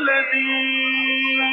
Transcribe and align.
الذي 0.00 1.52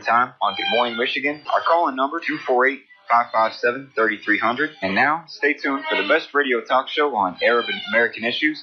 Time 0.00 0.32
on 0.40 0.54
Good 0.54 0.66
Morning 0.70 0.96
Michigan. 0.96 1.42
Our 1.52 1.60
call-in 1.60 1.96
number 1.96 2.20
248 2.20 2.80
557 3.08 3.92
3300. 3.94 4.70
And 4.82 4.94
now, 4.94 5.24
stay 5.26 5.54
tuned 5.54 5.84
for 5.88 6.00
the 6.00 6.06
best 6.06 6.34
radio 6.34 6.60
talk 6.60 6.88
show 6.88 7.16
on 7.16 7.36
Arab 7.42 7.66
and 7.68 7.80
American 7.92 8.24
issues. 8.24 8.62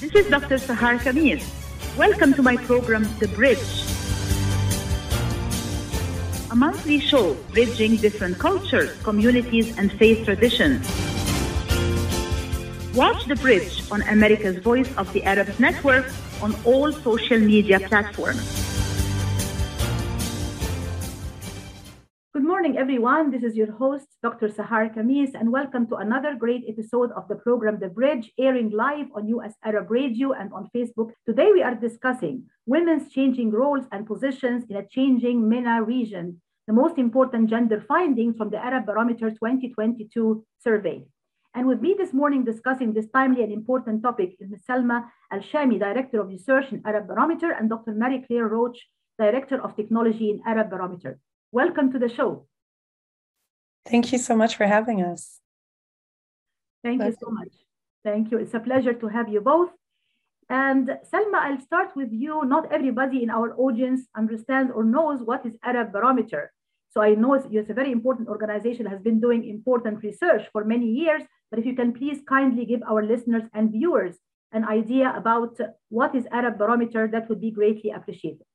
This 0.00 0.14
is 0.14 0.26
Dr. 0.30 0.56
Sahar 0.56 0.98
Khamis. 0.98 1.44
Welcome 1.96 2.34
to 2.34 2.42
my 2.42 2.56
program, 2.56 3.08
The 3.18 3.28
Bridge. 3.28 3.58
A 6.50 6.54
monthly 6.54 7.00
show 7.00 7.34
bridging 7.52 7.96
different 7.96 8.38
cultures, 8.38 8.92
communities, 9.02 9.76
and 9.78 9.90
faith 9.92 10.24
traditions. 10.24 10.86
Watch 12.96 13.26
The 13.26 13.36
Bridge 13.36 13.82
on 13.92 14.00
America's 14.08 14.56
Voice 14.56 14.90
of 14.96 15.12
the 15.12 15.22
Arabs 15.24 15.60
Network 15.60 16.06
on 16.40 16.56
all 16.64 16.90
social 16.92 17.38
media 17.38 17.78
platforms. 17.78 18.40
Good 22.32 22.42
morning, 22.42 22.78
everyone. 22.78 23.30
This 23.30 23.42
is 23.42 23.54
your 23.54 23.70
host, 23.70 24.06
Dr. 24.22 24.48
Sahar 24.48 24.96
Khamis, 24.96 25.34
and 25.34 25.52
welcome 25.52 25.86
to 25.88 25.96
another 25.96 26.34
great 26.36 26.64
episode 26.66 27.12
of 27.12 27.28
the 27.28 27.34
program 27.34 27.78
The 27.78 27.88
Bridge, 27.88 28.32
airing 28.38 28.70
live 28.70 29.08
on 29.14 29.28
US 29.28 29.52
Arab 29.62 29.90
Radio 29.90 30.32
and 30.32 30.50
on 30.54 30.70
Facebook. 30.74 31.12
Today, 31.26 31.50
we 31.52 31.62
are 31.62 31.74
discussing 31.74 32.44
women's 32.64 33.12
changing 33.12 33.50
roles 33.50 33.84
and 33.92 34.06
positions 34.06 34.64
in 34.70 34.76
a 34.76 34.88
changing 34.88 35.46
MENA 35.46 35.82
region, 35.82 36.40
the 36.66 36.72
most 36.72 36.96
important 36.96 37.50
gender 37.50 37.84
findings 37.86 38.38
from 38.38 38.48
the 38.48 38.56
Arab 38.56 38.86
Barometer 38.86 39.28
2022 39.28 40.46
survey. 40.64 41.04
And 41.56 41.66
with 41.66 41.80
me 41.80 41.94
this 41.96 42.12
morning 42.12 42.44
discussing 42.44 42.92
this 42.92 43.06
timely 43.14 43.42
and 43.42 43.50
important 43.50 44.02
topic 44.02 44.36
is 44.38 44.50
Ms. 44.50 44.60
Salma 44.68 45.06
Al 45.32 45.40
Shami, 45.40 45.78
Director 45.78 46.20
of 46.20 46.28
Research 46.28 46.70
in 46.70 46.82
Arab 46.84 47.06
Barometer, 47.06 47.50
and 47.50 47.70
Dr. 47.70 47.92
Mary 47.92 48.22
Claire 48.26 48.46
Roach, 48.46 48.78
Director 49.18 49.58
of 49.62 49.74
Technology 49.74 50.28
in 50.28 50.42
Arab 50.46 50.68
Barometer. 50.68 51.18
Welcome 51.52 51.90
to 51.92 51.98
the 51.98 52.10
show. 52.10 52.46
Thank 53.86 54.12
you 54.12 54.18
so 54.18 54.36
much 54.36 54.54
for 54.54 54.66
having 54.66 55.00
us. 55.00 55.40
Thank 56.84 57.02
you 57.02 57.16
so 57.18 57.30
much. 57.30 57.54
Thank 58.04 58.30
you. 58.30 58.36
It's 58.36 58.52
a 58.52 58.60
pleasure 58.60 58.92
to 58.92 59.08
have 59.08 59.30
you 59.30 59.40
both. 59.40 59.70
And 60.50 60.98
Selma, 61.10 61.38
I'll 61.38 61.62
start 61.62 61.96
with 61.96 62.12
you. 62.12 62.44
Not 62.44 62.70
everybody 62.70 63.22
in 63.22 63.30
our 63.30 63.56
audience 63.56 64.02
understands 64.14 64.70
or 64.74 64.84
knows 64.84 65.22
what 65.22 65.46
is 65.46 65.54
Arab 65.64 65.90
Barometer. 65.90 66.52
So 66.90 67.00
I 67.00 67.14
know 67.14 67.32
it's, 67.32 67.46
it's 67.50 67.70
a 67.70 67.74
very 67.74 67.92
important 67.92 68.28
organization, 68.28 68.84
has 68.84 69.00
been 69.00 69.20
doing 69.20 69.48
important 69.48 70.02
research 70.02 70.42
for 70.52 70.62
many 70.64 70.86
years. 70.86 71.22
But 71.50 71.58
if 71.58 71.66
you 71.66 71.74
can 71.74 71.92
please 71.92 72.18
kindly 72.28 72.64
give 72.64 72.82
our 72.88 73.02
listeners 73.02 73.44
and 73.54 73.70
viewers 73.70 74.16
an 74.52 74.64
idea 74.64 75.12
about 75.16 75.58
what 75.88 76.14
is 76.14 76.26
Arab 76.32 76.58
Barometer, 76.58 77.08
that 77.08 77.28
would 77.28 77.40
be 77.40 77.50
greatly 77.50 77.90
appreciated. 77.90 78.46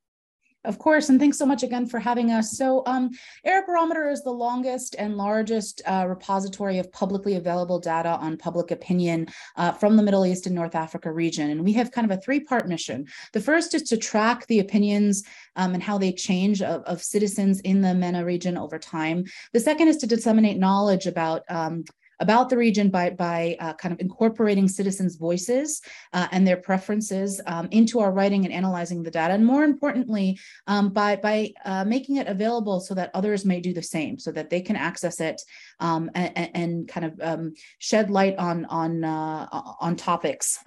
Of 0.64 0.78
course, 0.78 1.08
and 1.08 1.18
thanks 1.18 1.38
so 1.38 1.46
much 1.46 1.64
again 1.64 1.86
for 1.86 1.98
having 1.98 2.30
us. 2.30 2.56
So, 2.56 2.84
um, 2.86 3.10
Arab 3.44 3.66
Barometer 3.66 4.08
is 4.08 4.22
the 4.22 4.30
longest 4.30 4.94
and 4.96 5.16
largest 5.16 5.82
uh, 5.86 6.06
repository 6.08 6.78
of 6.78 6.92
publicly 6.92 7.34
available 7.34 7.80
data 7.80 8.10
on 8.10 8.36
public 8.36 8.70
opinion 8.70 9.26
uh, 9.56 9.72
from 9.72 9.96
the 9.96 10.04
Middle 10.04 10.24
East 10.24 10.46
and 10.46 10.54
North 10.54 10.76
Africa 10.76 11.10
region. 11.10 11.50
And 11.50 11.64
we 11.64 11.72
have 11.72 11.90
kind 11.90 12.08
of 12.08 12.16
a 12.16 12.20
three 12.20 12.38
part 12.38 12.68
mission. 12.68 13.08
The 13.32 13.40
first 13.40 13.74
is 13.74 13.82
to 13.84 13.96
track 13.96 14.46
the 14.46 14.60
opinions 14.60 15.24
um, 15.56 15.74
and 15.74 15.82
how 15.82 15.98
they 15.98 16.12
change 16.12 16.62
of, 16.62 16.82
of, 16.82 17.02
citizens 17.02 17.58
in 17.60 17.80
the 17.80 17.94
MENA 17.94 18.24
region 18.24 18.56
over 18.56 18.78
time. 18.78 19.24
The 19.52 19.60
second 19.60 19.88
is 19.88 19.96
to 19.98 20.06
disseminate 20.06 20.58
knowledge 20.58 21.06
about 21.06 21.42
um, 21.48 21.82
about 22.20 22.48
the 22.48 22.56
region 22.56 22.90
by, 22.90 23.10
by 23.10 23.56
uh, 23.60 23.74
kind 23.74 23.92
of 23.92 24.00
incorporating 24.00 24.68
citizens' 24.68 25.16
voices 25.16 25.80
uh, 26.12 26.28
and 26.32 26.46
their 26.46 26.56
preferences 26.56 27.40
um, 27.46 27.68
into 27.70 28.00
our 28.00 28.12
writing 28.12 28.44
and 28.44 28.52
analyzing 28.54 29.02
the 29.02 29.10
data. 29.10 29.34
And 29.34 29.44
more 29.44 29.64
importantly, 29.64 30.38
um, 30.66 30.90
by, 30.90 31.16
by 31.16 31.52
uh, 31.64 31.84
making 31.84 32.16
it 32.16 32.26
available 32.26 32.80
so 32.80 32.94
that 32.94 33.10
others 33.14 33.44
may 33.44 33.60
do 33.60 33.72
the 33.72 33.82
same, 33.82 34.18
so 34.18 34.32
that 34.32 34.50
they 34.50 34.60
can 34.60 34.76
access 34.76 35.20
it 35.20 35.40
um, 35.80 36.10
and, 36.14 36.50
and, 36.54 36.88
kind 36.88 37.06
of 37.06 37.20
um, 37.20 37.54
shed 37.78 38.10
light 38.10 38.36
on, 38.38 38.64
on, 38.66 39.04
uh, 39.04 39.46
on 39.80 39.96
topics. 39.96 40.58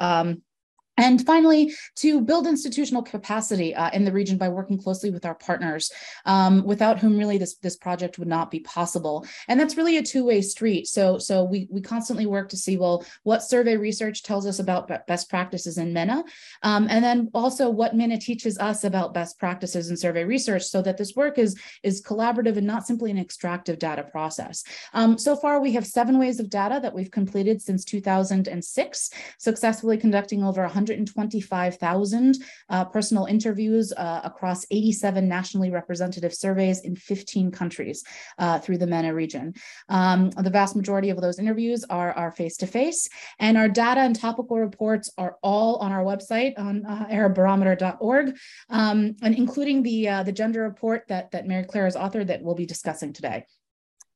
And 0.98 1.26
finally, 1.26 1.74
to 1.96 2.22
build 2.22 2.48
institutional 2.48 3.04
capacity 3.04 3.76
uh, 3.76 3.90
in 3.92 4.06
the 4.06 4.12
region 4.12 4.38
by 4.38 4.50
working 4.50 4.78
closely 4.78 5.10
with 5.12 5.26
our 5.26 5.36
partners, 5.36 5.92
um, 6.26 6.64
without 6.64 7.00
whom 7.00 7.18
really 7.18 7.38
this, 7.38 7.56
this 7.56 7.76
project 7.76 8.18
would 8.18 8.28
not 8.28 8.50
be 8.50 8.62
possible. 8.62 9.26
And 9.48 9.60
that's 9.60 9.78
really 9.78 9.98
a 9.98 10.04
two-way 10.04 10.42
street. 10.42 10.88
So, 10.88 11.18
so 11.18 11.44
we, 11.44 11.68
we 11.70 11.82
constantly 11.82 12.26
work 12.26 12.50
to 12.50 12.58
see, 12.58 12.78
well, 12.78 13.06
what 13.24 13.44
survey 13.44 13.76
research 13.78 14.24
tells 14.24 14.46
us 14.46 14.60
about 14.60 14.90
best 15.08 15.30
practices 15.30 15.78
in 15.78 15.92
MENA, 15.92 16.24
um, 16.64 16.88
and 16.90 17.04
then 17.04 17.30
also 17.34 17.70
what 17.70 17.96
MENA 17.96 18.20
teaches 18.20 18.58
us 18.58 18.84
about 18.84 19.14
best 19.14 19.38
practices 19.38 19.90
in 19.90 19.98
survey 19.98 20.24
research 20.24 20.64
so 20.64 20.82
that 20.82 20.98
this 20.98 21.16
work 21.16 21.38
is, 21.38 21.60
is 21.84 22.02
collaborative 22.02 22.58
and 22.58 22.68
not 22.68 22.88
simply 22.88 23.12
an 23.12 23.18
extractive 23.18 23.80
data 23.80 24.04
process. 24.04 24.64
Um, 24.94 25.18
so 25.18 25.36
far, 25.36 25.60
we 25.60 25.74
have 25.74 25.86
seven 25.86 26.18
ways 26.18 26.40
of 26.40 26.50
data 26.50 26.80
that 26.82 26.94
we've 26.94 27.12
completed 27.12 27.62
since 27.62 27.84
2006, 27.84 29.10
successfully 29.40 29.98
conducting 29.98 30.44
over 30.44 30.62
100 30.62 30.85
125,000 30.86 32.38
uh, 32.70 32.86
personal 32.86 33.26
interviews 33.26 33.92
uh, 33.94 34.22
across 34.24 34.66
87 34.70 35.28
nationally 35.28 35.72
representative 35.72 36.34
surveys 36.34 36.82
in 36.82 36.96
15 36.96 37.52
countries 37.52 38.04
uh, 38.38 38.60
through 38.60 38.78
the 38.78 38.88
MENA 38.88 39.14
region. 39.14 39.54
Um, 39.90 40.30
the 40.30 40.50
vast 40.50 40.76
majority 40.76 41.10
of 41.10 41.20
those 41.22 41.40
interviews 41.40 41.84
are, 41.90 42.14
are 42.14 42.32
face-to-face, 42.32 43.10
and 43.40 43.58
our 43.58 43.70
data 43.70 44.02
and 44.02 44.16
topical 44.16 44.60
reports 44.60 45.12
are 45.18 45.38
all 45.42 45.78
on 45.78 45.92
our 45.92 46.04
website 46.04 46.54
on 46.58 46.86
uh, 46.86 47.08
arabbarometer.org, 47.10 48.38
um, 48.70 49.16
and 49.22 49.36
including 49.36 49.84
the, 49.84 50.08
uh, 50.08 50.24
the 50.24 50.32
gender 50.32 50.62
report 50.62 51.04
that, 51.08 51.32
that 51.32 51.48
Mary 51.48 51.64
Claire 51.64 51.86
has 51.86 51.96
authored 51.96 52.28
that 52.28 52.42
we'll 52.42 52.56
be 52.56 52.66
discussing 52.66 53.14
today. 53.14 53.46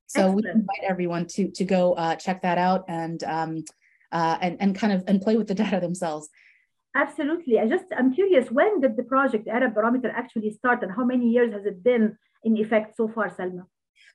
So 0.07 0.21
Excellent. 0.21 0.35
we 0.43 0.51
invite 0.51 0.89
everyone 0.89 1.27
to, 1.27 1.51
to 1.51 1.63
go 1.63 1.93
uh, 1.93 2.15
check 2.15 2.41
that 2.41 2.57
out 2.57 2.85
and 2.87 3.23
um, 3.23 3.63
uh, 4.11 4.37
and, 4.41 4.57
and 4.59 4.75
kind 4.75 4.93
of 4.93 5.03
and 5.07 5.21
play 5.21 5.37
with 5.37 5.47
the 5.47 5.55
data 5.55 5.79
themselves. 5.79 6.29
Absolutely. 6.95 7.59
I 7.59 7.67
just 7.67 7.85
I'm 7.95 8.13
curious 8.13 8.49
when 8.49 8.81
did 8.81 8.97
the 8.97 9.03
project 9.03 9.47
Arab 9.47 9.75
Barometer 9.75 10.09
actually 10.09 10.51
start 10.51 10.81
and 10.83 10.91
how 10.91 11.05
many 11.05 11.29
years 11.29 11.53
has 11.53 11.65
it 11.65 11.83
been 11.83 12.17
in 12.43 12.57
effect 12.57 12.97
so 12.97 13.07
far, 13.07 13.29
Salma? 13.29 13.65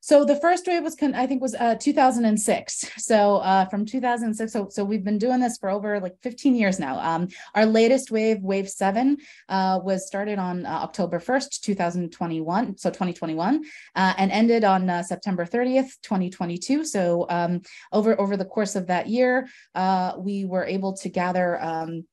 So 0.01 0.23
the 0.23 0.37
first 0.37 0.67
wave 0.67 0.83
was, 0.83 0.99
I 1.01 1.27
think, 1.27 1.41
was 1.41 1.55
uh, 1.55 1.77
2006. 1.77 2.85
So 2.99 3.37
uh, 3.37 3.65
from 3.71 3.87
2006, 3.87 4.53
so, 4.53 4.69
so 4.69 4.85
we've 4.85 5.03
been 5.03 5.17
doing 5.17 5.41
this 5.41 5.57
for 5.57 5.71
over 5.71 5.99
like 5.99 6.21
15 6.21 6.55
years 6.55 6.79
now. 6.79 6.99
Um, 7.01 7.29
our 7.55 7.65
latest 7.65 8.11
wave, 8.11 8.43
Wave 8.43 8.69
Seven, 8.69 9.17
uh, 9.49 9.81
was 9.83 10.07
started 10.07 10.39
on 10.39 10.67
uh, 10.67 10.69
October 10.69 11.19
1st, 11.21 11.63
2021, 11.63 12.77
so 12.77 12.91
2021, 12.91 13.65
uh, 13.95 14.15
and 14.19 14.31
ended 14.31 14.63
on 14.63 14.91
uh, 14.91 15.03
September 15.03 15.47
30th, 15.47 15.93
2022. 16.03 16.85
So 16.85 17.25
um, 17.31 17.63
over 17.91 18.21
over 18.21 18.37
the 18.37 18.45
course 18.45 18.77
of 18.77 18.89
that 18.89 19.09
year, 19.09 19.49
we 20.19 20.45
were 20.45 20.67
able 20.67 20.93
to 20.99 21.09
gather. 21.09 21.59
Um, 21.63 22.05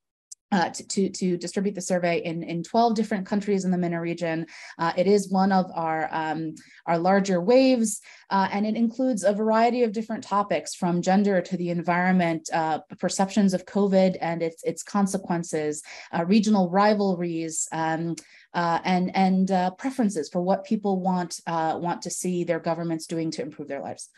uh, 0.52 0.70
to, 0.70 1.10
to, 1.10 1.38
distribute 1.38 1.76
the 1.76 1.82
survey 1.82 2.20
in, 2.24 2.44
in 2.44 2.64
12 2.64 2.96
different 2.96 3.26
countries 3.26 3.66
in 3.66 3.72
the 3.72 3.78
MENA 3.78 4.00
region. 4.00 4.46
Uh, 4.78 4.92
it 4.98 5.08
is 5.08 5.32
one 5.32 5.52
of 5.52 5.66
our, 5.74 6.10
um, 6.12 6.54
our 6.86 6.98
larger 6.98 7.40
waves, 7.40 8.02
uh, 8.30 8.48
and 8.52 8.66
it 8.66 8.76
includes 8.76 9.24
a 9.24 9.34
variety 9.34 9.84
of 9.84 9.92
different 9.92 10.24
topics 10.24 10.76
from 10.76 11.02
gender 11.02 11.42
to 11.42 11.58
the 11.58 11.70
environment, 11.70 12.50
uh, 12.54 12.80
perceptions 13.00 13.54
of 13.54 13.66
COVID 13.66 14.18
and 14.22 14.44
its, 14.44 14.64
its 14.64 14.84
consequences, 14.84 15.84
uh, 16.12 16.26
regional 16.26 16.70
rivalries, 16.70 17.68
um, 17.72 18.16
uh, 18.54 18.80
and, 18.84 19.16
and 19.16 19.78
preferences 19.78 20.30
for 20.30 20.42
what 20.42 20.66
people 20.66 21.00
want, 21.00 21.40
want 21.48 22.02
to 22.02 22.10
see 22.10 22.44
their 22.44 22.60
governments 22.60 23.06
doing 23.08 23.32
to 23.32 23.42
improve 23.42 23.70
their 23.70 23.82
lives. 23.82 24.10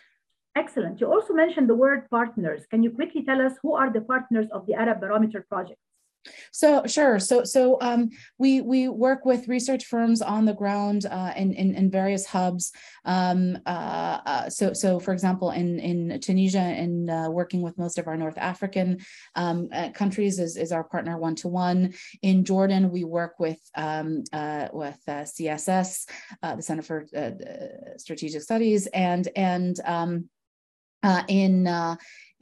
Excellent. 0.56 1.01
You 1.01 1.12
also 1.12 1.33
mentioned 1.33 1.68
the 1.68 1.75
word 1.75 2.07
partners. 2.09 2.62
Can 2.69 2.83
you 2.83 2.91
quickly 2.91 3.24
tell 3.24 3.41
us 3.41 3.53
who 3.62 3.74
are 3.74 3.91
the 3.91 4.01
partners 4.01 4.47
of 4.51 4.68
the 4.68 4.75
Arab 4.75 5.00
Barometer 5.00 5.45
project? 5.50 5.80
So 6.51 6.85
sure. 6.85 7.19
So 7.19 7.43
so 7.43 7.77
um, 7.81 8.09
we 8.37 8.61
we 8.61 8.87
work 8.87 9.25
with 9.25 9.47
research 9.47 9.85
firms 9.85 10.21
on 10.21 10.45
the 10.45 10.53
ground 10.53 11.05
uh, 11.05 11.33
in, 11.35 11.53
in, 11.53 11.75
in 11.75 11.89
various 11.89 12.25
hubs. 12.25 12.71
Um, 13.05 13.57
uh, 13.65 14.19
uh, 14.25 14.49
so 14.49 14.73
so 14.73 14.99
for 14.99 15.13
example, 15.13 15.51
in 15.51 15.79
in 15.79 16.19
Tunisia, 16.19 16.59
and 16.59 17.09
uh, 17.09 17.29
working 17.31 17.61
with 17.61 17.77
most 17.77 17.97
of 17.97 18.07
our 18.07 18.17
North 18.17 18.37
African 18.37 18.99
um, 19.35 19.69
uh, 19.73 19.89
countries 19.91 20.39
is, 20.39 20.57
is 20.57 20.71
our 20.71 20.83
partner 20.83 21.17
one 21.17 21.35
to 21.35 21.47
one. 21.47 21.93
In 22.21 22.45
Jordan, 22.45 22.91
we 22.91 23.03
work 23.03 23.39
with 23.39 23.59
um, 23.75 24.23
uh, 24.31 24.69
with 24.71 24.99
CSS, 25.07 26.07
the 26.41 26.61
Center 26.61 26.81
for 26.81 27.05
Strategic 27.97 28.41
Studies, 28.41 28.87
and 28.87 29.27
and 29.35 29.79
um, 29.85 30.29
in 31.27 31.67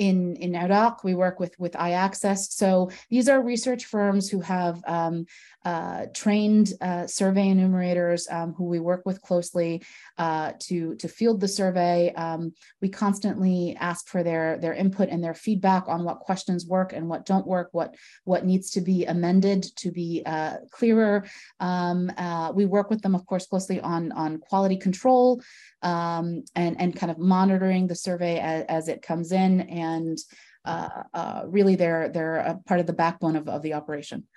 in 0.01 0.35
in 0.37 0.55
Iraq, 0.55 1.03
we 1.03 1.13
work 1.13 1.39
with 1.39 1.53
with 1.59 1.73
iAccess. 1.73 2.51
So 2.61 2.89
these 3.11 3.29
are 3.29 3.39
research 3.53 3.85
firms 3.85 4.29
who 4.31 4.41
have 4.41 4.81
um, 4.87 5.27
uh, 5.63 6.07
trained 6.21 6.73
uh, 6.81 7.05
survey 7.05 7.49
enumerators 7.49 8.27
um, 8.31 8.53
who 8.53 8.65
we 8.65 8.79
work 8.79 9.03
with 9.05 9.21
closely 9.21 9.83
uh, 10.17 10.53
to 10.65 10.95
to 10.95 11.07
field 11.07 11.39
the 11.39 11.47
survey. 11.47 12.11
Um, 12.15 12.53
we 12.81 12.89
constantly 12.89 13.77
ask 13.79 14.07
for 14.07 14.23
their 14.23 14.57
their 14.57 14.73
input 14.73 15.09
and 15.09 15.23
their 15.23 15.35
feedback 15.35 15.83
on 15.87 16.03
what 16.03 16.19
questions 16.19 16.65
work 16.65 16.93
and 16.93 17.07
what 17.07 17.27
don't 17.27 17.45
work, 17.45 17.69
what 17.71 17.93
what 18.23 18.43
needs 18.43 18.71
to 18.71 18.81
be 18.81 19.05
amended 19.05 19.61
to 19.83 19.91
be 19.91 20.23
uh, 20.25 20.55
clearer. 20.71 21.25
Um, 21.59 22.11
uh, 22.17 22.51
we 22.55 22.65
work 22.65 22.89
with 22.89 23.03
them, 23.03 23.13
of 23.13 23.23
course, 23.27 23.45
closely 23.45 23.79
on 23.79 24.11
on 24.13 24.39
quality 24.39 24.77
control 24.77 25.43
um, 25.81 26.43
and 26.55 26.79
and 26.79 26.95
kind 26.95 27.11
of 27.11 27.17
monitoring 27.17 27.87
the 27.87 27.95
survey 27.95 28.39
as, 28.39 28.65
as 28.67 28.87
it 28.87 29.01
comes 29.01 29.31
in 29.31 29.61
and 29.61 30.17
uh, 30.65 31.43
really 31.47 31.75
they're 31.75 32.09
they're 32.09 32.37
a 32.37 32.59
part 32.65 32.79
of 32.79 32.87
the 32.87 32.93
backbone 32.93 33.35
of, 33.35 33.47
of 33.49 33.61
the 33.61 33.73
operation. 33.73 34.27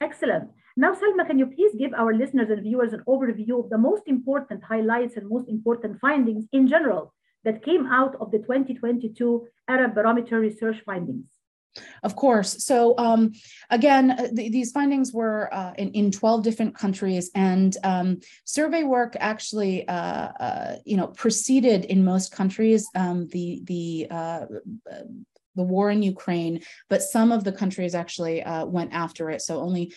Excellent. 0.00 0.50
Now, 0.76 0.94
Salma, 0.94 1.26
can 1.26 1.38
you 1.38 1.46
please 1.46 1.74
give 1.76 1.92
our 1.92 2.14
listeners 2.14 2.50
and 2.50 2.62
viewers 2.62 2.92
an 2.92 3.02
overview 3.08 3.64
of 3.64 3.68
the 3.68 3.78
most 3.78 4.04
important 4.06 4.62
highlights 4.62 5.16
and 5.16 5.28
most 5.28 5.48
important 5.48 5.98
findings 5.98 6.46
in 6.52 6.68
general 6.68 7.12
that 7.44 7.64
came 7.64 7.86
out 7.86 8.14
of 8.20 8.30
the 8.30 8.38
2022 8.38 9.46
Arab 9.66 9.94
Barometer 9.96 10.38
research 10.38 10.80
findings? 10.86 11.37
Of 12.02 12.16
course. 12.16 12.64
So 12.64 12.96
um, 12.98 13.32
again, 13.70 14.10
uh, 14.10 14.28
th 14.36 14.52
these 14.52 14.70
findings 14.72 15.12
were 15.12 15.52
uh, 15.52 15.72
in, 15.78 15.88
in 15.92 16.10
12 16.10 16.42
different 16.42 16.74
countries 16.74 17.30
and 17.34 17.76
um, 17.84 18.08
survey 18.44 18.82
work 18.82 19.16
actually, 19.18 19.86
uh, 19.88 20.28
uh, 20.46 20.76
you 20.84 20.96
know, 20.96 21.08
proceeded 21.08 21.84
in 21.84 22.04
most 22.04 22.32
countries. 22.32 22.88
Um, 22.94 23.28
the, 23.28 23.62
the 23.64 24.06
uh, 24.10 24.46
the 25.56 25.64
war 25.64 25.90
in 25.90 26.02
Ukraine, 26.04 26.60
but 26.88 27.02
some 27.02 27.32
of 27.32 27.42
the 27.42 27.50
countries 27.50 27.92
actually 27.92 28.44
uh, 28.44 28.64
went 28.64 28.92
after 28.92 29.28
it. 29.28 29.42
So 29.42 29.58
only 29.60 29.92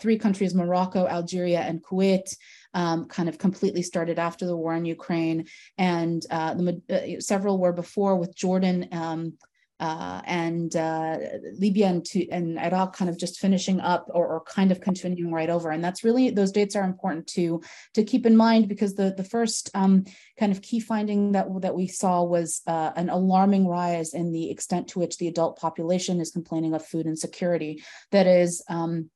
three 0.00 0.18
countries, 0.18 0.56
Morocco, 0.56 1.06
Algeria, 1.06 1.60
and 1.60 1.80
Kuwait, 1.84 2.34
um, 2.74 3.06
kind 3.06 3.28
of 3.28 3.38
completely 3.38 3.82
started 3.82 4.18
after 4.18 4.44
the 4.44 4.56
war 4.56 4.74
in 4.74 4.84
Ukraine. 4.84 5.46
And 5.78 6.20
uh, 6.30 6.54
the, 6.54 6.82
uh, 6.90 7.20
several 7.20 7.58
were 7.58 7.72
before 7.72 8.16
with 8.16 8.34
Jordan, 8.34 8.88
um, 8.90 9.34
uh, 9.80 10.20
and 10.24 10.76
uh, 10.76 11.18
Libya 11.58 11.88
and, 11.88 12.04
to, 12.04 12.28
and 12.28 12.58
Iraq 12.58 12.96
kind 12.96 13.08
of 13.08 13.18
just 13.18 13.40
finishing 13.40 13.80
up 13.80 14.06
or, 14.14 14.26
or, 14.26 14.40
kind 14.42 14.70
of 14.70 14.80
continuing 14.80 15.32
right 15.32 15.50
over. 15.50 15.70
And 15.70 15.82
that's 15.82 16.04
really, 16.04 16.30
those 16.30 16.52
dates 16.52 16.76
are 16.76 16.84
important 16.84 17.26
to, 17.28 17.60
to 17.94 18.04
keep 18.04 18.24
in 18.24 18.36
mind 18.36 18.68
because 18.68 18.94
the, 18.94 19.12
the 19.16 19.24
first 19.24 19.70
um, 19.74 20.04
kind 20.38 20.52
of 20.52 20.62
key 20.62 20.78
finding 20.78 21.32
that, 21.32 21.48
that 21.60 21.74
we 21.74 21.88
saw 21.88 22.22
was 22.22 22.62
uh, 22.68 22.92
an 22.94 23.10
alarming 23.10 23.66
rise 23.66 24.14
in 24.14 24.30
the 24.30 24.50
extent 24.50 24.88
to 24.88 25.00
which 25.00 25.18
the 25.18 25.28
adult 25.28 25.58
population 25.58 26.20
is 26.20 26.30
complaining 26.30 26.74
of 26.74 26.86
food 26.86 27.06
insecurity. 27.06 27.82
That 28.12 28.28
is, 28.28 28.62
um, 28.68 29.10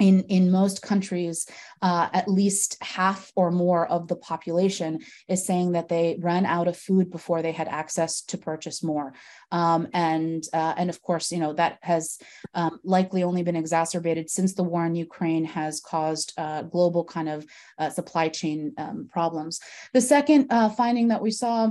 in, 0.00 0.24
in 0.24 0.50
most 0.50 0.82
countries, 0.82 1.46
uh, 1.82 2.08
at 2.12 2.26
least 2.26 2.76
half 2.82 3.30
or 3.36 3.50
more 3.50 3.86
of 3.86 4.08
the 4.08 4.16
population 4.16 5.00
is 5.28 5.46
saying 5.46 5.72
that 5.72 5.88
they 5.88 6.18
ran 6.20 6.46
out 6.46 6.68
of 6.68 6.76
food 6.76 7.10
before 7.10 7.42
they 7.42 7.52
had 7.52 7.68
access 7.68 8.22
to 8.22 8.38
purchase 8.38 8.82
more. 8.82 9.12
Um, 9.52 9.88
and, 9.92 10.42
uh, 10.52 10.74
and 10.76 10.90
of 10.90 11.02
course, 11.02 11.30
you 11.30 11.38
know, 11.38 11.52
that 11.54 11.78
has 11.82 12.18
um, 12.54 12.80
likely 12.82 13.22
only 13.22 13.42
been 13.42 13.56
exacerbated 13.56 14.30
since 14.30 14.54
the 14.54 14.64
war 14.64 14.86
in 14.86 14.94
Ukraine 14.94 15.44
has 15.44 15.80
caused 15.80 16.32
uh, 16.38 16.62
global 16.62 17.04
kind 17.04 17.28
of 17.28 17.46
uh, 17.78 17.90
supply 17.90 18.28
chain 18.28 18.72
um, 18.78 19.08
problems. 19.10 19.60
The 19.92 20.00
second 20.00 20.46
uh, 20.50 20.70
finding 20.70 21.08
that 21.08 21.22
we 21.22 21.30
saw 21.30 21.70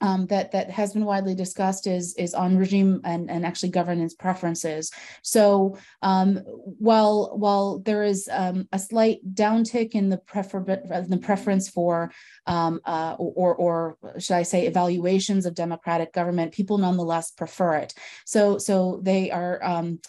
um, 0.00 0.26
that 0.26 0.52
that 0.52 0.70
has 0.70 0.92
been 0.92 1.04
widely 1.04 1.34
discussed 1.34 1.86
is 1.86 2.14
is 2.16 2.34
on 2.34 2.56
regime 2.56 3.00
and, 3.04 3.30
and 3.30 3.46
actually 3.46 3.70
governance 3.70 4.14
preferences. 4.14 4.90
So 5.22 5.78
um, 6.02 6.36
while 6.36 7.36
while 7.36 7.78
there 7.78 8.02
is 8.02 8.28
um, 8.30 8.68
a 8.72 8.78
slight 8.78 9.20
downtick 9.34 9.92
in 9.92 10.08
the 10.08 10.18
prefer 10.18 10.60
the 10.60 11.20
preference 11.22 11.68
for 11.68 12.10
um, 12.46 12.80
uh, 12.84 13.16
or 13.18 13.54
or 13.54 13.98
should 14.18 14.36
I 14.36 14.42
say 14.42 14.66
evaluations 14.66 15.46
of 15.46 15.54
democratic 15.54 16.12
government, 16.12 16.52
people 16.52 16.78
nonetheless 16.78 17.30
prefer 17.30 17.76
it. 17.76 17.94
So 18.26 18.58
so 18.58 19.00
they 19.02 19.30
are 19.30 19.62
um, 19.64 20.00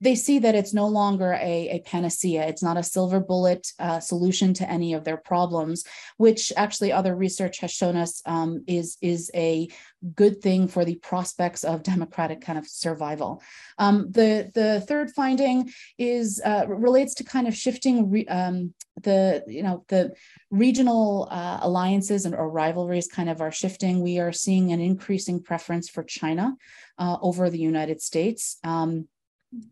they 0.00 0.14
see 0.14 0.38
that 0.38 0.54
it's 0.54 0.72
no 0.72 0.86
longer 0.86 1.32
a, 1.34 1.68
a 1.68 1.82
panacea. 1.84 2.46
It's 2.46 2.62
not 2.62 2.76
a 2.76 2.82
silver 2.82 3.20
bullet 3.20 3.66
uh, 3.78 4.00
solution 4.00 4.54
to 4.54 4.70
any 4.70 4.94
of 4.94 5.04
their 5.04 5.16
problems, 5.16 5.84
which 6.16 6.52
actually 6.56 6.92
other 6.92 7.14
research 7.14 7.58
has 7.58 7.70
shown 7.70 7.96
us 7.96 8.22
um, 8.26 8.64
is, 8.66 8.96
is 9.02 9.30
a 9.34 9.68
good 10.14 10.40
thing 10.40 10.68
for 10.68 10.84
the 10.84 10.96
prospects 10.96 11.64
of 11.64 11.82
democratic 11.82 12.40
kind 12.40 12.58
of 12.58 12.66
survival. 12.66 13.42
Um, 13.78 14.10
the, 14.10 14.50
the 14.54 14.80
third 14.86 15.10
finding 15.10 15.70
is 15.98 16.40
uh, 16.44 16.64
relates 16.68 17.14
to 17.14 17.24
kind 17.24 17.46
of 17.46 17.54
shifting 17.54 18.10
re, 18.10 18.26
um, 18.26 18.74
the, 19.02 19.44
you 19.46 19.62
know, 19.62 19.84
the 19.88 20.14
regional 20.50 21.28
uh, 21.30 21.58
alliances 21.62 22.24
and 22.24 22.34
or 22.34 22.50
rivalries 22.50 23.06
kind 23.06 23.28
of 23.28 23.40
are 23.40 23.52
shifting. 23.52 24.00
We 24.00 24.18
are 24.18 24.32
seeing 24.32 24.72
an 24.72 24.80
increasing 24.80 25.42
preference 25.42 25.88
for 25.88 26.02
China 26.02 26.56
uh, 26.98 27.16
over 27.20 27.50
the 27.50 27.58
United 27.58 28.00
States. 28.00 28.58
Um, 28.64 29.08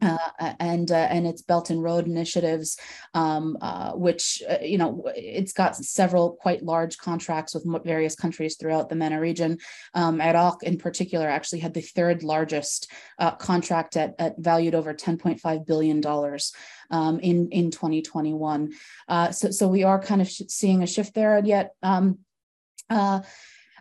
uh, 0.00 0.18
and 0.58 0.90
uh, 0.90 0.94
and 1.10 1.26
its 1.26 1.42
Belt 1.42 1.70
and 1.70 1.82
Road 1.82 2.06
initiatives, 2.06 2.78
um, 3.14 3.58
uh, 3.60 3.92
which 3.92 4.42
uh, 4.48 4.58
you 4.62 4.78
know 4.78 5.04
it's 5.14 5.52
got 5.52 5.76
several 5.76 6.32
quite 6.32 6.62
large 6.62 6.96
contracts 6.98 7.54
with 7.54 7.66
various 7.84 8.14
countries 8.14 8.56
throughout 8.56 8.88
the 8.88 8.94
MENA 8.94 9.20
region. 9.20 9.58
Um, 9.94 10.20
Iraq, 10.20 10.62
in 10.62 10.78
particular, 10.78 11.28
actually 11.28 11.60
had 11.60 11.74
the 11.74 11.82
third 11.82 12.22
largest 12.22 12.90
uh, 13.18 13.32
contract 13.32 13.96
at, 13.96 14.14
at 14.18 14.38
valued 14.38 14.74
over 14.74 14.94
10.5 14.94 15.66
billion 15.66 16.00
dollars 16.00 16.54
um, 16.90 17.20
in 17.20 17.48
in 17.50 17.70
2021. 17.70 18.72
Uh, 19.08 19.30
so 19.30 19.50
so 19.50 19.68
we 19.68 19.84
are 19.84 20.00
kind 20.00 20.22
of 20.22 20.28
seeing 20.28 20.82
a 20.82 20.86
shift 20.86 21.14
there, 21.14 21.36
and 21.36 21.46
yet. 21.46 21.72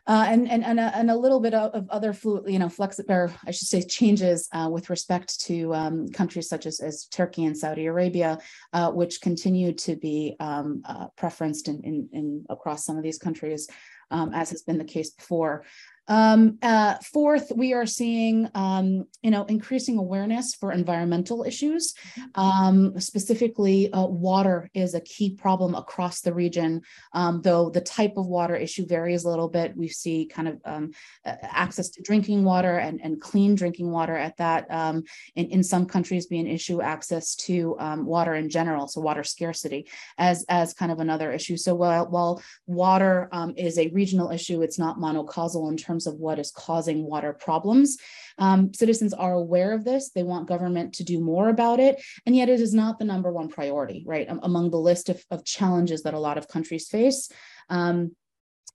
Uh, 0.07 0.25
and 0.27 0.49
and 0.51 0.63
and 0.63 0.79
a, 0.79 0.95
and 0.95 1.09
a 1.09 1.15
little 1.15 1.39
bit 1.39 1.55
of, 1.55 1.71
of 1.71 1.89
other 1.89 2.13
flu, 2.13 2.43
you 2.47 2.59
know, 2.59 2.69
flex 2.69 2.99
or 3.09 3.33
I 3.47 3.51
should 3.51 3.67
say 3.67 3.81
changes 3.81 4.47
uh, 4.51 4.69
with 4.71 4.91
respect 4.91 5.41
to 5.41 5.73
um, 5.73 6.09
countries 6.09 6.47
such 6.47 6.67
as, 6.67 6.79
as 6.79 7.05
Turkey 7.05 7.45
and 7.45 7.57
Saudi 7.57 7.87
Arabia, 7.87 8.37
uh, 8.71 8.91
which 8.91 9.19
continue 9.21 9.73
to 9.73 9.95
be 9.95 10.35
um, 10.39 10.83
uh, 10.85 11.07
preferenced 11.17 11.67
in, 11.67 11.81
in, 11.83 12.09
in 12.13 12.45
across 12.49 12.85
some 12.85 12.97
of 12.97 13.03
these 13.03 13.17
countries, 13.17 13.67
um, 14.11 14.31
as 14.33 14.51
has 14.51 14.61
been 14.61 14.77
the 14.77 14.83
case 14.85 15.09
before. 15.09 15.63
Um, 16.07 16.57
uh, 16.61 16.95
fourth, 17.13 17.51
we 17.55 17.73
are 17.73 17.85
seeing, 17.85 18.49
um, 18.53 19.05
you 19.23 19.31
know, 19.31 19.45
increasing 19.45 19.97
awareness 19.97 20.53
for 20.53 20.71
environmental 20.71 21.43
issues. 21.43 21.93
Mm-hmm. 22.19 22.39
Um, 22.39 22.99
specifically, 22.99 23.91
uh, 23.91 24.05
water 24.05 24.69
is 24.73 24.93
a 24.93 25.01
key 25.01 25.31
problem 25.35 25.73
across 25.73 26.21
the 26.21 26.33
region, 26.33 26.81
um, 27.13 27.41
though 27.41 27.69
the 27.69 27.81
type 27.81 28.13
of 28.17 28.27
water 28.27 28.55
issue 28.55 28.85
varies 28.85 29.23
a 29.23 29.29
little 29.29 29.49
bit. 29.49 29.75
We 29.75 29.87
see 29.87 30.25
kind 30.25 30.47
of 30.47 30.61
um, 30.65 30.91
access 31.25 31.89
to 31.89 32.01
drinking 32.01 32.43
water 32.43 32.77
and, 32.77 33.01
and 33.01 33.19
clean 33.19 33.55
drinking 33.55 33.89
water 33.91 34.15
at 34.15 34.37
that. 34.37 34.69
Um, 34.69 35.03
in, 35.35 35.47
in 35.47 35.63
some 35.63 35.85
countries, 35.85 36.27
be 36.27 36.39
an 36.39 36.47
issue 36.47 36.81
access 36.81 37.35
to 37.35 37.77
water 37.97 38.35
in 38.35 38.49
general, 38.49 38.87
so 38.87 39.01
water 39.01 39.23
scarcity 39.23 39.87
as 40.17 40.45
as 40.49 40.73
kind 40.73 40.91
of 40.91 40.99
another 40.99 41.31
issue. 41.31 41.57
So 41.57 41.73
while 41.75 42.07
while 42.09 42.41
water 42.67 43.29
is 43.55 43.77
a 43.77 43.89
regional 43.89 44.31
issue, 44.31 44.61
it's 44.61 44.79
not 44.79 44.97
monocausal 44.97 45.69
in 45.69 45.77
terms 45.77 45.94
terms 45.95 46.07
of 46.07 46.19
what 46.19 46.39
is 46.39 46.51
causing 46.51 47.03
water 47.03 47.33
problems. 47.33 47.97
Um, 48.37 48.73
citizens 48.73 49.13
are 49.13 49.33
aware 49.33 49.71
of 49.73 49.85
this. 49.85 50.11
They 50.11 50.23
want 50.23 50.47
government 50.47 50.93
to 50.95 51.03
do 51.03 51.21
more 51.21 51.47
about 51.47 51.79
it. 51.79 52.03
And 52.25 52.35
yet 52.35 52.49
it 52.49 52.59
is 52.59 52.73
not 52.73 52.99
the 52.99 53.05
number 53.05 53.31
one 53.31 53.47
priority, 53.47 54.03
right? 54.05 54.27
among 54.29 54.71
the 54.71 54.77
list 54.77 55.09
of, 55.09 55.23
of 55.31 55.45
challenges 55.45 56.03
that 56.03 56.13
a 56.13 56.19
lot 56.19 56.37
of 56.37 56.47
countries 56.47 56.89
face. 56.89 57.29
Um, 57.69 58.11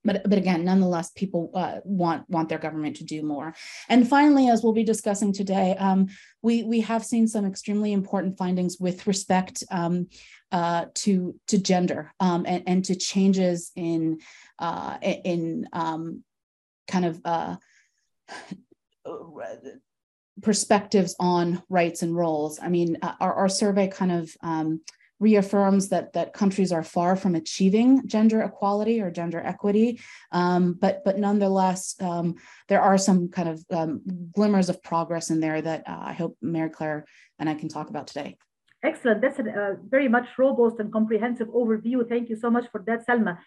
but 0.02 0.22
but 0.22 0.38
again 0.38 0.64
nonetheless 0.64 1.10
people 1.10 1.50
uh, 1.54 1.76
want 1.84 2.28
want 2.30 2.48
their 2.48 2.58
government 2.58 2.96
to 2.96 3.04
do 3.04 3.22
more 3.22 3.54
and 3.90 4.08
finally 4.08 4.48
as 4.48 4.62
we'll 4.62 4.72
be 4.72 4.84
discussing 4.84 5.30
today 5.30 5.76
um, 5.78 6.06
we 6.40 6.62
we 6.62 6.80
have 6.80 7.04
seen 7.04 7.28
some 7.28 7.44
extremely 7.44 7.92
important 7.92 8.38
findings 8.38 8.78
with 8.80 9.06
respect 9.06 9.62
um, 9.70 10.08
uh, 10.52 10.86
to 10.94 11.34
to 11.48 11.58
gender 11.58 12.12
um, 12.18 12.46
and, 12.48 12.62
and 12.66 12.84
to 12.84 12.94
changes 12.94 13.72
in 13.76 14.18
uh, 14.58 14.96
in 15.02 15.68
um, 15.72 16.24
kind 16.90 17.04
of 17.04 17.20
uh, 17.24 17.56
perspectives 20.42 21.14
on 21.18 21.62
rights 21.68 22.02
and 22.02 22.14
roles. 22.16 22.58
I 22.60 22.68
mean, 22.68 22.98
uh, 23.02 23.14
our, 23.20 23.34
our 23.34 23.48
survey 23.48 23.88
kind 23.88 24.12
of 24.12 24.36
um, 24.42 24.80
reaffirms 25.18 25.90
that 25.90 26.14
that 26.14 26.32
countries 26.32 26.72
are 26.72 26.82
far 26.82 27.14
from 27.14 27.34
achieving 27.34 28.06
gender 28.06 28.40
equality 28.42 29.00
or 29.00 29.10
gender 29.10 29.40
equity, 29.40 30.00
um, 30.32 30.72
but 30.72 31.02
but 31.04 31.18
nonetheless, 31.18 31.94
um, 32.00 32.34
there 32.68 32.80
are 32.80 32.98
some 32.98 33.28
kind 33.28 33.48
of 33.48 33.64
um, 33.70 34.00
glimmers 34.34 34.68
of 34.68 34.82
progress 34.82 35.30
in 35.30 35.40
there 35.40 35.60
that 35.60 35.84
uh, 35.86 36.02
I 36.10 36.12
hope 36.14 36.36
Mary 36.40 36.70
Claire 36.70 37.04
and 37.38 37.48
I 37.48 37.54
can 37.54 37.68
talk 37.68 37.90
about 37.90 38.06
today. 38.06 38.38
Excellent. 38.82 39.20
That's 39.20 39.38
a 39.38 39.42
uh, 39.42 39.74
very 39.88 40.08
much 40.08 40.26
robust 40.38 40.76
and 40.80 40.90
comprehensive 40.90 41.48
overview. 41.48 42.08
Thank 42.08 42.30
you 42.30 42.36
so 42.36 42.50
much 42.50 42.64
for 42.72 42.82
that, 42.86 43.06
Salma. 43.06 43.38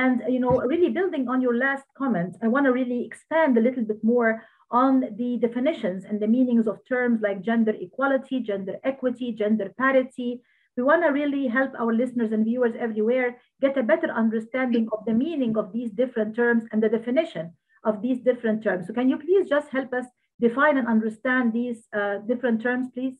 And 0.00 0.22
you 0.34 0.40
know, 0.40 0.54
really 0.74 0.88
building 0.88 1.28
on 1.28 1.42
your 1.42 1.56
last 1.66 1.86
comment, 1.98 2.32
I 2.42 2.48
want 2.48 2.64
to 2.66 2.72
really 2.72 3.04
expand 3.04 3.58
a 3.58 3.60
little 3.60 3.84
bit 3.84 4.02
more 4.02 4.42
on 4.70 4.92
the 5.20 5.30
definitions 5.46 6.06
and 6.06 6.18
the 6.18 6.32
meanings 6.36 6.66
of 6.66 6.78
terms 6.88 7.20
like 7.20 7.42
gender 7.42 7.74
equality, 7.86 8.40
gender 8.40 8.76
equity, 8.84 9.32
gender 9.32 9.68
parity. 9.76 10.40
We 10.78 10.82
want 10.82 11.02
to 11.02 11.10
really 11.10 11.46
help 11.46 11.72
our 11.78 11.92
listeners 11.92 12.32
and 12.32 12.42
viewers 12.46 12.74
everywhere 12.86 13.36
get 13.60 13.76
a 13.76 13.82
better 13.82 14.10
understanding 14.22 14.88
of 14.94 15.04
the 15.04 15.12
meaning 15.12 15.58
of 15.58 15.74
these 15.74 15.90
different 15.90 16.34
terms 16.34 16.64
and 16.72 16.82
the 16.82 16.88
definition 16.88 17.52
of 17.84 18.00
these 18.00 18.20
different 18.20 18.62
terms. 18.62 18.86
So 18.86 18.94
can 18.94 19.10
you 19.10 19.18
please 19.18 19.46
just 19.46 19.68
help 19.68 19.92
us 19.92 20.06
define 20.40 20.78
and 20.78 20.88
understand 20.88 21.52
these 21.52 21.80
uh, 21.92 22.16
different 22.30 22.62
terms, 22.62 22.88
please? 22.94 23.16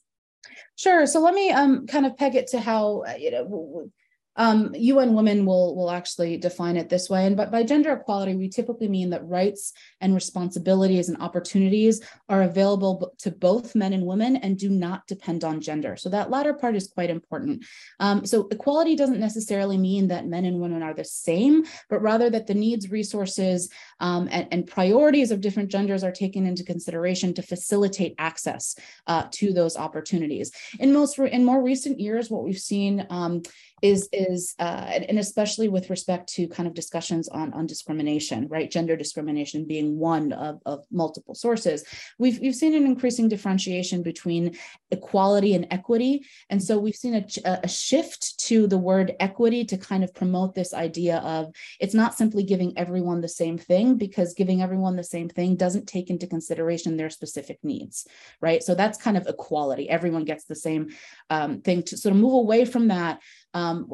Sure. 0.76 1.06
So 1.06 1.20
let 1.20 1.34
me 1.34 1.50
um, 1.50 1.86
kind 1.86 2.06
of 2.06 2.16
peg 2.16 2.34
it 2.34 2.46
to 2.52 2.60
how 2.60 3.04
uh, 3.06 3.16
you 3.24 3.30
know 3.30 3.90
um, 4.36 4.74
UN 4.74 5.14
Women 5.14 5.44
will 5.44 5.76
will 5.76 5.90
actually 5.90 6.36
define 6.36 6.76
it 6.76 6.88
this 6.88 7.10
way, 7.10 7.26
and 7.26 7.36
but 7.36 7.50
by 7.50 7.62
gender 7.62 7.92
equality, 7.92 8.34
we 8.34 8.48
typically 8.48 8.88
mean 8.88 9.10
that 9.10 9.26
rights 9.26 9.72
and 10.00 10.14
responsibilities 10.14 11.08
and 11.08 11.20
opportunities 11.20 12.00
are 12.28 12.42
available 12.42 13.14
to 13.18 13.30
both 13.30 13.74
men 13.74 13.92
and 13.92 14.06
women 14.06 14.36
and 14.36 14.58
do 14.58 14.70
not 14.70 15.06
depend 15.06 15.44
on 15.44 15.60
gender. 15.60 15.96
So 15.96 16.08
that 16.10 16.30
latter 16.30 16.54
part 16.54 16.76
is 16.76 16.88
quite 16.88 17.10
important. 17.10 17.64
Um, 18.00 18.24
so 18.24 18.48
equality 18.50 18.96
doesn't 18.96 19.20
necessarily 19.20 19.78
mean 19.78 20.08
that 20.08 20.26
men 20.26 20.44
and 20.44 20.60
women 20.60 20.82
are 20.82 20.94
the 20.94 21.04
same, 21.04 21.64
but 21.90 22.00
rather 22.00 22.30
that 22.30 22.46
the 22.46 22.54
needs, 22.54 22.90
resources, 22.90 23.70
um, 24.00 24.28
and, 24.30 24.48
and, 24.50 24.66
priorities 24.66 25.30
of 25.30 25.40
different 25.40 25.70
genders 25.70 26.02
are 26.02 26.12
taken 26.12 26.46
into 26.46 26.64
consideration 26.64 27.34
to 27.34 27.42
facilitate 27.42 28.14
access 28.18 28.74
uh, 29.06 29.24
to 29.30 29.52
those 29.52 29.76
opportunities. 29.76 30.50
In 30.78 30.92
most 30.92 31.18
in 31.18 31.44
more 31.44 31.62
recent 31.62 32.00
years, 32.00 32.30
what 32.30 32.44
we've 32.44 32.58
seen 32.58 33.06
um, 33.10 33.42
is 33.82 34.08
is 34.12 34.54
uh, 34.60 34.90
and 35.08 35.18
especially 35.18 35.68
with 35.68 35.90
respect 35.90 36.32
to 36.34 36.46
kind 36.46 36.68
of 36.68 36.74
discussions 36.74 37.28
on 37.28 37.52
on 37.52 37.66
discrimination, 37.66 38.46
right? 38.48 38.70
Gender 38.70 38.96
discrimination 38.96 39.66
being 39.66 39.98
one 39.98 40.32
of, 40.32 40.60
of 40.64 40.84
multiple 40.90 41.34
sources. 41.34 41.84
We've 42.18 42.38
we've 42.38 42.54
seen 42.54 42.74
an 42.74 42.86
increasing 42.86 43.28
differentiation 43.28 44.02
between 44.04 44.56
equality 44.92 45.54
and 45.54 45.66
equity, 45.70 46.24
and 46.48 46.62
so 46.62 46.78
we've 46.78 46.94
seen 46.94 47.14
a, 47.16 47.26
a 47.64 47.68
shift 47.68 48.38
to 48.46 48.68
the 48.68 48.78
word 48.78 49.14
equity 49.18 49.64
to 49.64 49.76
kind 49.76 50.04
of 50.04 50.14
promote 50.14 50.54
this 50.54 50.72
idea 50.72 51.18
of 51.18 51.52
it's 51.80 51.94
not 51.94 52.14
simply 52.14 52.44
giving 52.44 52.78
everyone 52.78 53.20
the 53.20 53.28
same 53.28 53.58
thing 53.58 53.96
because 53.96 54.34
giving 54.34 54.62
everyone 54.62 54.94
the 54.94 55.02
same 55.02 55.28
thing 55.28 55.56
doesn't 55.56 55.88
take 55.88 56.08
into 56.08 56.28
consideration 56.28 56.96
their 56.96 57.10
specific 57.10 57.58
needs, 57.64 58.06
right? 58.40 58.62
So 58.62 58.76
that's 58.76 58.96
kind 58.96 59.16
of 59.16 59.26
equality. 59.26 59.90
Everyone 59.90 60.24
gets 60.24 60.44
the 60.44 60.54
same 60.54 60.90
um, 61.30 61.62
thing 61.62 61.82
to 61.84 61.96
sort 61.96 62.14
of 62.14 62.20
move 62.20 62.34
away 62.34 62.64
from 62.64 62.88
that 62.88 63.20
um, 63.54 63.86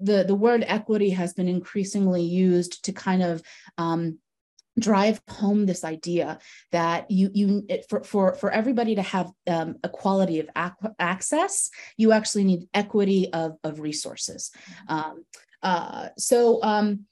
the, 0.00 0.24
the 0.24 0.34
word 0.34 0.64
equity 0.66 1.10
has 1.10 1.32
been 1.32 1.48
increasingly 1.48 2.22
used 2.22 2.84
to 2.84 2.92
kind 2.92 3.22
of 3.22 3.42
um, 3.78 4.18
drive 4.78 5.20
home 5.28 5.64
this 5.64 5.84
idea 5.84 6.38
that 6.70 7.10
you 7.10 7.30
you 7.32 7.66
for 7.88 8.04
for 8.04 8.34
for 8.34 8.50
everybody 8.50 8.94
to 8.94 9.02
have 9.02 9.30
um, 9.46 9.76
equality 9.82 10.38
of 10.40 10.48
ac- 10.56 10.92
access 10.98 11.70
you 11.96 12.12
actually 12.12 12.44
need 12.44 12.68
equity 12.74 13.32
of 13.32 13.56
of 13.64 13.80
resources. 13.80 14.50
Um, 14.88 15.24
uh, 15.62 16.08
so 16.18 16.62
um, 16.62 17.06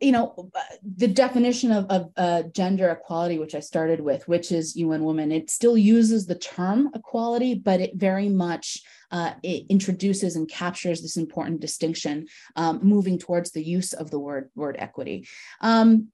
you 0.00 0.12
know 0.12 0.50
the 0.96 1.08
definition 1.08 1.72
of, 1.72 1.86
of 1.86 2.12
uh, 2.16 2.42
gender 2.54 2.90
equality 2.90 3.38
which 3.38 3.54
i 3.54 3.60
started 3.60 4.00
with 4.00 4.28
which 4.28 4.52
is 4.52 4.76
un 4.76 5.04
women 5.04 5.32
it 5.32 5.48
still 5.50 5.76
uses 5.76 6.26
the 6.26 6.34
term 6.34 6.90
equality 6.94 7.54
but 7.54 7.80
it 7.80 7.94
very 7.94 8.28
much 8.28 8.82
uh, 9.10 9.32
it 9.42 9.66
introduces 9.68 10.36
and 10.36 10.48
captures 10.48 11.02
this 11.02 11.16
important 11.16 11.60
distinction 11.60 12.26
um, 12.56 12.80
moving 12.82 13.18
towards 13.18 13.52
the 13.52 13.62
use 13.62 13.92
of 13.92 14.10
the 14.10 14.18
word 14.18 14.50
word 14.54 14.76
equity. 14.78 15.26
Um, 15.60 16.08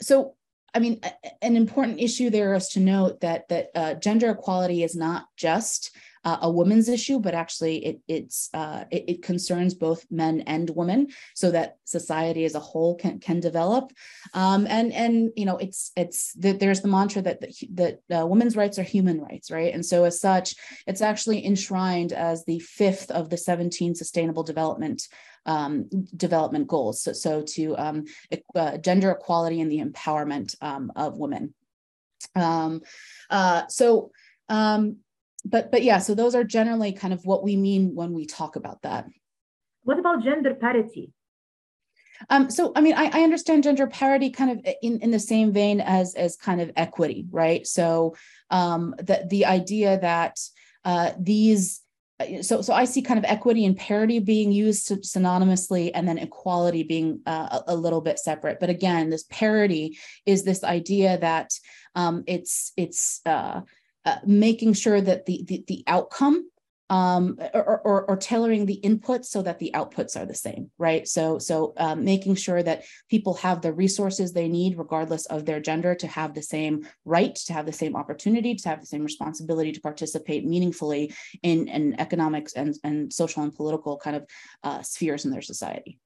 so 0.00 0.34
I 0.74 0.78
mean, 0.78 1.00
an 1.40 1.56
important 1.56 2.00
issue 2.00 2.28
there 2.28 2.52
is 2.52 2.68
to 2.70 2.80
note 2.80 3.20
that 3.20 3.48
that 3.48 3.68
uh, 3.74 3.94
gender 3.94 4.30
equality 4.30 4.82
is 4.82 4.94
not 4.94 5.24
just 5.36 5.96
uh, 6.26 6.38
a 6.42 6.50
woman's 6.50 6.88
issue, 6.88 7.20
but 7.20 7.34
actually 7.34 7.86
it 7.86 8.00
it's 8.08 8.50
uh, 8.52 8.82
it, 8.90 9.04
it, 9.06 9.22
concerns 9.22 9.74
both 9.74 10.04
men 10.10 10.40
and 10.48 10.68
women, 10.70 11.06
so 11.34 11.52
that 11.52 11.76
society 11.84 12.44
as 12.44 12.56
a 12.56 12.60
whole 12.60 12.96
can 12.96 13.20
can 13.20 13.38
develop. 13.38 13.92
Um, 14.34 14.66
and 14.68 14.92
and 14.92 15.30
you 15.36 15.46
know 15.46 15.56
it's 15.58 15.92
it's 15.96 16.32
that 16.34 16.58
there's 16.58 16.80
the 16.80 16.88
mantra 16.88 17.22
that 17.22 17.40
that, 17.42 18.00
that 18.08 18.22
uh, 18.22 18.26
women's 18.26 18.56
rights 18.56 18.76
are 18.80 18.82
human 18.82 19.20
rights, 19.20 19.52
right? 19.52 19.72
And 19.72 19.86
so 19.86 20.02
as 20.02 20.20
such, 20.20 20.56
it's 20.88 21.00
actually 21.00 21.46
enshrined 21.46 22.12
as 22.12 22.44
the 22.44 22.58
fifth 22.58 23.12
of 23.12 23.30
the 23.30 23.38
17 23.38 23.94
Sustainable 23.94 24.42
Development 24.42 25.00
um, 25.46 25.88
development 26.16 26.66
goals. 26.66 27.02
So, 27.02 27.12
so 27.12 27.42
to 27.54 27.76
um, 27.78 28.04
uh, 28.56 28.78
gender 28.78 29.12
equality 29.12 29.60
and 29.60 29.70
the 29.70 29.78
empowerment 29.78 30.56
um, 30.60 30.90
of 30.96 31.18
women. 31.18 31.54
Um, 32.34 32.82
uh, 33.30 33.68
so 33.68 34.10
um, 34.48 34.96
but 35.46 35.70
but 35.70 35.82
yeah, 35.82 35.98
so 35.98 36.14
those 36.14 36.34
are 36.34 36.44
generally 36.44 36.92
kind 36.92 37.14
of 37.14 37.24
what 37.24 37.42
we 37.42 37.56
mean 37.56 37.94
when 37.94 38.12
we 38.12 38.26
talk 38.26 38.56
about 38.56 38.82
that. 38.82 39.06
What 39.82 39.98
about 39.98 40.22
gender 40.22 40.54
parity? 40.54 41.12
Um, 42.30 42.50
so 42.50 42.72
I 42.74 42.80
mean, 42.80 42.94
I, 42.94 43.10
I, 43.12 43.22
understand 43.22 43.62
gender 43.62 43.86
parity 43.86 44.30
kind 44.30 44.50
of 44.50 44.74
in, 44.82 45.00
in 45.00 45.10
the 45.10 45.18
same 45.18 45.52
vein 45.52 45.80
as 45.80 46.14
as 46.14 46.36
kind 46.36 46.60
of 46.60 46.72
equity, 46.76 47.26
right? 47.30 47.66
So 47.66 48.16
um, 48.50 48.94
the 48.98 49.26
the 49.28 49.44
idea 49.46 49.98
that 50.00 50.38
uh, 50.84 51.12
these 51.18 51.82
so 52.40 52.62
so 52.62 52.72
I 52.72 52.86
see 52.86 53.02
kind 53.02 53.18
of 53.18 53.24
equity 53.26 53.66
and 53.66 53.76
parity 53.76 54.18
being 54.18 54.50
used 54.50 54.88
synonymously, 54.88 55.90
and 55.94 56.08
then 56.08 56.18
equality 56.18 56.82
being 56.82 57.20
uh, 57.26 57.60
a, 57.66 57.74
a, 57.74 57.76
little 57.76 58.00
bit 58.00 58.18
separate. 58.18 58.58
But 58.58 58.70
again, 58.70 59.10
this 59.10 59.24
parity 59.24 59.98
is 60.24 60.42
this 60.42 60.64
idea 60.64 61.18
that 61.18 61.52
um, 61.94 62.24
it's 62.26 62.72
it's 62.76 63.20
uh, 63.26 63.60
uh, 64.06 64.18
making 64.24 64.72
sure 64.72 65.00
that 65.00 65.26
the 65.26 65.44
the, 65.46 65.64
the 65.66 65.84
outcome 65.86 66.48
um, 66.88 67.38
or, 67.52 67.80
or, 67.84 68.04
or, 68.04 68.16
tailoring 68.16 68.64
the 68.64 68.80
inputs 68.84 69.24
so 69.26 69.42
that 69.42 69.58
the 69.58 69.72
outputs 69.74 70.16
are 70.16 70.24
the 70.24 70.34
same, 70.34 70.70
right? 70.78 71.08
So, 71.08 71.38
so 71.40 71.72
um, 71.78 72.04
making 72.04 72.36
sure 72.36 72.62
that 72.62 72.84
people 73.10 73.34
have 73.34 73.60
the 73.60 73.72
resources 73.72 74.32
they 74.32 74.46
need, 74.46 74.78
regardless 74.78 75.26
of 75.26 75.46
their 75.46 75.58
gender, 75.58 75.96
to 75.96 76.06
have 76.06 76.34
the 76.34 76.42
same 76.42 76.86
right, 77.04 77.34
to 77.34 77.52
have 77.52 77.66
the 77.66 77.72
same 77.72 77.96
opportunity, 77.96 78.54
to 78.54 78.68
have 78.68 78.80
the 78.80 78.86
same 78.86 79.02
responsibility 79.02 79.72
to 79.72 79.80
participate 79.80 80.46
meaningfully 80.46 81.12
in, 81.42 81.66
in 81.66 81.98
economics 82.00 82.52
and, 82.52 82.76
and 82.84 83.12
social 83.12 83.42
and 83.42 83.54
political 83.54 83.96
kind 83.96 84.16
of 84.16 84.26
uh, 84.62 84.80
spheres 84.82 85.24
in 85.24 85.32
their 85.32 85.42
society. 85.42 85.98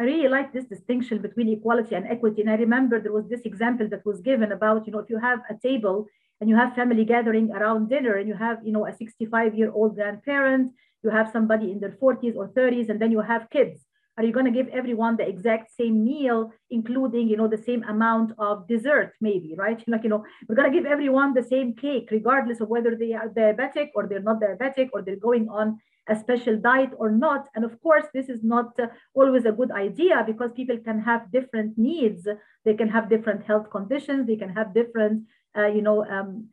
I 0.00 0.04
really 0.04 0.28
like 0.28 0.52
this 0.52 0.64
distinction 0.64 1.22
between 1.22 1.48
equality 1.48 1.94
and 1.94 2.06
equity. 2.06 2.40
And 2.42 2.50
I 2.50 2.54
remember 2.54 3.00
there 3.00 3.12
was 3.12 3.28
this 3.28 3.40
example 3.42 3.88
that 3.88 4.06
was 4.06 4.20
given 4.20 4.52
about, 4.52 4.86
you 4.86 4.92
know, 4.92 5.00
if 5.00 5.10
you 5.10 5.18
have 5.18 5.40
a 5.50 5.54
table 5.54 6.06
and 6.40 6.48
you 6.48 6.56
have 6.56 6.74
family 6.74 7.04
gathering 7.04 7.50
around 7.50 7.88
dinner 7.88 8.14
and 8.16 8.28
you 8.28 8.34
have 8.34 8.58
you 8.64 8.72
know 8.72 8.86
a 8.86 8.92
65 8.92 9.54
year 9.54 9.70
old 9.72 9.94
grandparent 9.94 10.72
you 11.02 11.10
have 11.10 11.30
somebody 11.30 11.70
in 11.70 11.80
their 11.80 11.96
40s 12.02 12.36
or 12.36 12.48
30s 12.48 12.88
and 12.88 13.00
then 13.00 13.12
you 13.12 13.20
have 13.20 13.48
kids. 13.50 13.84
Are 14.16 14.24
you 14.24 14.32
going 14.32 14.46
to 14.46 14.50
give 14.50 14.66
everyone 14.68 15.16
the 15.16 15.28
exact 15.28 15.70
same 15.76 16.04
meal 16.04 16.50
including 16.70 17.28
you 17.28 17.36
know 17.36 17.46
the 17.46 17.62
same 17.68 17.84
amount 17.84 18.32
of 18.38 18.66
dessert 18.66 19.12
maybe 19.20 19.54
right? 19.56 19.82
Like 19.92 20.02
you 20.02 20.10
know 20.10 20.24
we're 20.48 20.56
going 20.56 20.72
to 20.72 20.76
give 20.76 20.86
everyone 20.86 21.34
the 21.34 21.42
same 21.42 21.74
cake 21.74 22.08
regardless 22.10 22.60
of 22.60 22.68
whether 22.68 22.96
they 22.96 23.12
are 23.12 23.28
diabetic 23.28 23.90
or 23.94 24.08
they're 24.08 24.28
not 24.30 24.40
diabetic 24.40 24.88
or 24.92 25.02
they're 25.02 25.26
going 25.28 25.48
on 25.48 25.78
a 26.08 26.18
special 26.18 26.56
diet 26.56 26.90
or 26.96 27.10
not. 27.10 27.46
And 27.54 27.64
of 27.64 27.80
course 27.80 28.06
this 28.12 28.28
is 28.28 28.42
not 28.42 28.70
uh, 28.80 28.86
always 29.14 29.44
a 29.44 29.52
good 29.52 29.70
idea 29.70 30.24
because 30.26 30.50
people 30.52 30.78
can 30.78 31.00
have 31.00 31.30
different 31.30 31.78
needs. 31.78 32.26
They 32.64 32.74
can 32.74 32.88
have 32.88 33.08
different 33.08 33.44
health 33.44 33.70
conditions. 33.70 34.26
They 34.26 34.36
can 34.36 34.48
have 34.48 34.74
different 34.74 35.24
uh, 35.56 35.66
you 35.66 35.82
know, 35.82 36.04
um, 36.06 36.48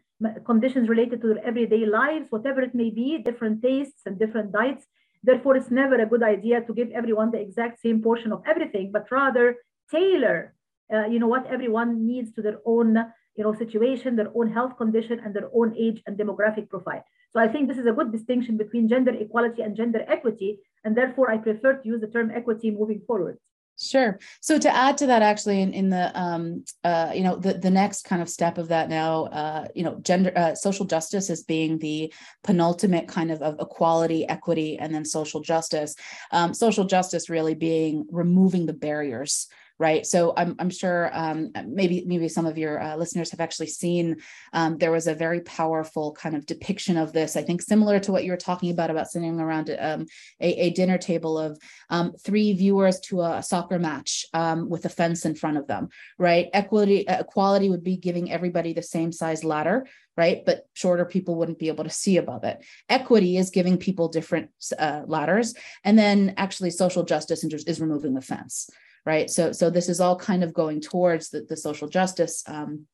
conditions 0.45 0.89
related 0.89 1.21
to 1.21 1.27
their 1.27 1.45
everyday 1.45 1.85
lives, 1.85 2.27
whatever 2.29 2.61
it 2.61 2.73
may 2.73 2.89
be, 2.89 3.17
different 3.17 3.61
tastes 3.61 4.01
and 4.05 4.17
different 4.17 4.51
diets. 4.51 4.85
Therefore, 5.23 5.55
it's 5.57 5.71
never 5.71 5.95
a 5.95 6.05
good 6.05 6.23
idea 6.23 6.61
to 6.61 6.73
give 6.73 6.91
everyone 6.91 7.31
the 7.31 7.39
exact 7.39 7.81
same 7.81 8.01
portion 8.01 8.31
of 8.31 8.43
everything, 8.45 8.91
but 8.91 9.11
rather 9.11 9.57
tailor, 9.91 10.53
uh, 10.93 11.05
you 11.05 11.19
know, 11.19 11.27
what 11.27 11.47
everyone 11.47 12.05
needs 12.05 12.31
to 12.33 12.41
their 12.41 12.59
own, 12.65 12.95
you 13.35 13.43
know, 13.43 13.53
situation, 13.53 14.15
their 14.15 14.31
own 14.35 14.51
health 14.51 14.77
condition, 14.77 15.19
and 15.19 15.35
their 15.35 15.49
own 15.53 15.75
age 15.77 16.01
and 16.05 16.17
demographic 16.17 16.69
profile. 16.69 17.03
So 17.33 17.39
I 17.39 17.47
think 17.47 17.67
this 17.67 17.77
is 17.77 17.87
a 17.87 17.91
good 17.91 18.11
distinction 18.11 18.55
between 18.55 18.87
gender 18.87 19.11
equality 19.11 19.61
and 19.61 19.75
gender 19.75 20.05
equity, 20.07 20.59
and 20.83 20.95
therefore 20.95 21.29
I 21.29 21.37
prefer 21.37 21.73
to 21.73 21.87
use 21.87 22.01
the 22.01 22.07
term 22.07 22.31
equity 22.31 22.71
moving 22.71 23.01
forward. 23.05 23.37
Sure. 23.77 24.19
So 24.39 24.57
to 24.57 24.73
add 24.73 24.97
to 24.99 25.07
that, 25.07 25.21
actually, 25.21 25.61
in, 25.61 25.73
in 25.73 25.89
the 25.89 26.17
um, 26.17 26.63
uh, 26.85 27.11
you 27.13 27.23
know 27.23 27.35
the 27.35 27.55
the 27.55 27.69
next 27.69 28.03
kind 28.05 28.21
of 28.21 28.29
step 28.29 28.57
of 28.57 28.69
that 28.69 28.87
now, 28.87 29.25
uh, 29.25 29.67
you 29.75 29.83
know, 29.83 29.99
gender 30.01 30.31
uh, 30.35 30.55
social 30.55 30.85
justice 30.85 31.29
is 31.29 31.43
being 31.43 31.77
the 31.79 32.13
penultimate 32.43 33.09
kind 33.09 33.31
of 33.31 33.41
of 33.41 33.57
equality, 33.59 34.25
equity, 34.29 34.77
and 34.79 34.95
then 34.95 35.03
social 35.03 35.41
justice. 35.41 35.93
Um, 36.31 36.53
social 36.53 36.85
justice 36.85 37.29
really 37.29 37.53
being 37.53 38.05
removing 38.11 38.65
the 38.65 38.73
barriers 38.73 39.47
right? 39.77 40.05
So 40.05 40.33
I'm, 40.37 40.55
I'm 40.59 40.69
sure 40.69 41.09
um, 41.13 41.51
maybe 41.65 42.03
maybe 42.05 42.29
some 42.29 42.45
of 42.45 42.57
your 42.57 42.81
uh, 42.81 42.95
listeners 42.95 43.31
have 43.31 43.39
actually 43.39 43.67
seen 43.67 44.17
um, 44.53 44.77
there 44.77 44.91
was 44.91 45.07
a 45.07 45.15
very 45.15 45.41
powerful 45.41 46.13
kind 46.13 46.35
of 46.35 46.45
depiction 46.45 46.97
of 46.97 47.13
this. 47.13 47.35
I 47.35 47.41
think 47.41 47.61
similar 47.61 47.99
to 47.99 48.11
what 48.11 48.23
you 48.23 48.31
were 48.31 48.37
talking 48.37 48.71
about 48.71 48.89
about 48.89 49.09
sitting 49.09 49.39
around 49.39 49.75
um, 49.79 50.05
a, 50.39 50.53
a, 50.53 50.69
dinner 50.69 50.97
table 50.97 51.37
of 51.37 51.59
um, 51.89 52.13
three 52.23 52.53
viewers 52.53 52.99
to 53.01 53.21
a 53.21 53.43
soccer 53.43 53.79
match 53.79 54.25
um, 54.33 54.69
with 54.69 54.85
a 54.85 54.89
fence 54.89 55.25
in 55.25 55.35
front 55.35 55.57
of 55.57 55.67
them, 55.67 55.89
right? 56.17 56.49
Equity 56.53 57.05
equality 57.07 57.69
would 57.69 57.83
be 57.83 57.97
giving 57.97 58.31
everybody 58.31 58.73
the 58.73 58.81
same 58.81 59.11
size 59.11 59.43
ladder 59.43 59.85
right? 60.17 60.45
But 60.45 60.67
shorter 60.73 61.05
people 61.05 61.35
wouldn't 61.35 61.59
be 61.59 61.67
able 61.67 61.83
to 61.83 61.89
see 61.89 62.17
above 62.17 62.43
it. 62.43 62.63
Equity 62.89 63.37
is 63.37 63.49
giving 63.49 63.77
people 63.77 64.07
different 64.07 64.49
uh, 64.77 65.01
ladders. 65.05 65.55
And 65.83 65.97
then 65.97 66.33
actually, 66.37 66.71
social 66.71 67.03
justice 67.03 67.43
is 67.43 67.81
removing 67.81 68.13
the 68.13 68.21
fence, 68.21 68.69
right? 69.05 69.29
So, 69.29 69.51
so 69.51 69.69
this 69.69 69.89
is 69.89 70.01
all 70.01 70.17
kind 70.17 70.43
of 70.43 70.53
going 70.53 70.81
towards 70.81 71.29
the, 71.29 71.45
the 71.47 71.57
social 71.57 71.87
justice, 71.87 72.43
um, 72.47 72.87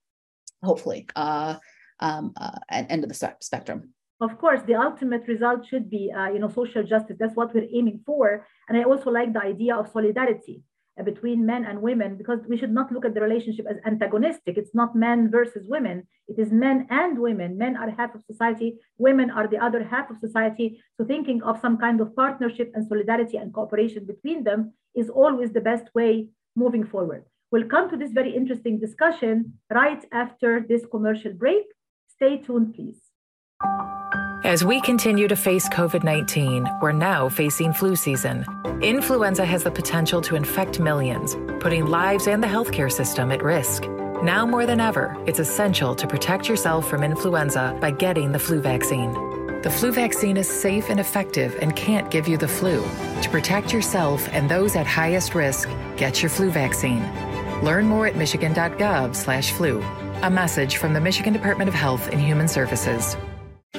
hopefully, 0.61 1.07
uh, 1.15 1.55
um, 1.99 2.33
uh, 2.35 2.57
end 2.69 3.03
of 3.03 3.09
the 3.09 3.35
spectrum. 3.39 3.93
Of 4.19 4.37
course, 4.37 4.61
the 4.67 4.75
ultimate 4.75 5.27
result 5.27 5.65
should 5.65 5.89
be, 5.89 6.11
uh, 6.15 6.29
you 6.29 6.39
know, 6.39 6.49
social 6.49 6.83
justice. 6.83 7.17
That's 7.19 7.35
what 7.35 7.55
we're 7.55 7.67
aiming 7.73 8.01
for. 8.05 8.45
And 8.69 8.77
I 8.77 8.83
also 8.83 9.09
like 9.09 9.33
the 9.33 9.41
idea 9.41 9.75
of 9.75 9.89
solidarity 9.91 10.61
uh, 10.99 11.03
between 11.03 11.45
men 11.45 11.65
and 11.65 11.81
women 11.81 12.17
because 12.17 12.39
we 12.47 12.57
should 12.57 12.71
not 12.71 12.91
look 12.91 13.05
at 13.05 13.15
the 13.15 13.21
relationship 13.21 13.65
as 13.67 13.77
antagonistic. 13.85 14.57
It's 14.57 14.75
not 14.75 14.95
men 14.95 15.31
versus 15.31 15.65
women. 15.67 16.07
It 16.27 16.37
is 16.37 16.51
men 16.51 16.85
and 16.91 17.17
women. 17.17 17.57
Men 17.57 17.75
are 17.77 17.89
half 17.89 18.13
of 18.13 18.23
society, 18.23 18.77
women 18.97 19.31
are 19.31 19.47
the 19.47 19.57
other 19.57 19.83
half 19.83 20.11
of 20.11 20.17
society. 20.19 20.83
So 20.97 21.05
thinking 21.05 21.41
of 21.41 21.59
some 21.59 21.77
kind 21.77 21.99
of 21.99 22.15
partnership 22.15 22.71
and 22.75 22.87
solidarity 22.87 23.37
and 23.37 23.51
cooperation 23.51 24.05
between 24.05 24.43
them 24.43 24.73
is 24.95 25.09
always 25.09 25.51
the 25.51 25.61
best 25.61 25.85
way 25.95 26.27
moving 26.55 26.85
forward. 26.85 27.25
We'll 27.51 27.67
come 27.67 27.89
to 27.89 27.97
this 27.97 28.11
very 28.11 28.33
interesting 28.35 28.79
discussion 28.79 29.53
right 29.69 30.03
after 30.11 30.65
this 30.67 30.85
commercial 30.89 31.33
break. 31.33 31.65
Stay 32.07 32.37
tuned, 32.37 32.75
please. 32.75 32.99
As 34.43 34.65
we 34.65 34.81
continue 34.81 35.27
to 35.27 35.35
face 35.35 35.69
COVID 35.69 36.03
19, 36.03 36.67
we're 36.81 36.91
now 36.91 37.29
facing 37.29 37.73
flu 37.73 37.95
season. 37.95 38.45
Influenza 38.81 39.45
has 39.45 39.63
the 39.63 39.71
potential 39.71 40.19
to 40.21 40.35
infect 40.35 40.79
millions, 40.79 41.37
putting 41.59 41.85
lives 41.85 42.27
and 42.27 42.41
the 42.41 42.47
healthcare 42.47 42.91
system 42.91 43.31
at 43.31 43.43
risk. 43.43 43.83
Now 44.23 44.45
more 44.45 44.65
than 44.65 44.79
ever, 44.79 45.15
it's 45.27 45.39
essential 45.39 45.93
to 45.95 46.07
protect 46.07 46.49
yourself 46.49 46.89
from 46.89 47.03
influenza 47.03 47.77
by 47.79 47.91
getting 47.91 48.31
the 48.31 48.39
flu 48.39 48.61
vaccine. 48.61 49.30
The 49.63 49.69
flu 49.69 49.91
vaccine 49.91 50.37
is 50.37 50.49
safe 50.49 50.89
and 50.89 50.99
effective 50.99 51.55
and 51.61 51.75
can't 51.75 52.09
give 52.09 52.27
you 52.27 52.35
the 52.35 52.47
flu. 52.47 52.83
To 53.21 53.29
protect 53.29 53.71
yourself 53.71 54.27
and 54.31 54.49
those 54.49 54.75
at 54.75 54.87
highest 54.87 55.35
risk, 55.35 55.69
get 55.97 56.23
your 56.23 56.31
flu 56.31 56.49
vaccine. 56.49 57.03
Learn 57.61 57.85
more 57.85 58.07
at 58.07 58.15
michigan.gov/flu. 58.15 59.83
A 60.23 60.31
message 60.31 60.77
from 60.77 60.93
the 60.93 60.99
Michigan 60.99 61.31
Department 61.31 61.67
of 61.67 61.75
Health 61.75 62.09
and 62.11 62.19
Human 62.19 62.47
Services. 62.47 63.15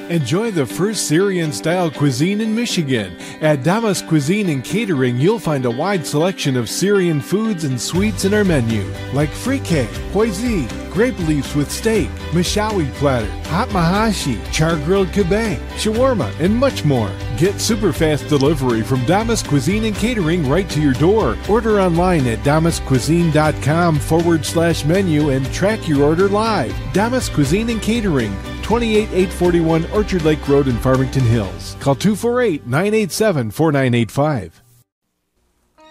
Enjoy 0.08 0.52
the 0.52 0.66
first 0.66 1.08
Syrian 1.08 1.52
style 1.52 1.90
cuisine 1.90 2.40
in 2.40 2.54
Michigan. 2.54 3.16
At 3.40 3.64
Damas 3.64 4.02
Cuisine 4.02 4.50
and 4.50 4.62
Catering, 4.62 5.16
you'll 5.16 5.40
find 5.40 5.64
a 5.64 5.70
wide 5.70 6.06
selection 6.06 6.56
of 6.56 6.68
Syrian 6.68 7.20
foods 7.20 7.64
and 7.64 7.80
sweets 7.80 8.24
in 8.24 8.34
our 8.34 8.44
menu, 8.44 8.84
like 9.12 9.30
frike, 9.30 9.88
poisi, 10.12 10.68
grape 10.92 11.18
leaves 11.20 11.54
with 11.54 11.70
steak, 11.70 12.08
mashawi 12.32 12.92
platter, 12.94 13.30
hot 13.48 13.68
mahashi, 13.70 14.38
char 14.52 14.76
grilled 14.84 15.08
kebab, 15.08 15.56
shawarma, 15.70 16.30
and 16.38 16.54
much 16.54 16.84
more. 16.84 17.10
Get 17.38 17.60
super 17.60 17.92
fast 17.92 18.28
delivery 18.28 18.82
from 18.82 19.04
Damas 19.06 19.42
Cuisine 19.42 19.84
and 19.84 19.96
Catering 19.96 20.48
right 20.48 20.68
to 20.68 20.80
your 20.80 20.92
door. 20.92 21.36
Order 21.48 21.80
online 21.80 22.26
at 22.26 22.38
damascuisine.com 22.40 23.98
forward 23.98 24.44
slash 24.44 24.84
menu 24.84 25.30
and 25.30 25.50
track 25.52 25.88
your 25.88 26.02
order 26.04 26.28
live. 26.28 26.74
Damas 26.92 27.28
Cuisine 27.28 27.70
and 27.70 27.80
Catering, 27.80 28.32
28841 28.62 29.90
Orchard 29.92 30.22
Lake 30.22 30.46
Road 30.46 30.68
in 30.68 30.76
Farmington 30.78 31.24
Hills. 31.24 31.76
Call 31.80 31.94
248 31.94 32.66
987 32.66 33.50
4985. 33.50 34.62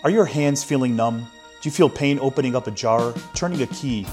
Are 0.04 0.10
your 0.10 0.26
hands 0.26 0.64
feeling 0.64 0.96
numb? 0.96 1.20
Do 1.62 1.70
you 1.70 1.72
feel 1.72 1.90
pain 1.90 2.18
opening 2.20 2.56
up 2.56 2.66
a 2.66 2.72
jar, 2.72 3.14
turning 3.36 3.62
a 3.62 3.68
key? 3.68 4.08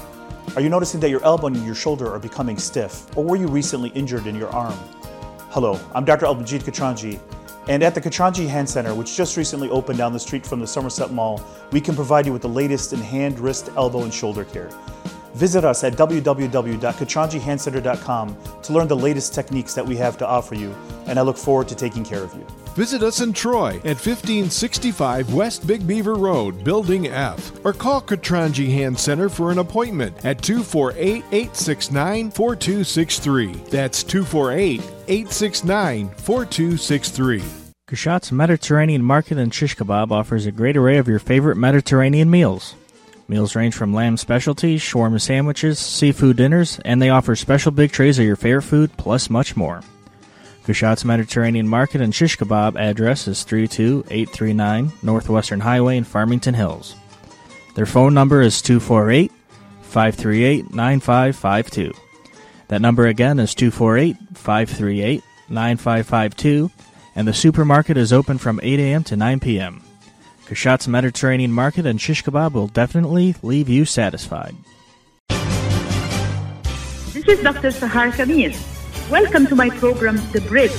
Are 0.55 0.61
you 0.61 0.69
noticing 0.69 0.99
that 1.01 1.11
your 1.11 1.23
elbow 1.23 1.45
and 1.47 1.63
your 1.63 1.75
shoulder 1.75 2.11
are 2.11 2.17
becoming 2.17 2.57
stiff? 2.57 3.15
Or 3.15 3.23
were 3.23 3.35
you 3.35 3.47
recently 3.47 3.89
injured 3.89 4.25
in 4.25 4.33
your 4.35 4.49
arm? 4.49 4.73
Hello, 5.51 5.79
I'm 5.93 6.05
Dr. 6.05 6.25
Albanjit 6.25 6.63
Katranji, 6.63 7.19
and 7.67 7.83
at 7.83 7.93
the 7.93 8.01
Katranji 8.01 8.47
Hand 8.47 8.67
Center, 8.67 8.95
which 8.95 9.15
just 9.15 9.37
recently 9.37 9.69
opened 9.69 9.99
down 9.99 10.11
the 10.11 10.19
street 10.19 10.43
from 10.45 10.59
the 10.59 10.65
Somerset 10.65 11.11
Mall, 11.11 11.39
we 11.71 11.79
can 11.79 11.93
provide 11.93 12.25
you 12.25 12.33
with 12.33 12.41
the 12.41 12.49
latest 12.49 12.93
in 12.93 12.99
hand, 12.99 13.39
wrist, 13.39 13.69
elbow, 13.77 14.01
and 14.01 14.11
shoulder 14.13 14.43
care. 14.43 14.71
Visit 15.35 15.65
us 15.65 15.83
at 15.83 15.93
www.katranjihandcenter.com 15.93 18.37
to 18.63 18.73
learn 18.73 18.87
the 18.87 18.97
latest 18.97 19.35
techniques 19.35 19.75
that 19.75 19.85
we 19.85 19.95
have 19.97 20.17
to 20.17 20.25
offer 20.25 20.55
you, 20.55 20.75
and 21.05 21.19
I 21.19 21.21
look 21.21 21.37
forward 21.37 21.67
to 21.67 21.75
taking 21.75 22.03
care 22.03 22.23
of 22.23 22.33
you. 22.33 22.47
Visit 22.75 23.03
us 23.03 23.21
in 23.21 23.33
Troy 23.33 23.75
at 23.83 23.97
1565 23.97 25.33
West 25.33 25.67
Big 25.67 25.85
Beaver 25.85 26.15
Road, 26.15 26.63
Building 26.63 27.07
F, 27.07 27.51
or 27.65 27.73
call 27.73 28.01
Katranji 28.01 28.69
Hand 28.69 28.97
Center 28.97 29.27
for 29.27 29.51
an 29.51 29.59
appointment 29.59 30.15
at 30.25 30.41
248 30.41 31.23
869 31.31 32.31
4263. 32.31 33.53
That's 33.69 34.03
248 34.03 34.81
869 35.07 36.09
4263. 36.09 37.43
Kushat's 37.89 38.31
Mediterranean 38.31 39.01
Market 39.01 39.39
and 39.39 39.51
Shish 39.51 39.75
Kebab 39.75 40.11
offers 40.11 40.45
a 40.45 40.51
great 40.51 40.77
array 40.77 40.97
of 40.97 41.07
your 41.07 41.17
favorite 41.17 41.55
Mediterranean 41.55 42.29
meals. 42.29 42.75
Meals 43.27 43.55
range 43.55 43.75
from 43.75 43.93
lamb 43.93 44.15
specialties, 44.15 44.81
shawarma 44.81 45.19
sandwiches, 45.19 45.79
seafood 45.79 46.37
dinners, 46.37 46.79
and 46.85 47.01
they 47.01 47.09
offer 47.09 47.35
special 47.35 47.71
big 47.71 47.91
trays 47.91 48.19
of 48.19 48.25
your 48.25 48.35
favorite 48.35 48.61
food, 48.61 48.95
plus 48.97 49.29
much 49.29 49.55
more. 49.57 49.81
Kushat's 50.65 51.03
Mediterranean 51.03 51.67
Market 51.67 52.01
and 52.01 52.13
Shish 52.13 52.37
Kebab 52.37 52.75
address 52.75 53.27
is 53.27 53.43
32839 53.43 54.91
Northwestern 55.01 55.59
Highway 55.61 55.97
in 55.97 56.03
Farmington 56.03 56.53
Hills. 56.53 56.95
Their 57.75 57.85
phone 57.85 58.13
number 58.13 58.41
is 58.41 58.61
248 58.61 59.31
538 59.81 60.73
9552. 60.73 61.93
That 62.67 62.81
number 62.81 63.07
again 63.07 63.39
is 63.39 63.55
248 63.55 64.15
538 64.35 65.23
9552, 65.49 66.69
and 67.15 67.27
the 67.27 67.33
supermarket 67.33 67.97
is 67.97 68.13
open 68.13 68.37
from 68.37 68.59
8 68.61 68.79
a.m. 68.79 69.03
to 69.05 69.15
9 69.15 69.39
p.m. 69.39 69.81
Kushat's 70.45 70.87
Mediterranean 70.87 71.51
Market 71.51 71.85
and 71.85 71.99
shish 71.99 72.23
kebab 72.23 72.53
will 72.53 72.67
definitely 72.67 73.35
leave 73.41 73.69
you 73.69 73.85
satisfied. 73.85 74.55
This 77.13 77.27
is 77.27 77.41
Dr. 77.41 77.69
Sahar 77.69 78.11
Khamis. 78.11 78.68
Welcome 79.09 79.47
to 79.47 79.55
my 79.55 79.71
program, 79.71 80.17
The 80.33 80.41
Bridge. 80.41 80.69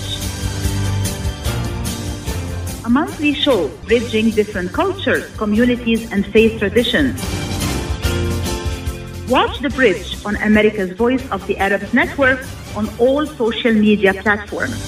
A 2.85 2.89
monthly 2.89 3.35
show 3.35 3.67
bridging 3.89 4.31
different 4.31 4.73
cultures, 4.73 5.27
communities, 5.37 6.13
and 6.13 6.25
faith 6.25 6.61
traditions. 6.61 7.21
Watch 9.29 9.59
The 9.59 9.71
Bridge 9.71 10.25
on 10.25 10.37
America's 10.37 10.93
Voice 10.93 11.29
of 11.33 11.45
the 11.49 11.59
Arabs 11.59 11.93
Network 11.93 12.39
on 12.77 12.89
all 13.01 13.27
social 13.27 13.75
media 13.75 14.15
platforms. 14.15 14.79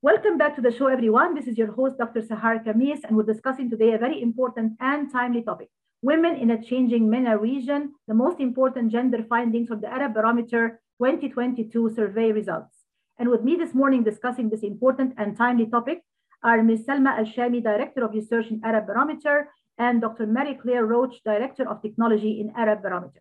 Welcome 0.00 0.38
back 0.38 0.54
to 0.54 0.62
the 0.62 0.70
show, 0.70 0.86
everyone. 0.86 1.34
This 1.34 1.48
is 1.48 1.58
your 1.58 1.72
host, 1.72 1.98
Dr. 1.98 2.22
Sahar 2.22 2.64
Khamis, 2.64 3.02
and 3.02 3.16
we're 3.16 3.24
discussing 3.24 3.68
today 3.68 3.94
a 3.94 3.98
very 3.98 4.22
important 4.22 4.74
and 4.78 5.10
timely 5.10 5.42
topic 5.42 5.70
women 6.02 6.36
in 6.36 6.50
a 6.50 6.62
changing 6.62 7.08
MENA 7.08 7.38
region, 7.38 7.94
the 8.06 8.14
most 8.14 8.40
important 8.40 8.92
gender 8.92 9.24
findings 9.28 9.70
of 9.70 9.80
the 9.80 9.92
Arab 9.92 10.14
Barometer 10.14 10.80
2022 10.98 11.90
survey 11.94 12.32
results. 12.32 12.74
And 13.18 13.28
with 13.30 13.42
me 13.42 13.56
this 13.56 13.74
morning 13.74 14.02
discussing 14.04 14.50
this 14.50 14.62
important 14.62 15.14
and 15.16 15.36
timely 15.36 15.66
topic 15.66 16.02
are 16.42 16.62
Ms. 16.62 16.84
Salma 16.86 17.18
Al 17.18 17.24
Shami, 17.24 17.62
Director 17.62 18.04
of 18.04 18.12
Research 18.12 18.48
in 18.48 18.60
Arab 18.64 18.86
Barometer, 18.86 19.48
and 19.78 20.00
Dr. 20.00 20.26
Mary 20.26 20.54
Claire 20.54 20.86
Roach, 20.86 21.22
Director 21.24 21.68
of 21.68 21.82
Technology 21.82 22.40
in 22.40 22.52
Arab 22.56 22.82
Barometer. 22.82 23.20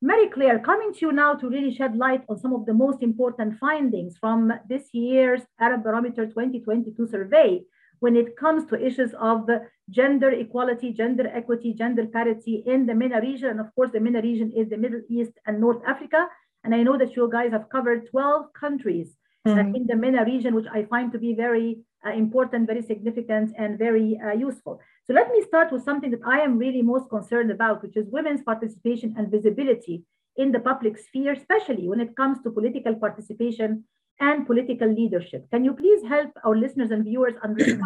Mary 0.00 0.28
Claire, 0.28 0.58
coming 0.58 0.92
to 0.92 1.06
you 1.06 1.12
now 1.12 1.34
to 1.34 1.48
really 1.48 1.72
shed 1.72 1.96
light 1.96 2.24
on 2.28 2.36
some 2.36 2.52
of 2.52 2.66
the 2.66 2.74
most 2.74 3.02
important 3.02 3.56
findings 3.58 4.18
from 4.18 4.52
this 4.68 4.92
year's 4.92 5.42
Arab 5.60 5.84
Barometer 5.84 6.26
2022 6.26 7.06
survey 7.06 7.62
when 8.02 8.16
it 8.16 8.36
comes 8.36 8.62
to 8.66 8.84
issues 8.84 9.12
of 9.30 9.48
gender 9.88 10.30
equality, 10.30 10.92
gender 10.92 11.26
equity, 11.32 11.72
gender 11.72 12.04
parity 12.06 12.64
in 12.66 12.84
the 12.84 12.94
MENA 12.94 13.20
region. 13.20 13.50
And 13.50 13.60
of 13.60 13.72
course, 13.76 13.90
the 13.92 14.00
MENA 14.00 14.22
region 14.22 14.50
is 14.60 14.68
the 14.68 14.76
Middle 14.76 15.02
East 15.08 15.34
and 15.46 15.60
North 15.60 15.82
Africa. 15.86 16.26
And 16.64 16.74
I 16.74 16.82
know 16.82 16.98
that 16.98 17.14
you 17.14 17.30
guys 17.30 17.52
have 17.52 17.68
covered 17.68 18.08
12 18.10 18.46
countries 18.58 19.16
mm-hmm. 19.46 19.76
in 19.76 19.86
the 19.86 19.94
MENA 19.94 20.24
region, 20.24 20.52
which 20.56 20.66
I 20.72 20.82
find 20.82 21.12
to 21.12 21.18
be 21.18 21.32
very 21.34 21.78
uh, 22.04 22.10
important, 22.10 22.66
very 22.66 22.82
significant, 22.82 23.54
and 23.56 23.78
very 23.78 24.18
uh, 24.24 24.32
useful. 24.32 24.80
So 25.06 25.12
let 25.14 25.30
me 25.30 25.40
start 25.42 25.70
with 25.70 25.84
something 25.84 26.10
that 26.10 26.26
I 26.26 26.40
am 26.40 26.58
really 26.58 26.82
most 26.82 27.08
concerned 27.08 27.52
about, 27.52 27.84
which 27.84 27.96
is 27.96 28.08
women's 28.10 28.42
participation 28.42 29.14
and 29.16 29.30
visibility 29.30 30.02
in 30.36 30.50
the 30.50 30.58
public 30.58 30.98
sphere, 30.98 31.34
especially 31.34 31.88
when 31.88 32.00
it 32.00 32.16
comes 32.16 32.42
to 32.42 32.50
political 32.50 32.96
participation 32.96 33.84
and 34.22 34.46
political 34.46 34.88
leadership. 34.88 35.50
Can 35.50 35.64
you 35.64 35.74
please 35.74 36.02
help 36.08 36.30
our 36.44 36.56
listeners 36.56 36.92
and 36.92 37.04
viewers 37.04 37.34
understand 37.42 37.82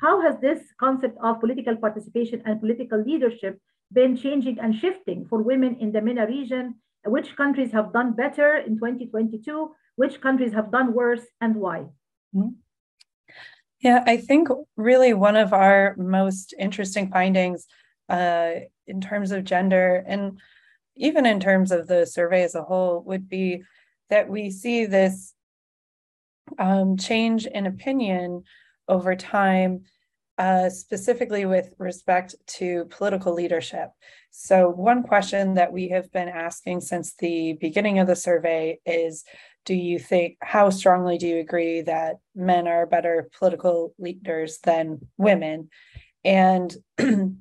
how 0.00 0.20
has 0.20 0.38
this 0.40 0.60
concept 0.78 1.16
of 1.24 1.40
political 1.40 1.76
participation 1.76 2.42
and 2.44 2.60
political 2.60 3.02
leadership 3.02 3.58
been 3.90 4.14
changing 4.14 4.58
and 4.60 4.74
shifting 4.76 5.26
for 5.28 5.42
women 5.42 5.76
in 5.80 5.90
the 5.90 6.02
MENA 6.02 6.26
region? 6.26 6.74
Which 7.06 7.34
countries 7.36 7.72
have 7.72 7.92
done 7.92 8.12
better 8.12 8.56
in 8.56 8.76
2022? 8.76 9.74
Which 9.96 10.20
countries 10.20 10.52
have 10.52 10.70
done 10.70 10.92
worse 10.92 11.24
and 11.40 11.56
why? 11.56 11.78
Mm-hmm. 12.36 12.60
Yeah, 13.80 14.04
I 14.06 14.18
think 14.18 14.48
really 14.76 15.14
one 15.14 15.36
of 15.36 15.52
our 15.52 15.96
most 15.96 16.54
interesting 16.58 17.08
findings 17.10 17.66
uh, 18.10 18.52
in 18.86 19.00
terms 19.00 19.32
of 19.32 19.44
gender 19.44 20.04
and 20.06 20.38
even 20.96 21.24
in 21.24 21.40
terms 21.40 21.72
of 21.72 21.88
the 21.88 22.04
survey 22.04 22.42
as 22.42 22.54
a 22.54 22.62
whole 22.62 23.00
would 23.06 23.26
be 23.28 23.62
that 24.10 24.28
we 24.28 24.50
see 24.50 24.84
this 24.84 25.34
um, 26.58 26.96
change 26.96 27.46
in 27.46 27.66
opinion 27.66 28.44
over 28.88 29.14
time, 29.14 29.82
uh, 30.38 30.68
specifically 30.68 31.44
with 31.44 31.72
respect 31.78 32.34
to 32.46 32.86
political 32.86 33.32
leadership. 33.32 33.90
So, 34.30 34.68
one 34.68 35.02
question 35.02 35.54
that 35.54 35.72
we 35.72 35.88
have 35.88 36.10
been 36.12 36.28
asking 36.28 36.80
since 36.80 37.14
the 37.14 37.54
beginning 37.60 37.98
of 37.98 38.06
the 38.06 38.16
survey 38.16 38.80
is 38.86 39.24
Do 39.64 39.74
you 39.74 39.98
think, 39.98 40.38
how 40.40 40.70
strongly 40.70 41.18
do 41.18 41.28
you 41.28 41.38
agree 41.38 41.82
that 41.82 42.16
men 42.34 42.66
are 42.66 42.86
better 42.86 43.28
political 43.38 43.94
leaders 43.98 44.58
than 44.64 45.06
women? 45.16 45.68
And 46.24 46.74
um, 46.98 47.40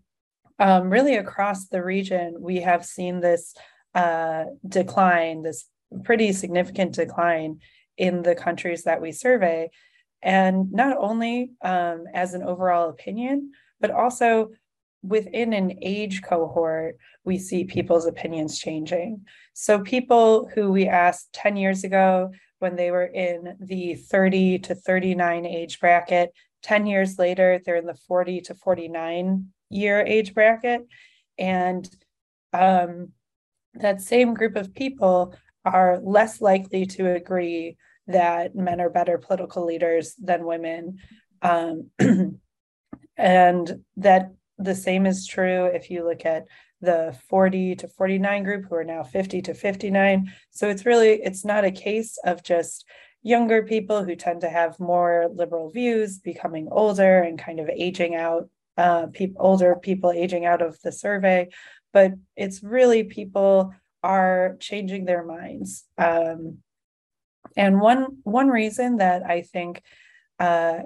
really 0.59 1.15
across 1.15 1.67
the 1.67 1.83
region, 1.83 2.35
we 2.39 2.57
have 2.61 2.85
seen 2.85 3.21
this 3.21 3.55
uh, 3.95 4.45
decline, 4.67 5.41
this 5.41 5.65
pretty 6.03 6.31
significant 6.31 6.93
decline 6.93 7.59
in 7.97 8.21
the 8.21 8.35
countries 8.35 8.83
that 8.83 9.01
we 9.01 9.11
survey. 9.11 9.69
And 10.21 10.71
not 10.71 10.97
only 10.97 11.51
um, 11.61 12.05
as 12.13 12.33
an 12.33 12.43
overall 12.43 12.89
opinion, 12.89 13.51
but 13.79 13.91
also 13.91 14.51
within 15.03 15.53
an 15.53 15.79
age 15.81 16.21
cohort, 16.21 16.97
we 17.23 17.37
see 17.37 17.63
people's 17.63 18.05
opinions 18.05 18.59
changing. 18.59 19.25
So, 19.53 19.79
people 19.79 20.49
who 20.53 20.71
we 20.71 20.87
asked 20.87 21.33
10 21.33 21.57
years 21.57 21.83
ago 21.83 22.31
when 22.59 22.75
they 22.75 22.91
were 22.91 23.05
in 23.05 23.57
the 23.59 23.95
30 23.95 24.59
to 24.59 24.75
39 24.75 25.45
age 25.45 25.79
bracket, 25.79 26.31
10 26.63 26.85
years 26.85 27.17
later, 27.17 27.59
they're 27.65 27.77
in 27.77 27.87
the 27.87 27.95
40 27.95 28.41
to 28.41 28.55
49 28.55 29.47
year 29.69 30.01
age 30.01 30.33
bracket. 30.33 30.87
And 31.39 31.89
um, 32.53 33.09
that 33.73 34.01
same 34.01 34.33
group 34.33 34.55
of 34.55 34.73
people 34.75 35.33
are 35.65 35.99
less 36.01 36.41
likely 36.41 36.85
to 36.85 37.13
agree 37.13 37.77
that 38.07 38.55
men 38.55 38.81
are 38.81 38.89
better 38.89 39.17
political 39.17 39.65
leaders 39.65 40.15
than 40.15 40.45
women. 40.45 40.97
Um, 41.41 41.89
and 43.17 43.83
that 43.97 44.31
the 44.57 44.75
same 44.75 45.05
is 45.05 45.27
true 45.27 45.65
if 45.65 45.89
you 45.89 46.03
look 46.05 46.25
at 46.25 46.45
the 46.81 47.15
40 47.29 47.75
to 47.75 47.87
49 47.87 48.43
group 48.43 48.65
who 48.67 48.75
are 48.75 48.83
now 48.83 49.03
50 49.03 49.41
to 49.43 49.53
59 49.53 50.31
so 50.49 50.69
it's 50.69 50.85
really 50.85 51.21
it's 51.21 51.45
not 51.45 51.63
a 51.63 51.71
case 51.71 52.17
of 52.25 52.43
just 52.43 52.85
younger 53.21 53.63
people 53.63 54.03
who 54.03 54.15
tend 54.15 54.41
to 54.41 54.49
have 54.49 54.79
more 54.79 55.29
liberal 55.33 55.69
views 55.69 56.19
becoming 56.19 56.67
older 56.71 57.21
and 57.21 57.37
kind 57.37 57.59
of 57.59 57.69
aging 57.69 58.15
out 58.15 58.49
uh, 58.77 59.05
older 59.37 59.75
people 59.75 60.11
aging 60.11 60.45
out 60.45 60.61
of 60.61 60.79
the 60.81 60.91
survey 60.91 61.47
but 61.93 62.13
it's 62.35 62.63
really 62.63 63.03
people 63.03 63.73
are 64.03 64.57
changing 64.59 65.05
their 65.05 65.23
minds 65.23 65.85
um, 65.97 66.57
and 67.55 67.79
one 67.79 68.17
one 68.23 68.49
reason 68.49 68.97
that 68.97 69.23
I 69.23 69.41
think 69.41 69.81
uh, 70.39 70.79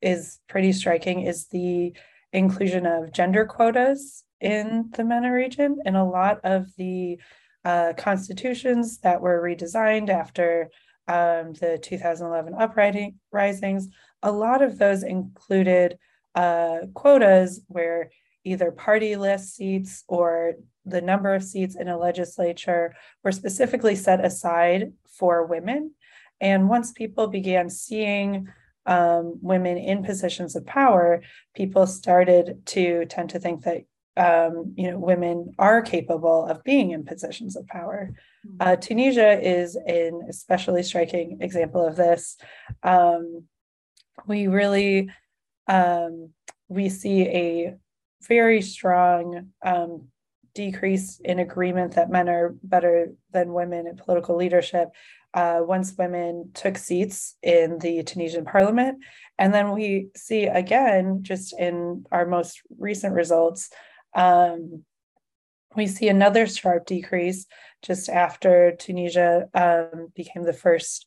is 0.00 0.38
pretty 0.48 0.72
striking 0.72 1.22
is 1.22 1.46
the 1.46 1.94
inclusion 2.32 2.86
of 2.86 3.12
gender 3.12 3.44
quotas 3.44 4.24
in 4.40 4.90
the 4.96 5.04
MENA 5.04 5.32
region. 5.32 5.78
In 5.84 5.94
a 5.94 6.08
lot 6.08 6.40
of 6.44 6.66
the 6.76 7.18
uh, 7.64 7.92
constitutions 7.96 8.98
that 8.98 9.20
were 9.20 9.40
redesigned 9.40 10.08
after 10.08 10.70
um, 11.08 11.52
the 11.54 11.78
2011 11.80 12.54
uprisings, 12.54 13.88
a 14.22 14.32
lot 14.32 14.62
of 14.62 14.78
those 14.78 15.02
included 15.02 15.98
uh, 16.34 16.78
quotas 16.94 17.60
where 17.68 18.10
either 18.44 18.72
party 18.72 19.14
list 19.16 19.54
seats 19.54 20.04
or 20.08 20.54
the 20.84 21.00
number 21.00 21.34
of 21.34 21.44
seats 21.44 21.76
in 21.76 21.88
a 21.88 21.98
legislature 21.98 22.94
were 23.22 23.32
specifically 23.32 23.94
set 23.94 24.24
aside 24.24 24.92
for 25.06 25.46
women. 25.46 25.92
And 26.40 26.68
once 26.68 26.92
people 26.92 27.28
began 27.28 27.70
seeing 27.70 28.48
um, 28.86 29.38
women 29.40 29.78
in 29.78 30.02
positions 30.02 30.56
of 30.56 30.66
power, 30.66 31.22
people 31.54 31.86
started 31.86 32.66
to 32.66 33.06
tend 33.06 33.30
to 33.30 33.38
think 33.38 33.62
that 33.62 33.84
um, 34.16 34.74
you 34.76 34.90
know 34.90 34.98
women 34.98 35.54
are 35.58 35.80
capable 35.80 36.44
of 36.46 36.62
being 36.64 36.90
in 36.90 37.04
positions 37.04 37.56
of 37.56 37.66
power. 37.66 38.12
Mm-hmm. 38.46 38.56
Uh, 38.60 38.76
Tunisia 38.76 39.40
is 39.40 39.76
an 39.76 40.26
especially 40.28 40.82
striking 40.82 41.38
example 41.40 41.86
of 41.86 41.96
this. 41.96 42.36
Um, 42.82 43.44
we 44.26 44.48
really 44.48 45.10
um, 45.68 46.30
we 46.68 46.88
see 46.88 47.22
a 47.28 47.74
very 48.26 48.62
strong 48.62 49.48
um, 49.64 50.08
decrease 50.54 51.20
in 51.24 51.38
agreement 51.38 51.94
that 51.94 52.10
men 52.10 52.28
are 52.28 52.54
better 52.62 53.12
than 53.32 53.52
women 53.52 53.86
in 53.86 53.96
political 53.96 54.36
leadership 54.36 54.88
uh, 55.34 55.60
once 55.62 55.96
women 55.96 56.50
took 56.54 56.76
seats 56.76 57.36
in 57.42 57.78
the 57.78 58.02
Tunisian 58.02 58.44
parliament. 58.44 58.98
And 59.38 59.52
then 59.54 59.72
we 59.72 60.08
see 60.14 60.44
again, 60.44 61.20
just 61.22 61.58
in 61.58 62.04
our 62.12 62.26
most 62.26 62.60
recent 62.78 63.14
results, 63.14 63.70
um, 64.14 64.84
we 65.74 65.86
see 65.86 66.08
another 66.08 66.46
sharp 66.46 66.86
decrease 66.86 67.46
just 67.82 68.10
after 68.10 68.76
Tunisia 68.78 69.48
um, 69.54 70.08
became 70.14 70.44
the 70.44 70.52
first 70.52 71.06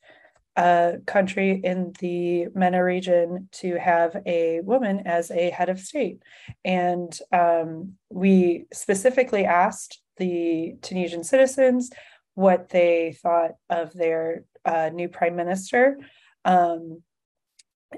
uh, 0.55 0.93
country 1.05 1.59
in 1.63 1.93
the 1.99 2.47
MENA 2.55 2.83
region 2.83 3.49
to 3.51 3.77
have 3.77 4.15
a 4.25 4.61
woman 4.61 5.01
as 5.05 5.31
a 5.31 5.49
head 5.49 5.69
of 5.69 5.79
state. 5.79 6.21
And 6.63 7.17
um, 7.31 7.93
we 8.09 8.65
specifically 8.73 9.45
asked 9.45 10.01
the 10.17 10.75
Tunisian 10.81 11.23
citizens 11.23 11.91
what 12.35 12.69
they 12.69 13.17
thought 13.21 13.51
of 13.69 13.93
their 13.93 14.45
uh, 14.63 14.89
new 14.93 15.09
prime 15.09 15.35
minister. 15.35 15.99
Um, 16.45 17.01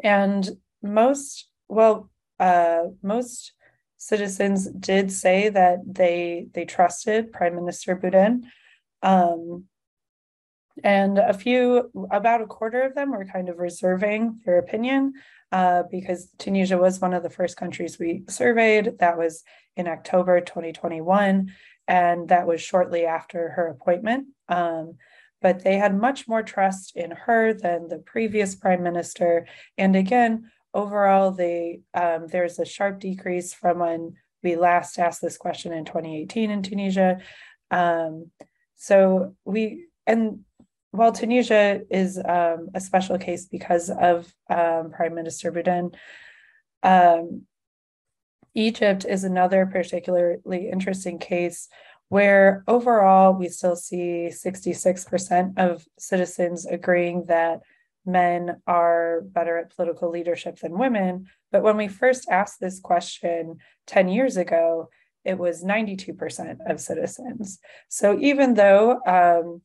and 0.04 0.50
most, 0.82 1.48
well, 1.70 2.10
uh, 2.39 2.86
most 3.02 3.54
citizens 3.98 4.70
did 4.70 5.12
say 5.12 5.50
that 5.50 5.80
they 5.86 6.48
they 6.54 6.65
trusted 6.65 7.34
Prime 7.34 7.56
Minister 7.56 7.96
Bouden. 7.96 8.43
Um, 9.02 9.65
and 10.83 11.17
a 11.17 11.33
few, 11.33 11.91
about 12.11 12.41
a 12.41 12.47
quarter 12.47 12.81
of 12.81 12.95
them 12.95 13.11
were 13.11 13.25
kind 13.25 13.49
of 13.49 13.57
reserving 13.57 14.41
their 14.45 14.59
opinion 14.59 15.13
uh, 15.51 15.83
because 15.89 16.29
Tunisia 16.37 16.77
was 16.77 16.99
one 16.99 17.13
of 17.13 17.23
the 17.23 17.29
first 17.29 17.57
countries 17.57 17.97
we 17.99 18.23
surveyed. 18.27 18.99
That 18.99 19.17
was 19.17 19.43
in 19.75 19.87
October 19.87 20.41
2021 20.41 21.51
and 21.87 22.29
that 22.29 22.47
was 22.47 22.61
shortly 22.61 23.05
after 23.05 23.49
her 23.49 23.67
appointment. 23.67 24.27
Um, 24.49 24.95
but 25.41 25.63
they 25.63 25.77
had 25.77 25.95
much 25.95 26.27
more 26.27 26.43
trust 26.43 26.95
in 26.95 27.11
her 27.11 27.53
than 27.53 27.87
the 27.87 27.99
previous 27.99 28.55
prime 28.55 28.83
minister. 28.83 29.47
And 29.77 29.95
again, 29.95 30.51
overall, 30.73 31.31
they 31.31 31.81
um, 31.93 32.27
there's 32.27 32.59
a 32.59 32.65
sharp 32.65 32.99
decrease 32.99 33.53
from 33.53 33.79
when 33.79 34.15
we 34.43 34.55
last 34.55 34.97
asked 34.97 35.21
this 35.21 35.37
question 35.37 35.73
in 35.73 35.85
2018 35.85 36.49
in 36.49 36.63
Tunisia. 36.63 37.19
Um, 37.69 38.31
so 38.75 39.35
we 39.45 39.87
and 40.05 40.39
while 40.91 41.12
Tunisia 41.12 41.82
is 41.89 42.17
um, 42.17 42.69
a 42.73 42.80
special 42.80 43.17
case 43.17 43.45
because 43.45 43.89
of 43.89 44.32
um, 44.50 44.91
Prime 44.91 45.15
Minister 45.15 45.52
Bouden, 45.52 45.93
um, 46.84 47.43
Egypt 48.56 49.06
is 49.08 49.23
another 49.23 49.65
particularly 49.65 50.69
interesting 50.69 51.19
case 51.19 51.67
where 52.10 52.63
overall 52.67 53.34
we 53.34 53.50
still 53.50 53.76
see 53.76 54.30
66% 54.32 55.58
of 55.58 55.86
citizens 56.00 56.65
agreeing 56.65 57.26
that 57.26 57.62
men 58.06 58.62
are 58.65 59.21
better 59.26 59.58
at 59.58 59.76
political 59.76 60.10
leadership 60.10 60.58
than 60.60 60.80
women. 60.80 61.28
But 61.52 61.63
when 61.63 61.78
we 61.78 61.89
first 61.89 62.30
asked 62.30 62.60
this 62.60 62.80
question 62.80 63.58
10 63.88 64.08
years 64.08 64.38
ago, 64.38 64.89
it 65.26 65.38
was 65.38 65.63
92% 65.63 66.58
of 66.69 66.80
citizens. 66.80 67.60
So 67.89 68.17
even 68.17 68.54
though 68.54 69.02
um, 69.06 69.62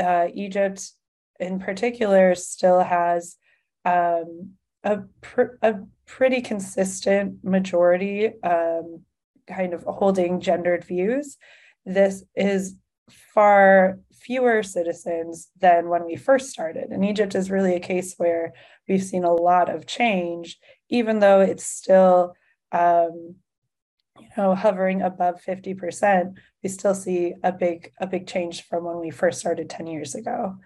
uh, 0.00 0.28
Egypt 0.34 0.92
in 1.38 1.58
particular 1.58 2.34
still 2.34 2.80
has 2.80 3.36
um, 3.84 4.52
a, 4.84 4.98
pr- 5.20 5.56
a 5.62 5.74
pretty 6.06 6.40
consistent 6.40 7.44
majority 7.44 8.32
um, 8.42 9.02
kind 9.46 9.74
of 9.74 9.84
holding 9.84 10.40
gendered 10.40 10.84
views. 10.84 11.36
This 11.84 12.24
is 12.34 12.76
far 13.34 13.98
fewer 14.12 14.62
citizens 14.62 15.48
than 15.58 15.88
when 15.88 16.04
we 16.04 16.16
first 16.16 16.50
started. 16.50 16.90
And 16.90 17.04
Egypt 17.04 17.34
is 17.34 17.50
really 17.50 17.74
a 17.74 17.80
case 17.80 18.14
where 18.16 18.52
we've 18.88 19.02
seen 19.02 19.24
a 19.24 19.32
lot 19.32 19.68
of 19.68 19.86
change, 19.86 20.58
even 20.88 21.20
though 21.20 21.40
it's 21.40 21.66
still, 21.66 22.34
um, 22.72 23.36
you 24.20 24.28
know, 24.36 24.54
hovering 24.54 25.02
above 25.02 25.40
50%, 25.46 26.36
we 26.62 26.68
still 26.68 26.94
see 26.94 27.34
a 27.42 27.52
big, 27.52 27.92
a 28.00 28.06
big 28.06 28.26
change 28.26 28.66
from 28.66 28.84
when 28.84 28.98
we 28.98 29.10
first 29.10 29.40
started 29.40 29.68
10 29.70 29.86
years 29.86 30.14
ago. 30.14 30.56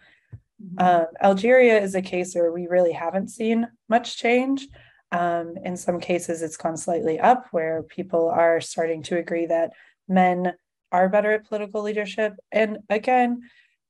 Mm-hmm. 0.62 0.85
Um, 0.85 1.07
Algeria 1.23 1.81
is 1.81 1.95
a 1.95 2.03
case 2.03 2.35
where 2.35 2.53
we 2.53 2.67
really 2.67 2.93
haven't 2.93 3.29
seen 3.29 3.69
much 3.88 4.17
change. 4.17 4.67
Um, 5.12 5.55
in 5.64 5.77
some 5.77 6.01
cases, 6.01 6.43
it's 6.43 6.57
gone 6.57 6.77
slightly 6.77 7.21
up, 7.21 7.47
where 7.51 7.83
people 7.83 8.29
are 8.29 8.61
starting 8.61 9.03
to 9.05 9.19
agree 9.19 9.47
that 9.47 9.73
men 10.09 10.55
are 10.90 11.09
better 11.09 11.33
at 11.33 11.49
political 11.49 11.83
leadership. 11.83 12.35
And 12.53 12.79
again, 12.88 13.43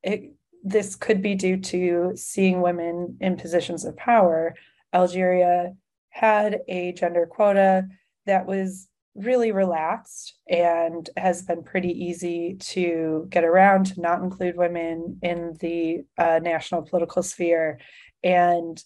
it, 0.03 0.35
this 0.63 0.97
could 0.97 1.23
be 1.23 1.35
due 1.35 1.59
to 1.59 2.13
seeing 2.15 2.61
women 2.61 3.19
in 3.21 3.37
positions 3.37 3.85
of 3.85 3.97
power. 3.97 4.55
Algeria 4.93 5.75
had 6.11 6.61
a 6.69 6.93
gender 6.93 7.27
quota 7.27 7.89
that 8.27 8.47
was 8.47 8.89
really 9.15 9.53
relaxed 9.53 10.35
and 10.49 11.09
has 11.17 11.43
been 11.43 11.63
pretty 11.63 11.91
easy 11.91 12.57
to 12.59 13.27
get 13.31 13.45
around 13.45 13.87
to 13.87 14.01
not 14.01 14.23
include 14.23 14.57
women 14.57 15.19
in 15.23 15.55
the 15.61 16.05
uh, 16.19 16.41
national 16.43 16.83
political 16.83 17.23
sphere. 17.23 17.79
And 18.23 18.83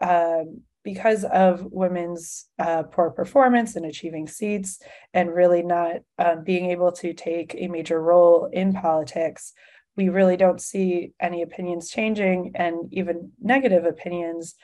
um, 0.00 0.62
because 0.82 1.24
of 1.24 1.66
women's 1.70 2.46
uh, 2.58 2.84
poor 2.84 3.10
performance 3.10 3.76
in 3.76 3.84
achieving 3.84 4.26
seats 4.26 4.80
and 5.12 5.34
really 5.34 5.62
not 5.62 5.96
um, 6.18 6.42
being 6.42 6.70
able 6.70 6.90
to 6.92 7.12
take 7.12 7.54
a 7.56 7.68
major 7.68 8.00
role 8.00 8.48
in 8.52 8.72
politics, 8.72 9.52
we 9.96 10.08
really 10.08 10.36
don't 10.36 10.60
see 10.60 11.12
any 11.20 11.42
opinions 11.42 11.90
changing 11.90 12.52
and 12.54 12.92
even 12.92 13.32
negative 13.40 13.84
opinions. 13.84 14.54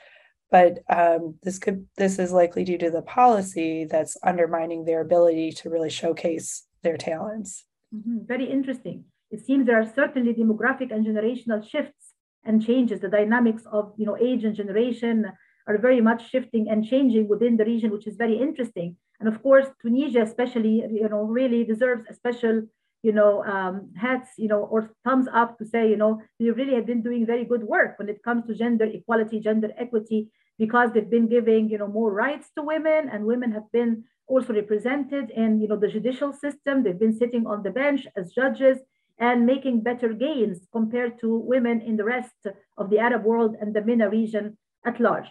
But 0.49 0.79
um, 0.89 1.35
this 1.43 1.59
could 1.59 1.85
this 1.97 2.19
is 2.19 2.31
likely 2.31 2.63
due 2.63 2.77
to 2.77 2.89
the 2.89 3.01
policy 3.01 3.85
that's 3.85 4.17
undermining 4.23 4.85
their 4.85 5.01
ability 5.01 5.51
to 5.53 5.69
really 5.69 5.89
showcase 5.89 6.65
their 6.83 6.97
talents. 6.97 7.65
Mm-hmm. 7.93 8.19
Very 8.25 8.49
interesting. 8.49 9.05
It 9.29 9.45
seems 9.45 9.65
there 9.65 9.81
are 9.81 9.93
certainly 9.93 10.33
demographic 10.33 10.91
and 10.91 11.05
generational 11.05 11.67
shifts 11.67 12.13
and 12.45 12.65
changes. 12.65 13.01
The 13.01 13.09
dynamics 13.09 13.63
of 13.71 13.93
you 13.97 14.05
know 14.05 14.17
age 14.17 14.45
and 14.45 14.55
generation 14.55 15.25
are 15.67 15.77
very 15.77 16.01
much 16.01 16.29
shifting 16.29 16.69
and 16.69 16.85
changing 16.85 17.27
within 17.27 17.57
the 17.57 17.65
region, 17.65 17.91
which 17.91 18.07
is 18.07 18.15
very 18.15 18.37
interesting. 18.39 18.95
And 19.19 19.27
of 19.27 19.41
course, 19.43 19.67
Tunisia, 19.81 20.21
especially, 20.21 20.83
you 20.91 21.09
know, 21.09 21.23
really 21.23 21.63
deserves 21.63 22.03
a 22.09 22.13
special, 22.13 22.63
you 23.03 23.11
know, 23.11 23.43
um, 23.43 23.89
hats, 23.95 24.29
you 24.37 24.47
know, 24.47 24.61
or 24.61 24.91
thumbs 25.03 25.27
up 25.33 25.57
to 25.57 25.65
say, 25.65 25.89
you 25.89 25.97
know, 25.97 26.21
they 26.39 26.49
really 26.51 26.75
have 26.75 26.85
been 26.85 27.01
doing 27.01 27.25
very 27.25 27.43
good 27.43 27.63
work 27.63 27.99
when 27.99 28.09
it 28.09 28.23
comes 28.23 28.45
to 28.45 28.55
gender 28.55 28.85
equality, 28.85 29.39
gender 29.39 29.71
equity, 29.77 30.29
because 30.57 30.91
they've 30.91 31.09
been 31.09 31.27
giving, 31.27 31.69
you 31.69 31.77
know, 31.77 31.87
more 31.87 32.11
rights 32.11 32.49
to 32.55 32.63
women, 32.63 33.09
and 33.11 33.25
women 33.25 33.51
have 33.51 33.71
been 33.71 34.03
also 34.27 34.53
represented 34.53 35.29
in, 35.31 35.61
you 35.61 35.67
know, 35.67 35.77
the 35.77 35.87
judicial 35.87 36.33
system. 36.33 36.83
They've 36.83 36.99
been 36.99 37.17
sitting 37.17 37.45
on 37.47 37.63
the 37.63 37.71
bench 37.71 38.07
as 38.15 38.33
judges 38.33 38.79
and 39.19 39.45
making 39.45 39.81
better 39.81 40.13
gains 40.13 40.67
compared 40.71 41.19
to 41.19 41.37
women 41.37 41.81
in 41.81 41.97
the 41.97 42.03
rest 42.03 42.35
of 42.77 42.89
the 42.89 42.99
Arab 42.99 43.23
world 43.23 43.55
and 43.59 43.73
the 43.73 43.81
MENA 43.81 44.09
region 44.09 44.57
at 44.85 44.99
large. 44.99 45.27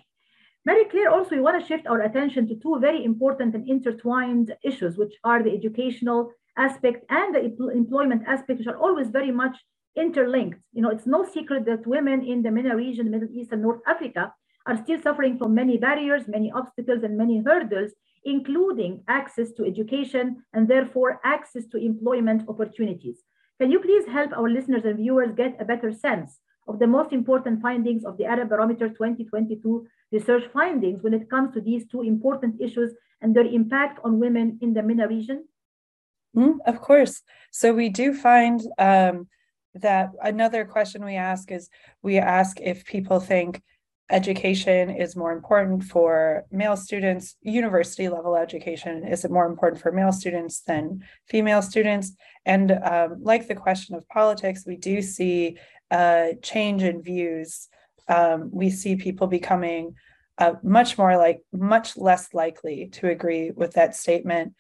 Very 0.65 0.85
clear. 0.87 1.09
Also, 1.09 1.37
we 1.37 1.41
want 1.41 1.61
to 1.61 1.67
shift 1.67 1.87
our 1.87 2.01
attention 2.01 2.49
to 2.49 2.57
two 2.57 2.79
very 2.81 3.05
important 3.05 3.55
and 3.55 3.69
intertwined 3.69 4.55
issues, 4.65 4.99
which 4.99 5.15
are 5.23 5.43
the 5.43 5.55
educational 5.55 6.33
aspect 6.57 7.05
and 7.11 7.35
the 7.35 7.45
employment 7.71 8.23
aspect, 8.27 8.59
which 8.59 8.67
are 8.67 8.79
always 8.79 9.09
very 9.09 9.31
much 9.31 9.57
interlinked. 9.97 10.59
You 10.73 10.83
know, 10.83 10.91
it's 10.91 11.07
no 11.07 11.25
secret 11.25 11.65
that 11.67 11.87
women 11.87 12.25
in 12.25 12.43
the 12.43 12.51
MENA 12.51 12.75
region, 12.75 13.11
Middle 13.11 13.29
East 13.33 13.53
and 13.53 13.63
North 13.63 13.81
Africa, 13.87 14.33
are 14.67 14.77
still 14.83 15.01
suffering 15.01 15.39
from 15.39 15.55
many 15.55 15.77
barriers, 15.77 16.25
many 16.27 16.51
obstacles, 16.53 17.03
and 17.03 17.17
many 17.17 17.43
hurdles, 17.43 17.93
including 18.25 19.03
access 19.09 19.53
to 19.53 19.65
education 19.65 20.43
and 20.53 20.67
therefore 20.69 21.21
access 21.25 21.65
to 21.67 21.79
employment 21.79 22.43
opportunities. 22.49 23.19
Can 23.61 23.71
you 23.71 23.81
please 23.81 24.07
help 24.07 24.33
our 24.33 24.51
listeners 24.51 24.85
and 24.85 24.97
viewers 24.97 25.33
get 25.35 25.57
a 25.61 25.65
better 25.65 25.93
sense 25.93 26.41
of 26.69 26.79
the 26.79 26.87
most 26.87 27.13
important 27.13 27.63
findings 27.63 28.05
of 28.05 28.19
the 28.19 28.25
Arab 28.25 28.49
Barometer 28.49 28.89
2022 28.89 29.87
research 30.13 30.45
findings 30.53 31.03
when 31.03 31.15
it 31.15 31.31
comes 31.31 31.55
to 31.55 31.61
these 31.61 31.87
two 31.87 32.03
important 32.03 32.61
issues 32.61 32.93
and 33.21 33.35
their 33.35 33.47
impact 33.47 34.01
on 34.05 34.19
women 34.19 34.59
in 34.61 34.75
the 34.75 34.83
MENA 34.83 35.09
region? 35.09 35.45
Mm, 36.37 36.59
of 36.67 36.81
course. 36.81 37.23
So 37.51 37.73
we 37.73 37.89
do 37.89 38.13
find 38.13 38.61
um, 38.79 39.29
that 39.75 40.11
another 40.23 40.65
question 40.65 41.05
we 41.05 41.15
ask 41.15 41.51
is 41.51 41.71
we 42.03 42.19
ask 42.19 42.61
if 42.61 42.85
people 42.85 43.21
think 43.21 43.63
education 44.11 44.91
is 44.91 45.17
more 45.17 45.33
important 45.33 45.83
for 45.83 46.45
male 46.53 46.77
students, 46.77 47.37
university 47.43 48.09
level 48.09 48.37
education, 48.37 49.05
is 49.05 49.25
it 49.25 49.31
more 49.31 49.47
important 49.47 49.83
for 49.83 49.91
male 49.91 50.13
students 50.13 50.61
than 50.61 51.03
female 51.29 51.63
students? 51.63 52.13
And 52.45 52.71
um, 52.71 53.19
like 53.21 53.49
the 53.49 53.55
question 53.55 53.97
of 53.97 54.09
politics, 54.09 54.65
we 54.67 54.77
do 54.77 55.03
see 55.03 55.59
a 55.91 56.35
change 56.43 56.83
in 56.83 57.03
views 57.03 57.69
um, 58.09 58.51
we 58.53 58.71
see 58.71 58.97
people 58.97 59.27
becoming 59.27 59.95
uh, 60.39 60.55
much 60.63 60.99
more 60.99 61.17
like 61.17 61.41
much 61.53 61.97
less 61.97 62.35
likely 62.35 62.89
to 62.93 63.09
agree 63.09 63.51
with 63.51 63.73
that 63.73 63.97
statement. 63.97 64.55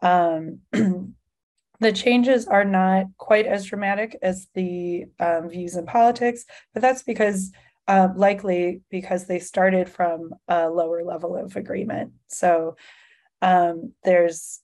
Um, 0.00 0.60
the 1.80 1.92
changes 1.92 2.46
are 2.46 2.64
not 2.64 3.06
quite 3.16 3.46
as 3.46 3.64
dramatic 3.64 4.16
as 4.22 4.48
the 4.54 5.06
um, 5.18 5.48
views 5.48 5.76
in 5.76 5.86
politics, 5.86 6.44
but 6.74 6.82
that's 6.82 7.02
because 7.02 7.50
uh, 7.88 8.08
likely 8.14 8.82
because 8.90 9.26
they 9.26 9.38
started 9.38 9.88
from 9.88 10.34
a 10.48 10.68
lower 10.68 11.04
level 11.04 11.36
of 11.36 11.56
agreement. 11.56 12.12
So 12.28 12.76
um, 13.40 13.92
there's 14.04 14.60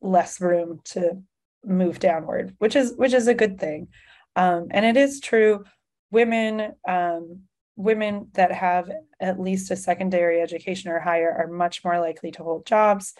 less 0.00 0.40
room 0.40 0.80
to 0.84 1.22
move 1.64 1.98
downward, 1.98 2.54
which 2.58 2.76
is 2.76 2.94
which 2.96 3.12
is 3.12 3.28
a 3.28 3.34
good 3.34 3.58
thing. 3.58 3.88
Um, 4.36 4.68
and 4.70 4.84
it 4.84 4.96
is 4.96 5.20
true, 5.20 5.64
women 6.10 6.72
um, 6.88 7.42
women 7.76 8.28
that 8.34 8.52
have 8.52 8.90
at 9.20 9.40
least 9.40 9.70
a 9.70 9.76
secondary 9.76 10.40
education 10.40 10.90
or 10.90 11.00
higher 11.00 11.32
are 11.32 11.48
much 11.48 11.84
more 11.84 12.00
likely 12.00 12.30
to 12.32 12.42
hold 12.42 12.66
jobs. 12.66 13.14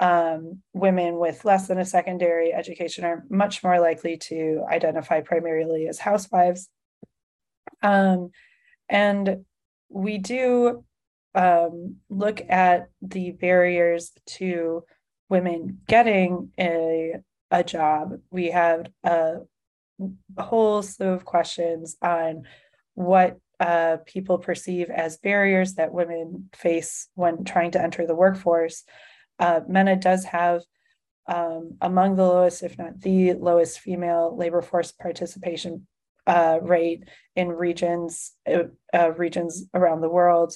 Um, 0.00 0.62
women 0.72 1.18
with 1.18 1.44
less 1.44 1.66
than 1.66 1.78
a 1.78 1.84
secondary 1.84 2.52
education 2.52 3.04
are 3.04 3.24
much 3.28 3.64
more 3.64 3.80
likely 3.80 4.16
to 4.16 4.64
identify 4.70 5.20
primarily 5.20 5.88
as 5.88 5.98
housewives. 5.98 6.68
Um, 7.82 8.30
and 8.88 9.44
we 9.88 10.18
do 10.18 10.84
um, 11.34 11.96
look 12.08 12.40
at 12.48 12.88
the 13.02 13.32
barriers 13.32 14.12
to 14.26 14.84
women 15.28 15.80
getting 15.86 16.50
a, 16.58 17.16
a 17.50 17.62
job. 17.62 18.18
We 18.30 18.50
have 18.50 18.86
a, 19.04 19.36
whole 20.38 20.80
slew 20.82 21.08
of 21.08 21.24
questions 21.24 21.96
on 22.00 22.44
what 22.94 23.38
uh, 23.58 23.96
people 24.06 24.38
perceive 24.38 24.90
as 24.90 25.18
barriers 25.18 25.74
that 25.74 25.92
women 25.92 26.48
face 26.54 27.08
when 27.14 27.44
trying 27.44 27.72
to 27.72 27.82
enter 27.82 28.06
the 28.06 28.14
workforce. 28.14 28.84
Uh, 29.40 29.60
MENA 29.68 29.96
does 29.96 30.24
have 30.24 30.62
um, 31.26 31.76
among 31.80 32.16
the 32.16 32.24
lowest, 32.24 32.62
if 32.62 32.78
not 32.78 33.00
the 33.00 33.34
lowest, 33.34 33.80
female 33.80 34.36
labor 34.36 34.62
force 34.62 34.92
participation 34.92 35.86
uh, 36.28 36.58
rate 36.62 37.04
in 37.34 37.48
regions 37.48 38.32
uh, 38.46 38.64
uh, 38.94 39.12
regions 39.12 39.64
around 39.74 40.02
the 40.02 40.10
world. 40.10 40.54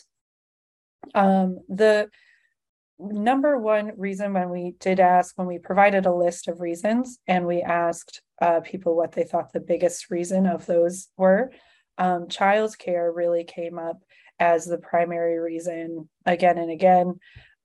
Um, 1.15 1.59
the 1.69 2.09
number 2.99 3.59
one 3.59 3.93
reason 3.97 4.35
when 4.35 4.51
we 4.51 4.75
did 4.79 5.01
ask, 5.01 5.37
when 5.37 5.49
we 5.49 5.59
provided 5.59 6.07
a 6.07 6.15
list 6.15 6.47
of 6.47 6.61
reasons, 6.61 7.19
and 7.27 7.47
we 7.47 7.63
asked 7.63 8.23
uh, 8.41 8.61
people 8.61 8.95
what 8.95 9.13
they 9.13 9.25
thought 9.25 9.53
the 9.53 9.61
biggest 9.61 10.11
reason 10.11 10.47
of 10.47 10.67
those 10.67 11.09
were, 11.17 11.51
um, 11.99 12.27
childcare 12.27 13.11
really 13.15 13.45
came 13.45 13.79
up 13.79 13.99
as 14.39 14.65
the 14.65 14.79
primary 14.79 15.39
reason 15.39 16.09
again 16.27 16.59
and 16.59 16.71
again, 16.71 17.19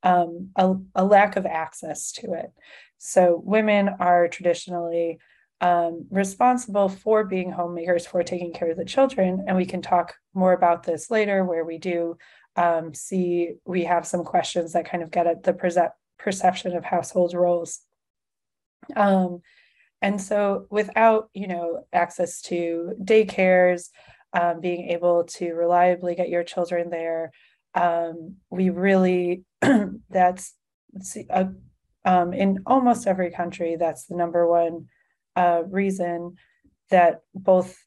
um, 0.03 0.49
a, 0.55 0.75
a, 0.95 1.03
lack 1.03 1.35
of 1.35 1.45
access 1.45 2.11
to 2.11 2.33
it. 2.33 2.51
So 2.97 3.41
women 3.43 3.89
are 3.99 4.27
traditionally 4.27 5.19
um, 5.61 6.05
responsible 6.11 6.89
for 6.89 7.23
being 7.23 7.51
homemakers, 7.51 8.05
for 8.05 8.21
taking 8.23 8.53
care 8.53 8.71
of 8.71 8.77
the 8.77 8.85
children. 8.85 9.45
And 9.47 9.57
we 9.57 9.65
can 9.65 9.81
talk 9.81 10.15
more 10.33 10.53
about 10.53 10.83
this 10.83 11.09
later, 11.09 11.43
where 11.43 11.65
we 11.65 11.77
do 11.77 12.17
um, 12.55 12.93
see 12.93 13.53
we 13.65 13.83
have 13.85 14.05
some 14.05 14.23
questions 14.23 14.73
that 14.73 14.89
kind 14.89 15.03
of 15.03 15.11
get 15.11 15.27
at 15.27 15.43
the 15.43 15.53
perce- 15.53 15.77
perception 16.19 16.75
of 16.75 16.83
household 16.83 17.33
roles. 17.33 17.81
Um, 18.95 19.41
and 20.01 20.21
so 20.21 20.67
without, 20.69 21.29
you 21.33 21.47
know, 21.47 21.85
access 21.91 22.41
to 22.43 22.93
daycares, 23.01 23.89
um, 24.33 24.59
being 24.59 24.89
able 24.89 25.23
to 25.23 25.53
reliably 25.53 26.15
get 26.15 26.29
your 26.29 26.43
children 26.43 26.89
there, 26.89 27.31
um, 27.73 28.35
we 28.49 28.69
really 28.69 29.43
that's 30.09 30.53
a, 31.29 31.49
um, 32.05 32.33
in 32.33 32.59
almost 32.65 33.07
every 33.07 33.31
country 33.31 33.75
that's 33.75 34.05
the 34.05 34.15
number 34.15 34.47
one 34.47 34.87
uh, 35.37 35.61
reason 35.69 36.35
that 36.89 37.21
both 37.33 37.77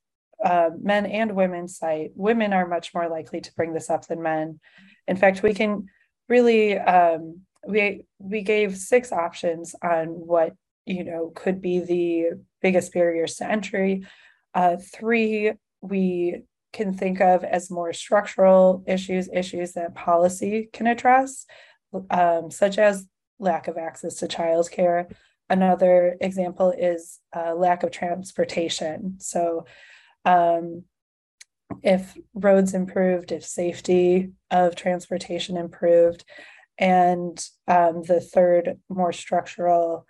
uh, 0.45 0.71
men 0.81 1.05
and 1.05 1.37
women 1.37 1.69
cite 1.69 2.13
women 2.15 2.53
are 2.53 2.67
much 2.67 2.95
more 2.95 3.09
likely 3.09 3.41
to 3.41 3.53
bring 3.55 3.73
this 3.75 3.91
up 3.91 4.07
than 4.07 4.23
men 4.23 4.59
in 5.07 5.17
fact 5.17 5.43
we 5.43 5.53
can 5.53 5.87
really 6.29 6.79
um, 6.79 7.41
we 7.67 8.07
we 8.19 8.41
gave 8.43 8.77
six 8.77 9.13
options 9.13 9.75
on 9.83 10.07
what 10.07 10.55
you 10.87 11.05
know 11.05 11.33
could 11.35 11.61
be 11.61 11.81
the 11.81 12.41
biggest 12.63 12.93
barriers 12.95 13.35
to 13.37 13.51
entry 13.51 14.07
uh, 14.55 14.77
three 14.95 15.53
we 15.83 16.43
can 16.73 16.95
think 16.95 17.21
of 17.21 17.43
as 17.45 17.71
more 17.71 17.93
structural 17.93 18.85
issues, 18.87 19.29
issues 19.33 19.73
that 19.73 19.95
policy 19.95 20.69
can 20.73 20.87
address, 20.87 21.47
um, 22.11 22.51
such 22.51 22.79
as 22.79 23.07
lack 23.39 23.69
of 23.69 23.77
access 23.77 24.17
to 24.17 24.29
childcare. 24.29 25.13
Another 25.51 26.17
example 26.21 26.73
is 26.77 27.19
uh, 27.37 27.55
lack 27.55 27.83
of 27.83 27.91
transportation. 27.91 29.17
So, 29.19 29.67
um, 30.25 30.85
if 31.83 32.17
roads 32.35 32.75
improved, 32.75 33.33
if 33.33 33.45
safety 33.45 34.33
of 34.51 34.75
transportation 34.77 35.57
improved, 35.57 36.25
and 36.79 37.45
um, 37.69 38.03
the 38.03 38.21
third, 38.21 38.79
more 38.89 39.13
structural 39.13 40.07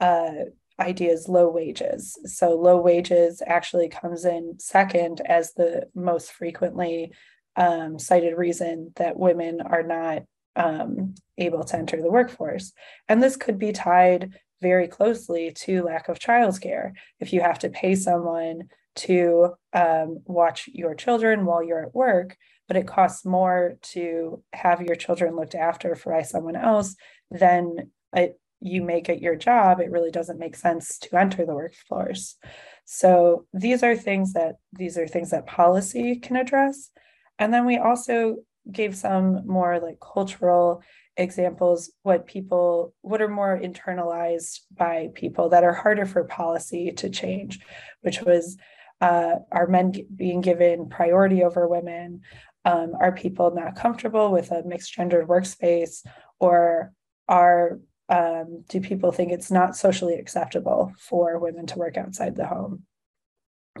uh, 0.00 0.32
idea 0.78 1.12
is 1.12 1.28
low 1.28 1.48
wages. 1.48 2.18
So 2.24 2.56
low 2.56 2.80
wages 2.80 3.42
actually 3.46 3.88
comes 3.88 4.24
in 4.24 4.56
second 4.58 5.20
as 5.24 5.54
the 5.54 5.88
most 5.94 6.32
frequently 6.32 7.12
um, 7.56 7.98
cited 7.98 8.36
reason 8.36 8.92
that 8.96 9.18
women 9.18 9.60
are 9.60 9.82
not 9.82 10.22
um, 10.56 11.14
able 11.38 11.64
to 11.64 11.76
enter 11.76 12.00
the 12.00 12.10
workforce. 12.10 12.72
And 13.08 13.22
this 13.22 13.36
could 13.36 13.58
be 13.58 13.72
tied 13.72 14.34
very 14.60 14.88
closely 14.88 15.52
to 15.52 15.82
lack 15.82 16.08
of 16.08 16.18
childcare. 16.18 16.92
If 17.18 17.32
you 17.32 17.40
have 17.40 17.58
to 17.60 17.70
pay 17.70 17.94
someone 17.94 18.68
to 18.96 19.54
um, 19.72 20.18
watch 20.24 20.68
your 20.72 20.94
children 20.94 21.46
while 21.46 21.62
you're 21.62 21.84
at 21.84 21.94
work, 21.94 22.36
but 22.68 22.76
it 22.76 22.86
costs 22.86 23.24
more 23.24 23.76
to 23.82 24.42
have 24.52 24.82
your 24.82 24.96
children 24.96 25.36
looked 25.36 25.54
after 25.54 25.96
by 26.04 26.22
someone 26.22 26.56
else, 26.56 26.96
than 27.30 27.90
it 28.14 28.38
you 28.60 28.82
make 28.82 29.08
at 29.08 29.22
your 29.22 29.36
job, 29.36 29.80
it 29.80 29.90
really 29.90 30.10
doesn't 30.10 30.38
make 30.38 30.54
sense 30.54 30.98
to 30.98 31.18
enter 31.18 31.46
the 31.46 31.54
workforce. 31.54 32.36
So 32.84 33.46
these 33.54 33.82
are 33.82 33.96
things 33.96 34.34
that 34.34 34.56
these 34.72 34.98
are 34.98 35.08
things 35.08 35.30
that 35.30 35.46
policy 35.46 36.16
can 36.16 36.36
address. 36.36 36.90
And 37.38 37.54
then 37.54 37.64
we 37.64 37.78
also 37.78 38.36
gave 38.72 38.96
some 38.96 39.46
more 39.46 39.80
like 39.80 39.98
cultural 40.00 40.82
examples 41.16 41.92
what 42.02 42.26
people 42.26 42.94
what 43.02 43.20
are 43.20 43.28
more 43.28 43.58
internalized 43.58 44.60
by 44.76 45.08
people 45.14 45.48
that 45.50 45.64
are 45.64 45.74
harder 45.74 46.06
for 46.06 46.24
policy 46.24 46.92
to 46.92 47.10
change 47.10 47.60
which 48.02 48.22
was 48.22 48.56
uh, 49.00 49.36
are 49.50 49.66
men 49.66 49.92
being 50.14 50.40
given 50.40 50.88
priority 50.88 51.42
over 51.42 51.66
women 51.68 52.20
um, 52.64 52.92
are 53.00 53.12
people 53.12 53.52
not 53.54 53.76
comfortable 53.76 54.30
with 54.30 54.50
a 54.50 54.62
mixed 54.64 54.92
gendered 54.92 55.26
workspace 55.26 56.06
or 56.38 56.92
are 57.28 57.80
um, 58.10 58.64
do 58.68 58.80
people 58.80 59.12
think 59.12 59.30
it's 59.30 59.52
not 59.52 59.76
socially 59.76 60.14
acceptable 60.14 60.92
for 60.98 61.38
women 61.38 61.66
to 61.66 61.78
work 61.78 61.96
outside 61.96 62.34
the 62.34 62.46
home? 62.46 62.82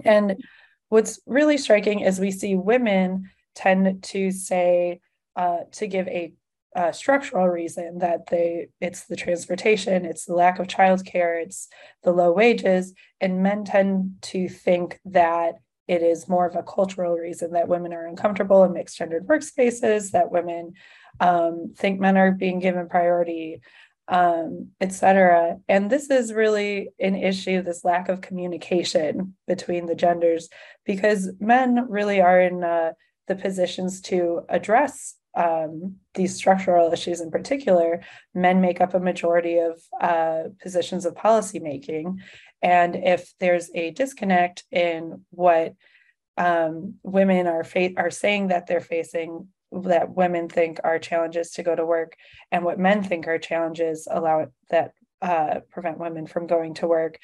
And 0.04 0.42
what's 0.88 1.18
really 1.26 1.58
striking 1.58 2.00
is 2.00 2.20
we 2.20 2.30
see 2.30 2.54
women 2.54 3.28
tend 3.54 4.02
to 4.04 4.30
say, 4.30 5.00
uh, 5.36 5.58
to 5.72 5.86
give 5.86 6.08
a, 6.08 6.34
a, 6.74 6.92
structural 6.92 7.48
reason 7.48 7.98
that 7.98 8.26
they 8.30 8.68
it's 8.80 9.06
the 9.06 9.16
transportation, 9.16 10.04
it's 10.04 10.24
the 10.24 10.34
lack 10.34 10.58
of 10.58 10.66
childcare, 10.66 11.42
it's 11.42 11.68
the 12.02 12.12
low 12.12 12.32
wages, 12.32 12.92
and 13.20 13.42
men 13.42 13.64
tend 13.64 14.16
to 14.22 14.48
think 14.48 15.00
that 15.04 15.54
it 15.88 16.02
is 16.02 16.28
more 16.28 16.46
of 16.46 16.54
a 16.54 16.62
cultural 16.62 17.14
reason 17.14 17.52
that 17.52 17.68
women 17.68 17.92
are 17.92 18.06
uncomfortable 18.06 18.62
in 18.64 18.72
mixed 18.72 18.96
gendered 18.98 19.26
workspaces, 19.26 20.12
that 20.12 20.30
women 20.30 20.72
um, 21.18 21.72
think 21.76 21.98
men 21.98 22.16
are 22.16 22.30
being 22.30 22.60
given 22.60 22.88
priority 22.88 23.60
um, 24.10 24.70
etc. 24.80 25.58
And 25.68 25.88
this 25.88 26.10
is 26.10 26.32
really 26.32 26.90
an 26.98 27.14
issue, 27.14 27.62
this 27.62 27.84
lack 27.84 28.08
of 28.08 28.20
communication 28.20 29.36
between 29.46 29.86
the 29.86 29.94
genders, 29.94 30.48
because 30.84 31.30
men 31.38 31.86
really 31.88 32.20
are 32.20 32.40
in 32.40 32.64
uh, 32.64 32.92
the 33.28 33.36
positions 33.36 34.00
to 34.02 34.42
address 34.48 35.16
um, 35.36 35.96
these 36.14 36.34
structural 36.34 36.92
issues 36.92 37.20
in 37.20 37.30
particular. 37.30 38.02
Men 38.34 38.60
make 38.60 38.80
up 38.80 38.94
a 38.94 39.00
majority 39.00 39.58
of 39.58 39.80
uh, 40.00 40.44
positions 40.60 41.04
of 41.06 41.14
policymaking. 41.14 42.18
And 42.62 42.96
if 42.96 43.32
there's 43.38 43.70
a 43.74 43.92
disconnect 43.92 44.64
in 44.70 45.24
what 45.30 45.74
um, 46.36 46.94
women 47.02 47.46
are 47.46 47.64
fa- 47.64 47.96
are 47.96 48.10
saying 48.10 48.48
that 48.48 48.66
they're 48.66 48.80
facing 48.80 49.48
that 49.72 50.10
women 50.10 50.48
think 50.48 50.80
are 50.82 50.98
challenges 50.98 51.50
to 51.52 51.62
go 51.62 51.76
to 51.76 51.86
work 51.86 52.16
and 52.50 52.64
what 52.64 52.78
men 52.78 53.04
think 53.04 53.28
are 53.28 53.38
challenges 53.38 54.08
allow 54.10 54.40
it 54.40 54.50
that 54.70 54.92
uh, 55.22 55.60
prevent 55.70 55.98
women 55.98 56.26
from 56.26 56.46
going 56.46 56.74
to 56.74 56.88
work 56.88 57.18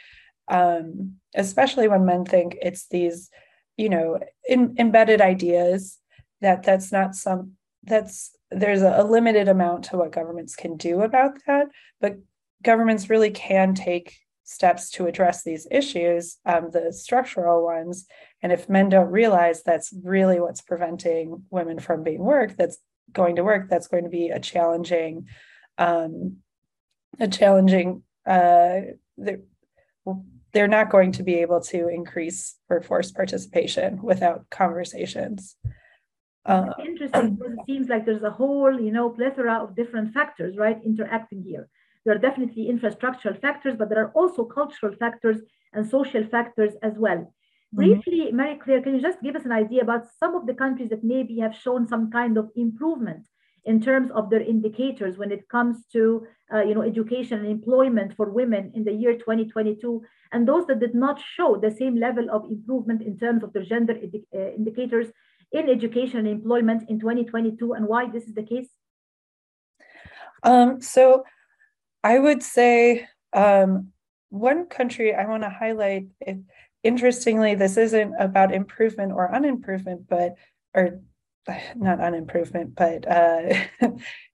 um, 0.48 1.14
especially 1.34 1.88
when 1.88 2.04
men 2.04 2.24
think 2.24 2.56
it's 2.60 2.86
these 2.88 3.30
you 3.76 3.88
know 3.88 4.18
in, 4.48 4.74
embedded 4.78 5.20
ideas 5.20 5.98
that 6.40 6.62
that's 6.62 6.92
not 6.92 7.14
some 7.14 7.52
that's 7.84 8.36
there's 8.50 8.82
a, 8.82 8.94
a 8.98 9.04
limited 9.04 9.48
amount 9.48 9.84
to 9.84 9.96
what 9.96 10.12
governments 10.12 10.54
can 10.54 10.76
do 10.76 11.02
about 11.02 11.32
that 11.46 11.66
but 12.00 12.16
governments 12.62 13.10
really 13.10 13.30
can 13.30 13.74
take 13.74 14.16
steps 14.46 14.90
to 14.90 15.06
address 15.06 15.42
these 15.42 15.66
issues, 15.72 16.38
um, 16.46 16.70
the 16.70 16.92
structural 16.92 17.64
ones. 17.64 18.06
And 18.42 18.52
if 18.52 18.68
men 18.68 18.88
don't 18.88 19.10
realize 19.10 19.62
that's 19.62 19.92
really 20.04 20.40
what's 20.40 20.60
preventing 20.60 21.42
women 21.50 21.80
from 21.80 22.04
being 22.04 22.20
work, 22.20 22.56
that's 22.56 22.78
going 23.12 23.36
to 23.36 23.44
work, 23.44 23.68
that's 23.68 23.88
going 23.88 24.04
to 24.04 24.10
be 24.10 24.28
a 24.28 24.38
challenging, 24.38 25.26
um, 25.78 26.36
a 27.18 27.26
challenging. 27.26 28.04
Uh, 28.24 28.80
they're, 29.16 29.40
they're 30.56 30.66
not 30.66 30.88
going 30.88 31.12
to 31.12 31.22
be 31.22 31.34
able 31.34 31.60
to 31.60 31.88
increase 31.88 32.56
workforce 32.70 33.10
participation 33.12 34.00
without 34.02 34.48
conversations. 34.48 35.54
Uh, 36.46 36.72
interesting 36.82 37.34
because 37.34 37.52
it 37.52 37.66
seems 37.66 37.88
like 37.90 38.06
there's 38.06 38.22
a 38.22 38.30
whole, 38.30 38.80
you 38.80 38.90
know, 38.90 39.10
plethora 39.10 39.56
of 39.62 39.76
different 39.76 40.14
factors, 40.14 40.56
right, 40.56 40.78
interacting 40.82 41.42
here. 41.42 41.68
There 42.04 42.14
are 42.14 42.18
definitely 42.18 42.70
infrastructural 42.74 43.38
factors, 43.38 43.74
but 43.78 43.90
there 43.90 44.02
are 44.02 44.12
also 44.12 44.46
cultural 44.46 44.94
factors 44.96 45.42
and 45.74 45.86
social 45.86 46.24
factors 46.24 46.72
as 46.82 46.94
well. 46.96 47.18
Mm-hmm. 47.18 47.76
Briefly, 47.76 48.32
Mary 48.32 48.56
Claire, 48.56 48.80
can 48.80 48.94
you 48.94 49.02
just 49.02 49.20
give 49.20 49.36
us 49.36 49.44
an 49.44 49.52
idea 49.52 49.82
about 49.82 50.06
some 50.18 50.34
of 50.34 50.46
the 50.46 50.54
countries 50.54 50.88
that 50.88 51.04
maybe 51.04 51.38
have 51.40 51.54
shown 51.54 51.86
some 51.86 52.10
kind 52.10 52.38
of 52.38 52.48
improvement 52.56 53.26
in 53.66 53.80
terms 53.80 54.10
of 54.12 54.30
their 54.30 54.40
indicators 54.40 55.18
when 55.18 55.30
it 55.30 55.48
comes 55.48 55.84
to 55.92 56.26
uh, 56.54 56.62
you 56.62 56.74
know 56.74 56.82
education 56.82 57.40
and 57.40 57.48
employment 57.48 58.16
for 58.16 58.30
women 58.30 58.72
in 58.74 58.84
the 58.84 58.92
year 58.92 59.14
2022 59.14 60.02
and 60.32 60.48
those 60.48 60.66
that 60.66 60.80
did 60.80 60.94
not 60.94 61.20
show 61.36 61.56
the 61.56 61.70
same 61.70 61.96
level 61.96 62.26
of 62.30 62.44
improvement 62.50 63.02
in 63.02 63.18
terms 63.18 63.42
of 63.42 63.52
their 63.52 63.64
gender 63.64 63.94
uh, 64.34 64.50
indicators 64.58 65.08
in 65.52 65.68
education 65.68 66.20
and 66.20 66.28
employment 66.28 66.88
in 66.88 66.98
2022 66.98 67.74
and 67.74 67.86
why 67.86 68.08
this 68.08 68.24
is 68.24 68.34
the 68.34 68.42
case 68.42 68.68
um, 70.42 70.80
so 70.80 71.24
I 72.04 72.18
would 72.18 72.42
say 72.42 73.08
um, 73.32 73.88
one 74.28 74.66
country 74.66 75.14
I 75.14 75.26
want 75.26 75.42
to 75.42 75.50
highlight. 75.50 76.06
Interestingly, 76.82 77.56
this 77.56 77.76
isn't 77.76 78.14
about 78.20 78.54
improvement 78.54 79.12
or 79.12 79.34
unimprovement, 79.34 80.06
but 80.08 80.36
or 80.72 81.00
not 81.76 82.00
on 82.00 82.14
improvement, 82.14 82.74
but 82.74 83.06
uh, 83.10 83.54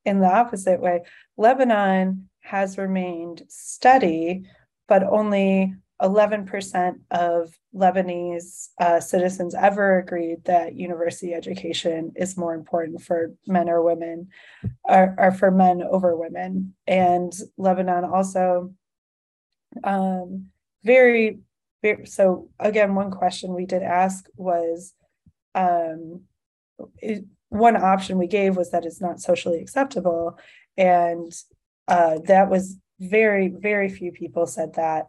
in 0.04 0.20
the 0.20 0.30
opposite 0.30 0.80
way. 0.80 1.00
Lebanon 1.36 2.28
has 2.40 2.78
remained 2.78 3.42
steady, 3.48 4.44
but 4.88 5.02
only 5.02 5.74
11% 6.00 6.94
of 7.12 7.56
Lebanese 7.74 8.68
uh, 8.80 8.98
citizens 8.98 9.54
ever 9.54 9.98
agreed 9.98 10.44
that 10.44 10.74
university 10.74 11.32
education 11.32 12.12
is 12.16 12.36
more 12.36 12.54
important 12.54 13.00
for 13.00 13.32
men 13.46 13.68
or 13.68 13.82
women, 13.82 14.28
or, 14.82 15.14
or 15.16 15.30
for 15.30 15.52
men 15.52 15.80
over 15.82 16.16
women. 16.16 16.74
And 16.88 17.32
Lebanon 17.56 18.04
also 18.04 18.74
um, 19.84 20.46
very, 20.82 21.38
very, 21.82 22.06
so 22.06 22.48
again, 22.58 22.96
one 22.96 23.12
question 23.12 23.54
we 23.54 23.66
did 23.66 23.82
ask 23.82 24.26
was 24.36 24.94
um, 25.54 26.22
it, 26.98 27.24
one 27.48 27.76
option 27.76 28.18
we 28.18 28.26
gave 28.26 28.56
was 28.56 28.70
that 28.70 28.84
it's 28.84 29.00
not 29.00 29.20
socially 29.20 29.60
acceptable. 29.60 30.38
And 30.76 31.32
uh, 31.88 32.18
that 32.26 32.48
was 32.48 32.78
very, 32.98 33.48
very 33.48 33.88
few 33.88 34.12
people 34.12 34.46
said 34.46 34.74
that. 34.74 35.06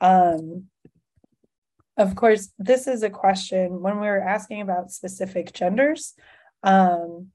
Um, 0.00 0.66
of 1.96 2.14
course, 2.14 2.50
this 2.58 2.86
is 2.86 3.02
a 3.02 3.10
question 3.10 3.82
when 3.82 4.00
we 4.00 4.06
were 4.06 4.22
asking 4.22 4.60
about 4.60 4.90
specific 4.90 5.52
genders. 5.52 6.14
Um, 6.62 7.28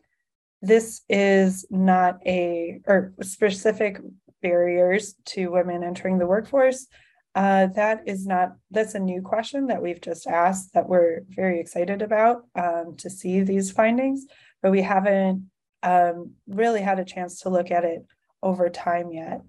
this 0.61 1.01
is 1.09 1.65
not 1.69 2.19
a 2.25 2.81
or 2.87 3.13
specific 3.21 3.99
barriers 4.41 5.15
to 5.25 5.51
women 5.51 5.83
entering 5.83 6.17
the 6.17 6.25
workforce. 6.25 6.87
Uh, 7.35 7.67
that 7.67 8.01
is 8.05 8.25
not 8.25 8.55
that's 8.71 8.95
a 8.95 8.99
new 8.99 9.21
question 9.21 9.67
that 9.67 9.81
we've 9.81 9.99
just 9.99 10.25
asked 10.25 10.73
that 10.73 10.87
we're 10.87 11.19
very 11.29 11.59
excited 11.59 12.01
about 12.01 12.43
um, 12.55 12.95
to 12.97 13.09
see 13.09 13.41
these 13.41 13.71
findings, 13.71 14.25
but 14.61 14.71
we 14.71 14.81
haven't 14.81 15.45
um, 15.83 16.31
really 16.47 16.81
had 16.81 16.97
a 16.97 17.05
chance 17.05 17.41
to 17.41 17.49
look 17.49 17.71
at 17.71 17.83
it 17.83 18.05
over 18.41 18.69
time 18.69 19.11
yet. 19.11 19.41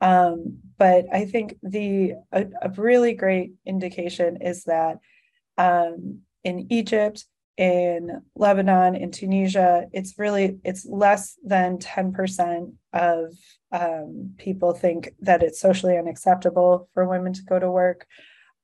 Um, 0.00 0.58
but 0.78 1.06
I 1.12 1.24
think 1.24 1.56
the 1.62 2.14
a, 2.30 2.46
a, 2.62 2.68
really 2.76 3.14
great 3.14 3.52
indication 3.64 4.42
is 4.42 4.64
that 4.64 4.98
um, 5.58 6.20
in 6.44 6.66
Egypt, 6.70 7.24
in 7.56 8.22
Lebanon, 8.34 8.96
in 8.96 9.10
Tunisia, 9.10 9.86
it's 9.92 10.18
really 10.18 10.58
it's 10.64 10.84
less 10.86 11.36
than 11.44 11.78
ten 11.78 12.12
percent 12.12 12.70
of 12.92 13.32
um, 13.70 14.34
people 14.38 14.72
think 14.72 15.10
that 15.20 15.42
it's 15.42 15.60
socially 15.60 15.96
unacceptable 15.96 16.88
for 16.94 17.08
women 17.08 17.32
to 17.32 17.42
go 17.42 17.58
to 17.58 17.70
work. 17.70 18.06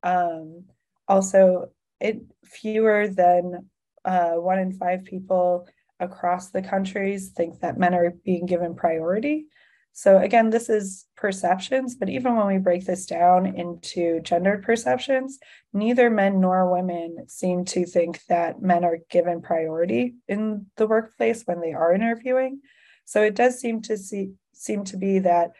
Um, 0.02 0.64
also, 1.06 1.70
it 2.00 2.20
fewer 2.44 3.06
than 3.08 3.68
uh, 4.04 4.32
one 4.32 4.58
in 4.58 4.72
five 4.72 5.04
people 5.04 5.68
across 6.00 6.50
the 6.50 6.62
countries 6.62 7.30
think 7.36 7.60
that 7.60 7.78
men 7.78 7.94
are 7.94 8.14
being 8.24 8.46
given 8.46 8.74
priority. 8.74 9.46
So 9.92 10.18
again, 10.18 10.50
this 10.50 10.68
is 10.68 11.06
perceptions, 11.16 11.94
but 11.94 12.08
even 12.08 12.36
when 12.36 12.46
we 12.46 12.58
break 12.58 12.86
this 12.86 13.06
down 13.06 13.46
into 13.46 14.20
gendered 14.20 14.62
perceptions, 14.62 15.38
neither 15.72 16.08
men 16.08 16.40
nor 16.40 16.72
women 16.72 17.28
seem 17.28 17.64
to 17.66 17.84
think 17.84 18.24
that 18.28 18.62
men 18.62 18.84
are 18.84 18.98
given 19.10 19.42
priority 19.42 20.14
in 20.28 20.66
the 20.76 20.86
workplace 20.86 21.42
when 21.44 21.60
they 21.60 21.72
are 21.72 21.92
interviewing. 21.92 22.60
So 23.04 23.22
it 23.22 23.34
does 23.34 23.58
seem 23.58 23.82
to 23.82 23.96
see 23.96 24.32
seem 24.52 24.84
to 24.84 24.96
be 24.96 25.20
that 25.20 25.52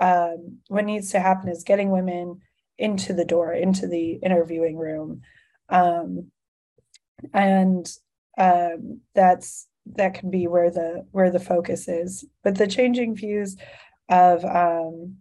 um, 0.00 0.58
what 0.68 0.84
needs 0.84 1.12
to 1.12 1.20
happen 1.20 1.48
is 1.48 1.64
getting 1.64 1.90
women 1.90 2.40
into 2.76 3.12
the 3.12 3.24
door, 3.24 3.52
into 3.52 3.86
the 3.86 4.12
interviewing 4.14 4.76
room, 4.76 5.22
um, 5.68 6.30
and 7.32 7.90
um, 8.36 9.00
that's 9.14 9.67
that 9.96 10.14
can 10.14 10.30
be 10.30 10.46
where 10.46 10.70
the 10.70 11.06
where 11.12 11.30
the 11.30 11.40
focus 11.40 11.88
is. 11.88 12.24
But 12.44 12.56
the 12.56 12.66
changing 12.66 13.16
views 13.16 13.56
of 14.08 14.44
um, 14.44 15.16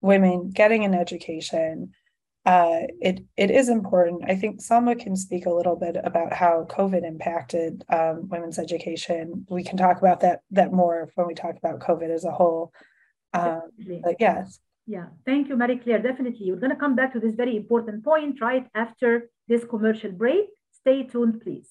women 0.00 0.50
getting 0.50 0.84
an 0.84 0.94
education, 0.94 1.92
uh, 2.46 2.80
it 3.00 3.24
it 3.36 3.50
is 3.50 3.68
important. 3.68 4.22
I 4.28 4.36
think 4.36 4.60
Salma 4.60 4.98
can 4.98 5.16
speak 5.16 5.46
a 5.46 5.52
little 5.54 5.76
bit 5.76 5.96
about 6.02 6.32
how 6.32 6.66
COVID 6.68 7.04
impacted 7.04 7.84
um, 7.88 8.28
women's 8.28 8.58
education. 8.58 9.46
We 9.48 9.64
can 9.64 9.76
talk 9.76 9.98
about 9.98 10.20
that 10.20 10.40
that 10.50 10.72
more 10.72 11.10
when 11.14 11.26
we 11.26 11.34
talk 11.34 11.56
about 11.56 11.80
COVID 11.80 12.10
as 12.10 12.24
a 12.24 12.32
whole. 12.32 12.72
Um, 13.32 13.62
but 14.02 14.16
yes. 14.20 14.60
Yeah, 14.86 15.06
thank 15.24 15.48
you, 15.48 15.56
Marie 15.56 15.78
Claire. 15.78 16.02
Definitely. 16.02 16.50
We're 16.50 16.60
going 16.60 16.70
to 16.70 16.76
come 16.76 16.94
back 16.94 17.14
to 17.14 17.20
this 17.20 17.34
very 17.34 17.56
important 17.56 18.04
point 18.04 18.40
right 18.40 18.66
after 18.74 19.30
this 19.48 19.64
commercial 19.64 20.12
break. 20.12 20.44
Stay 20.72 21.04
tuned, 21.04 21.40
please. 21.40 21.70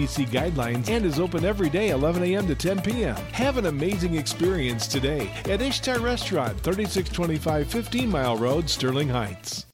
CDC 0.00 0.28
guidelines 0.28 0.88
and 0.88 1.04
is 1.04 1.18
open 1.18 1.44
every 1.44 1.68
day 1.68 1.90
11 1.90 2.22
a.m. 2.22 2.46
to 2.46 2.54
10 2.54 2.80
p.m. 2.82 3.16
Have 3.32 3.58
an 3.58 3.66
amazing 3.66 4.14
experience 4.14 4.86
today 4.86 5.30
at 5.46 5.60
Ishtar 5.60 5.98
Restaurant, 6.00 6.58
3625 6.60 7.68
15 7.68 8.08
Mile 8.08 8.36
Road, 8.36 8.70
Sterling 8.70 9.08
Heights. 9.08 9.66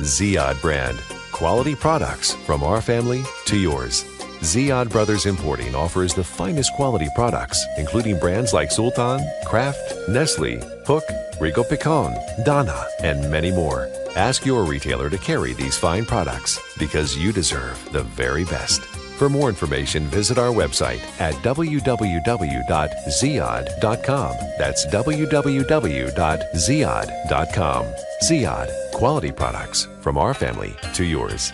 Ziyad 0.01 0.59
brand. 0.61 0.97
Quality 1.33 1.75
products 1.75 2.33
from 2.33 2.63
our 2.63 2.81
family 2.81 3.23
to 3.45 3.57
yours. 3.57 4.05
Ziyad 4.39 4.89
Brothers 4.89 5.25
Importing 5.25 5.75
offers 5.75 6.13
the 6.13 6.23
finest 6.23 6.73
quality 6.73 7.07
products, 7.13 7.63
including 7.77 8.17
brands 8.19 8.53
like 8.53 8.71
Sultan, 8.71 9.19
Kraft, 9.45 9.93
Nestle, 10.07 10.59
Hook, 10.87 11.03
Rico 11.39 11.63
Picon, 11.63 12.15
Donna, 12.45 12.85
and 13.03 13.29
many 13.29 13.51
more. 13.51 13.89
Ask 14.15 14.45
your 14.45 14.63
retailer 14.63 15.09
to 15.09 15.17
carry 15.17 15.53
these 15.53 15.77
fine 15.77 16.05
products 16.05 16.59
because 16.79 17.17
you 17.17 17.31
deserve 17.31 17.77
the 17.91 18.03
very 18.03 18.45
best. 18.45 18.81
For 19.21 19.29
more 19.29 19.49
information, 19.49 20.07
visit 20.07 20.39
our 20.39 20.49
website 20.49 21.03
at 21.21 21.35
www.ziyad.com. 21.43 24.35
That's 24.57 24.87
www.ziyad.com. 24.87 27.85
Ziyad, 28.23 28.91
quality 28.93 29.31
products 29.31 29.87
from 29.99 30.17
our 30.17 30.33
family 30.33 30.75
to 30.95 31.03
yours. 31.03 31.53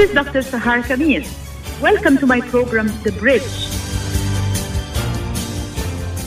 Is 0.00 0.12
Dr. 0.12 0.40
Sahar 0.40 0.82
Khamis. 0.82 1.28
Welcome 1.82 2.16
to 2.18 2.26
my 2.26 2.40
program, 2.40 2.86
The 3.02 3.12
Bridge. 3.12 3.50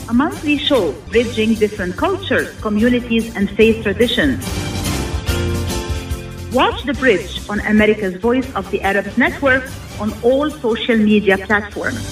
a 0.08 0.14
monthly 0.14 0.58
show 0.58 0.92
bridging 1.10 1.54
different 1.54 1.96
cultures, 1.96 2.48
communities, 2.60 3.34
and 3.34 3.50
faith 3.50 3.82
traditions. 3.82 4.46
Watch 6.52 6.84
The 6.84 6.94
Bridge 6.94 7.40
on 7.48 7.58
America's 7.66 8.14
Voice 8.28 8.48
of 8.54 8.70
the 8.70 8.80
Arabs 8.82 9.18
Network 9.18 9.64
on 9.98 10.12
all 10.22 10.50
social 10.50 10.96
media 10.96 11.36
platforms. 11.38 12.04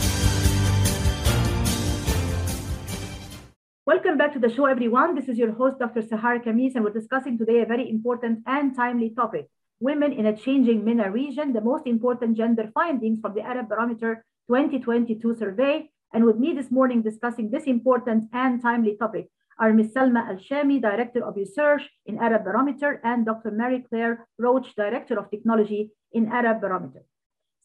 Welcome 3.86 4.18
back 4.18 4.32
to 4.32 4.40
the 4.40 4.52
show, 4.52 4.66
everyone. 4.66 5.14
This 5.14 5.28
is 5.28 5.38
your 5.38 5.52
host, 5.52 5.78
Dr. 5.78 6.02
Sahar 6.02 6.42
Khamis, 6.44 6.74
and 6.74 6.82
we're 6.82 6.98
discussing 7.02 7.38
today 7.38 7.60
a 7.60 7.66
very 7.66 7.88
important 7.88 8.42
and 8.46 8.74
timely 8.74 9.10
topic 9.10 9.48
women 9.82 10.12
in 10.12 10.26
a 10.26 10.36
changing 10.36 10.84
MENA 10.84 11.10
region, 11.10 11.52
the 11.52 11.60
most 11.60 11.86
important 11.86 12.36
gender 12.36 12.70
findings 12.72 13.18
from 13.20 13.34
the 13.34 13.42
Arab 13.42 13.68
Barometer 13.68 14.24
2022 14.48 15.34
survey. 15.34 15.90
And 16.14 16.24
with 16.24 16.36
me 16.36 16.52
this 16.54 16.70
morning 16.70 17.02
discussing 17.02 17.50
this 17.50 17.64
important 17.64 18.30
and 18.32 18.62
timely 18.62 18.96
topic 18.96 19.28
are 19.58 19.72
Ms. 19.72 19.92
Salma 19.94 20.28
Al 20.28 20.36
Shami, 20.36 20.80
Director 20.80 21.24
of 21.26 21.36
Research 21.36 21.82
in 22.06 22.18
Arab 22.18 22.44
Barometer, 22.44 23.00
and 23.02 23.26
Dr. 23.26 23.50
Mary 23.50 23.84
Claire 23.88 24.26
Roche, 24.38 24.72
Director 24.76 25.18
of 25.18 25.30
Technology 25.30 25.90
in 26.12 26.28
Arab 26.28 26.60
Barometer. 26.60 27.02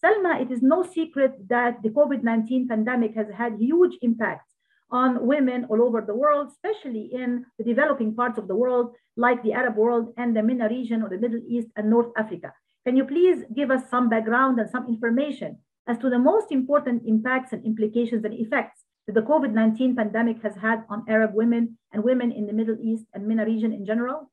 Salma, 0.03 0.41
it 0.41 0.51
is 0.51 0.61
no 0.61 0.83
secret 0.83 1.33
that 1.47 1.81
the 1.83 1.89
COVID 1.89 2.23
19 2.23 2.67
pandemic 2.67 3.15
has 3.15 3.27
had 3.29 3.53
huge 3.59 3.95
impacts 4.01 4.46
on 4.89 5.25
women 5.25 5.65
all 5.69 5.81
over 5.81 6.01
the 6.01 6.15
world, 6.15 6.47
especially 6.49 7.09
in 7.13 7.45
the 7.57 7.63
developing 7.63 8.15
parts 8.15 8.37
of 8.37 8.47
the 8.47 8.55
world, 8.55 8.95
like 9.15 9.41
the 9.43 9.53
Arab 9.53 9.75
world 9.75 10.13
and 10.17 10.35
the 10.35 10.43
MENA 10.43 10.69
region 10.69 11.01
or 11.01 11.09
the 11.09 11.17
Middle 11.17 11.41
East 11.47 11.67
and 11.75 11.89
North 11.89 12.11
Africa. 12.17 12.53
Can 12.85 12.95
you 12.95 13.05
please 13.05 13.43
give 13.53 13.69
us 13.69 13.89
some 13.89 14.09
background 14.09 14.59
and 14.59 14.69
some 14.69 14.87
information 14.87 15.57
as 15.87 15.97
to 15.99 16.09
the 16.09 16.19
most 16.19 16.51
important 16.51 17.03
impacts 17.05 17.51
and 17.51 17.65
implications 17.65 18.23
and 18.23 18.33
effects 18.33 18.83
that 19.07 19.13
the 19.13 19.21
COVID 19.21 19.51
19 19.51 19.95
pandemic 19.95 20.41
has 20.43 20.55
had 20.55 20.83
on 20.89 21.03
Arab 21.09 21.31
women 21.33 21.77
and 21.91 22.03
women 22.03 22.31
in 22.31 22.45
the 22.45 22.53
Middle 22.53 22.77
East 22.81 23.05
and 23.13 23.27
MENA 23.27 23.45
region 23.45 23.73
in 23.73 23.85
general? 23.85 24.31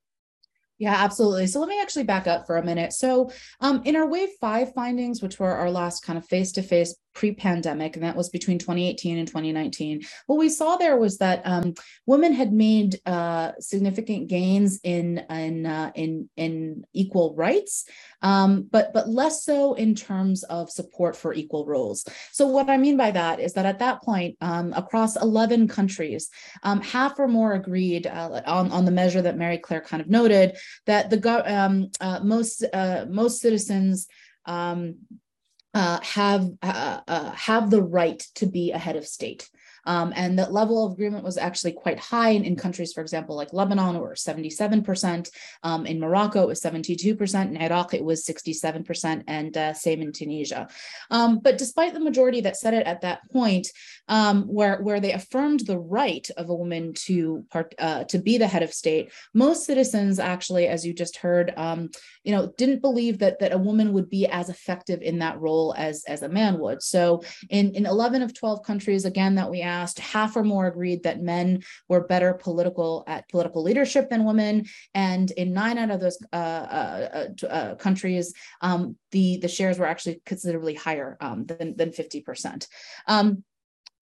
Yeah, 0.77 0.95
absolutely. 0.95 1.47
So 1.47 1.59
let 1.61 1.69
me 1.69 1.81
actually 1.81 2.03
back 2.03 2.27
up 2.27 2.45
for 2.45 2.57
a 2.57 2.63
minute. 2.63 2.91
So, 2.91 3.31
um, 3.61 3.81
in 3.85 3.95
our 3.95 4.05
wave 4.05 4.29
five 4.41 4.73
findings, 4.73 5.21
which 5.21 5.39
were 5.39 5.53
our 5.53 5.71
last 5.71 6.03
kind 6.03 6.17
of 6.17 6.25
face 6.25 6.51
to 6.53 6.61
face 6.61 6.93
pre-pandemic, 7.15 7.95
and 7.95 8.03
that 8.03 8.15
was 8.15 8.29
between 8.29 8.59
2018 8.59 9.17
and 9.17 9.27
2019. 9.27 10.01
What 10.27 10.37
we 10.37 10.49
saw 10.49 10.75
there 10.75 10.97
was 10.97 11.17
that 11.17 11.41
um, 11.45 11.73
women 12.05 12.33
had 12.33 12.53
made 12.53 12.99
uh, 13.05 13.53
significant 13.59 14.27
gains 14.27 14.79
in 14.83 15.19
in 15.29 15.65
uh, 15.65 15.91
in, 15.95 16.29
in 16.35 16.85
equal 16.93 17.33
rights, 17.35 17.85
um, 18.21 18.67
but 18.69 18.93
but 18.93 19.09
less 19.09 19.43
so 19.43 19.73
in 19.73 19.95
terms 19.95 20.43
of 20.43 20.69
support 20.69 21.15
for 21.15 21.33
equal 21.33 21.65
roles. 21.65 22.05
So 22.31 22.47
what 22.47 22.69
I 22.69 22.77
mean 22.77 22.97
by 22.97 23.11
that 23.11 23.39
is 23.39 23.53
that 23.53 23.65
at 23.65 23.79
that 23.79 24.03
point, 24.03 24.37
um, 24.41 24.73
across 24.73 25.15
11 25.15 25.67
countries, 25.69 26.29
um, 26.63 26.81
half 26.81 27.17
or 27.17 27.27
more 27.27 27.53
agreed 27.53 28.05
uh, 28.07 28.41
on 28.45 28.71
on 28.71 28.85
the 28.85 28.91
measure 28.91 29.21
that 29.21 29.37
Mary 29.37 29.57
Claire 29.57 29.81
kind 29.81 30.01
of 30.01 30.09
noted 30.09 30.57
that 30.85 31.09
the 31.09 31.25
um, 31.51 31.89
uh, 32.01 32.19
most 32.21 32.65
uh, 32.73 33.05
most 33.09 33.39
citizens 33.39 34.07
um, 34.45 34.95
uh, 35.75 35.99
have 36.01 36.49
uh, 36.63 37.01
uh, 37.05 37.31
have 37.31 37.69
the 37.69 37.83
right 37.83 38.19
to 38.35 38.45
be 38.45 38.71
a 38.71 38.77
head 38.77 38.95
of 38.95 39.05
state. 39.05 39.49
Um, 39.85 40.13
and 40.15 40.37
that 40.39 40.53
level 40.53 40.85
of 40.85 40.93
agreement 40.93 41.23
was 41.23 41.37
actually 41.37 41.73
quite 41.73 41.99
high 41.99 42.29
in, 42.29 42.43
in 42.43 42.55
countries, 42.55 42.93
for 42.93 43.01
example, 43.01 43.35
like 43.35 43.53
Lebanon, 43.53 43.99
where 43.99 44.13
77%. 44.13 45.29
Um, 45.63 45.85
in 45.85 45.99
Morocco, 45.99 46.41
it 46.41 46.47
was 46.47 46.61
72%. 46.61 47.49
In 47.49 47.57
Iraq, 47.61 47.93
it 47.93 48.03
was 48.03 48.25
67%, 48.25 49.23
and 49.27 49.57
uh, 49.57 49.73
same 49.73 50.01
in 50.01 50.11
Tunisia. 50.11 50.67
Um, 51.11 51.39
but 51.39 51.57
despite 51.57 51.93
the 51.93 51.99
majority 51.99 52.41
that 52.41 52.57
said 52.57 52.73
it 52.73 52.87
at 52.87 53.01
that 53.01 53.29
point, 53.31 53.67
um, 54.07 54.43
where, 54.43 54.81
where 54.81 54.99
they 54.99 55.13
affirmed 55.13 55.61
the 55.61 55.79
right 55.79 56.27
of 56.37 56.49
a 56.49 56.55
woman 56.55 56.93
to 56.93 57.45
part, 57.51 57.75
uh, 57.79 58.03
to 58.05 58.17
be 58.19 58.37
the 58.37 58.47
head 58.47 58.63
of 58.63 58.73
state, 58.73 59.11
most 59.33 59.65
citizens 59.65 60.19
actually, 60.19 60.67
as 60.67 60.85
you 60.85 60.93
just 60.93 61.17
heard, 61.17 61.53
um, 61.57 61.89
you 62.23 62.31
know, 62.31 62.51
didn't 62.57 62.81
believe 62.81 63.19
that 63.19 63.39
that 63.39 63.53
a 63.53 63.57
woman 63.57 63.93
would 63.93 64.09
be 64.09 64.25
as 64.27 64.49
effective 64.49 65.01
in 65.01 65.19
that 65.19 65.39
role 65.39 65.73
as 65.77 66.03
as 66.05 66.23
a 66.23 66.29
man 66.29 66.59
would. 66.59 66.81
So 66.81 67.23
in 67.49 67.75
in 67.75 67.85
11 67.85 68.21
of 68.21 68.33
12 68.33 68.63
countries, 68.63 69.05
again 69.05 69.35
that 69.35 69.51
we 69.51 69.61
asked 69.61 69.74
asked, 69.81 69.99
half 69.99 70.35
or 70.35 70.43
more 70.43 70.67
agreed 70.67 71.03
that 71.03 71.21
men 71.21 71.63
were 71.89 72.07
better 72.07 72.33
political 72.33 73.03
at 73.07 73.27
political 73.29 73.63
leadership 73.63 74.09
than 74.09 74.25
women. 74.25 74.65
And 74.93 75.31
in 75.31 75.53
nine 75.53 75.77
out 75.77 75.91
of 75.91 75.99
those 75.99 76.17
uh, 76.33 76.35
uh, 76.35 77.27
uh, 77.43 77.45
uh 77.47 77.75
countries, 77.75 78.33
um, 78.61 78.97
the, 79.11 79.37
the 79.37 79.47
shares 79.47 79.79
were 79.79 79.87
actually 79.87 80.21
considerably 80.25 80.75
higher 80.75 81.17
um, 81.21 81.45
than, 81.45 81.75
than 81.75 81.89
50%. 81.91 82.67
Um, 83.07 83.43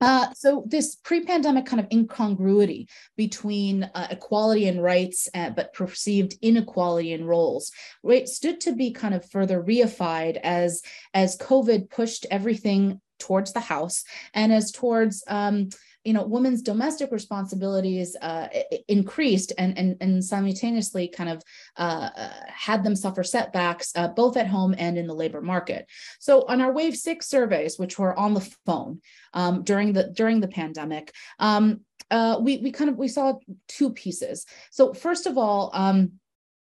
uh, 0.02 0.34
so 0.34 0.64
this 0.68 0.96
pre-pandemic 0.96 1.66
kind 1.66 1.80
of 1.80 1.88
incongruity 1.92 2.88
between 3.16 3.84
uh, 3.84 4.08
equality 4.10 4.68
and 4.68 4.84
rights, 4.84 5.30
uh, 5.34 5.50
but 5.50 5.74
perceived 5.74 6.36
inequality 6.42 7.14
in 7.14 7.26
roles, 7.26 7.72
right, 8.04 8.28
stood 8.28 8.60
to 8.62 8.74
be 8.74 8.92
kind 8.92 9.14
of 9.14 9.30
further 9.30 9.64
reified 9.64 10.38
as 10.44 10.82
as 11.14 11.38
COVID 11.38 11.90
pushed 11.90 12.26
everything 12.30 13.00
towards 13.20 13.54
the 13.54 13.60
house 13.60 14.04
and 14.34 14.52
as 14.52 14.72
towards 14.72 15.24
um, 15.28 15.70
you 16.04 16.14
know 16.14 16.24
women's 16.24 16.62
domestic 16.62 17.12
responsibilities 17.12 18.16
uh, 18.22 18.48
increased 18.88 19.54
and, 19.58 19.78
and 19.78 19.98
and 20.02 20.24
simultaneously 20.24 21.08
kind 21.08 21.30
of 21.30 21.42
uh, 21.78 22.10
uh, 22.16 22.30
had 22.48 22.84
them 22.84 22.96
suffer 22.96 23.24
setbacks 23.24 23.92
uh, 23.96 24.08
both 24.10 24.38
at 24.38 24.48
home 24.48 24.76
and 24.78 24.98
in 24.98 25.08
the 25.08 25.14
labor 25.14 25.42
market. 25.42 25.88
So 26.20 26.46
on 26.48 26.62
our 26.62 26.72
wave 26.72 26.96
six 26.96 27.28
surveys 27.28 27.80
which 27.80 27.98
were 27.98 28.18
on 28.18 28.34
the 28.34 28.56
phone 28.66 29.02
um, 29.34 29.64
during 29.64 29.94
the 29.94 30.12
during 30.16 30.40
the 30.40 30.48
pandemic 30.48 31.14
um, 31.40 31.82
uh, 32.12 32.38
we 32.40 32.58
we 32.58 32.72
kind 32.72 32.90
of 32.90 32.98
we 32.98 33.08
saw 33.08 33.34
two 33.68 33.92
pieces. 33.92 34.46
So 34.72 34.94
first 34.94 35.26
of 35.26 35.38
all 35.38 35.72
um, 35.74 36.14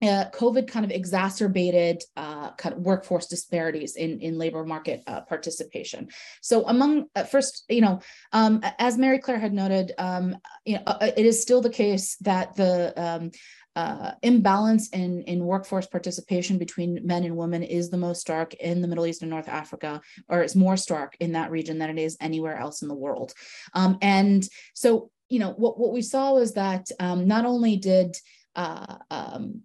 uh, 0.02 0.24
COVID 0.32 0.66
kind 0.66 0.84
of 0.84 0.90
exacerbated 0.90 2.02
uh, 2.16 2.52
kind 2.52 2.74
of 2.74 2.80
workforce 2.80 3.26
disparities 3.26 3.96
in, 3.96 4.20
in 4.20 4.38
labor 4.38 4.64
market 4.64 5.02
uh, 5.06 5.20
participation. 5.22 6.08
So 6.40 6.66
among 6.66 7.06
uh, 7.14 7.24
first, 7.24 7.64
you 7.68 7.82
know, 7.82 8.00
um, 8.32 8.60
as 8.78 8.96
Mary 8.96 9.18
Claire 9.18 9.38
had 9.38 9.52
noted, 9.52 9.92
um, 9.98 10.36
you 10.64 10.76
know, 10.76 10.82
uh, 10.86 11.10
it 11.16 11.26
is 11.26 11.42
still 11.42 11.60
the 11.60 11.70
case 11.70 12.16
that 12.22 12.56
the 12.56 12.92
um, 12.96 13.30
uh, 13.76 14.12
imbalance 14.22 14.88
in, 14.88 15.22
in 15.22 15.44
workforce 15.44 15.86
participation 15.86 16.58
between 16.58 17.06
men 17.06 17.24
and 17.24 17.36
women 17.36 17.62
is 17.62 17.90
the 17.90 17.96
most 17.96 18.20
stark 18.20 18.54
in 18.54 18.80
the 18.80 18.88
Middle 18.88 19.06
East 19.06 19.22
and 19.22 19.30
North 19.30 19.48
Africa, 19.48 20.00
or 20.28 20.42
it's 20.42 20.56
more 20.56 20.76
stark 20.76 21.16
in 21.20 21.32
that 21.32 21.50
region 21.50 21.78
than 21.78 21.90
it 21.90 22.02
is 22.02 22.16
anywhere 22.20 22.56
else 22.56 22.82
in 22.82 22.88
the 22.88 22.94
world. 22.94 23.32
Um, 23.74 23.98
and 24.02 24.46
so, 24.74 25.10
you 25.28 25.38
know, 25.38 25.50
what, 25.50 25.78
what 25.78 25.92
we 25.92 26.02
saw 26.02 26.34
was 26.34 26.54
that 26.54 26.90
um, 26.98 27.28
not 27.28 27.44
only 27.44 27.76
did 27.76 28.16
um, 28.56 29.62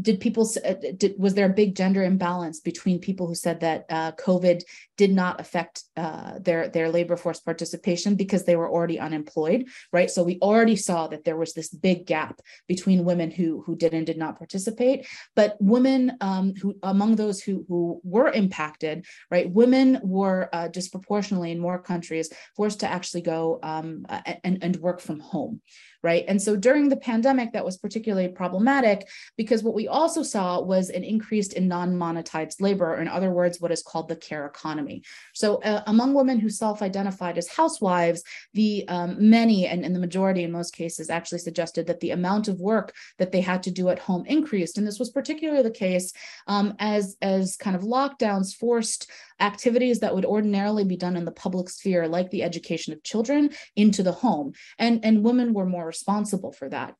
did 0.00 0.20
people 0.20 0.48
uh, 0.64 0.74
did, 0.96 1.14
was 1.18 1.34
there 1.34 1.46
a 1.46 1.60
big 1.62 1.74
gender 1.74 2.02
imbalance 2.02 2.60
between 2.60 2.98
people 2.98 3.26
who 3.26 3.34
said 3.34 3.60
that 3.60 3.86
uh, 3.90 4.12
covid 4.12 4.62
did 4.96 5.12
not 5.12 5.40
affect 5.40 5.84
uh, 5.96 6.38
their 6.38 6.68
their 6.68 6.88
labor 6.90 7.16
force 7.16 7.40
participation 7.40 8.14
because 8.14 8.44
they 8.44 8.56
were 8.56 8.70
already 8.70 8.98
unemployed 8.98 9.66
right? 9.92 10.10
So 10.10 10.22
we 10.22 10.38
already 10.40 10.76
saw 10.76 11.08
that 11.08 11.24
there 11.24 11.36
was 11.36 11.54
this 11.54 11.68
big 11.68 12.06
gap 12.06 12.40
between 12.68 13.04
women 13.04 13.30
who 13.30 13.62
who 13.62 13.76
did 13.76 13.94
and 13.94 14.06
did 14.06 14.18
not 14.18 14.38
participate. 14.38 15.06
But 15.34 15.56
women 15.60 16.16
um, 16.20 16.54
who 16.60 16.76
among 16.82 17.16
those 17.16 17.40
who 17.40 17.64
who 17.68 18.00
were 18.04 18.30
impacted 18.30 19.06
right 19.30 19.50
women 19.50 20.00
were 20.02 20.48
uh, 20.52 20.68
disproportionately 20.68 21.50
in 21.50 21.58
more 21.58 21.78
countries 21.78 22.32
forced 22.56 22.80
to 22.80 22.88
actually 22.88 23.22
go 23.22 23.58
um, 23.62 24.06
and, 24.44 24.58
and 24.62 24.76
work 24.76 25.00
from 25.00 25.20
home 25.20 25.60
right? 26.02 26.24
And 26.28 26.40
so 26.40 26.56
during 26.56 26.88
the 26.88 26.96
pandemic, 26.96 27.52
that 27.52 27.64
was 27.64 27.76
particularly 27.76 28.28
problematic 28.28 29.08
because 29.36 29.62
what 29.62 29.74
we 29.74 29.88
also 29.88 30.22
saw 30.22 30.60
was 30.60 30.90
an 30.90 31.04
increase 31.04 31.52
in 31.52 31.68
non 31.68 31.94
monetized 31.94 32.60
labor, 32.60 32.94
or 32.94 33.00
in 33.00 33.08
other 33.08 33.30
words, 33.30 33.60
what 33.60 33.72
is 33.72 33.82
called 33.82 34.08
the 34.08 34.16
care 34.16 34.46
economy. 34.46 35.02
So 35.34 35.56
uh, 35.62 35.82
among 35.86 36.14
women 36.14 36.38
who 36.38 36.50
self 36.50 36.82
identified 36.82 37.38
as 37.38 37.48
housewives, 37.48 38.22
the 38.54 38.86
um, 38.88 39.16
many 39.30 39.66
and, 39.66 39.84
and 39.84 39.94
the 39.94 40.00
majority 40.00 40.44
in 40.44 40.52
most 40.52 40.74
cases 40.74 41.10
actually 41.10 41.38
suggested 41.38 41.86
that 41.86 42.00
the 42.00 42.10
amount 42.10 42.48
of 42.48 42.60
work 42.60 42.94
that 43.18 43.32
they 43.32 43.40
had 43.40 43.62
to 43.64 43.70
do 43.70 43.88
at 43.88 43.98
home 43.98 44.24
increased. 44.26 44.78
And 44.78 44.86
this 44.86 44.98
was 44.98 45.10
particularly 45.10 45.62
the 45.62 45.70
case 45.70 46.12
um, 46.46 46.74
as, 46.78 47.16
as 47.22 47.56
kind 47.56 47.76
of 47.76 47.82
lockdowns 47.82 48.54
forced 48.54 49.10
activities 49.40 50.00
that 50.00 50.14
would 50.14 50.24
ordinarily 50.24 50.84
be 50.84 50.96
done 50.96 51.16
in 51.16 51.24
the 51.24 51.32
public 51.32 51.68
sphere, 51.68 52.08
like 52.08 52.30
the 52.30 52.42
education 52.42 52.92
of 52.92 53.02
children, 53.02 53.50
into 53.74 54.02
the 54.02 54.12
home. 54.12 54.52
And, 54.78 55.04
and 55.04 55.22
women 55.22 55.52
were 55.52 55.66
more 55.66 55.85
responsible 55.86 56.52
for 56.52 56.68
that. 56.68 56.94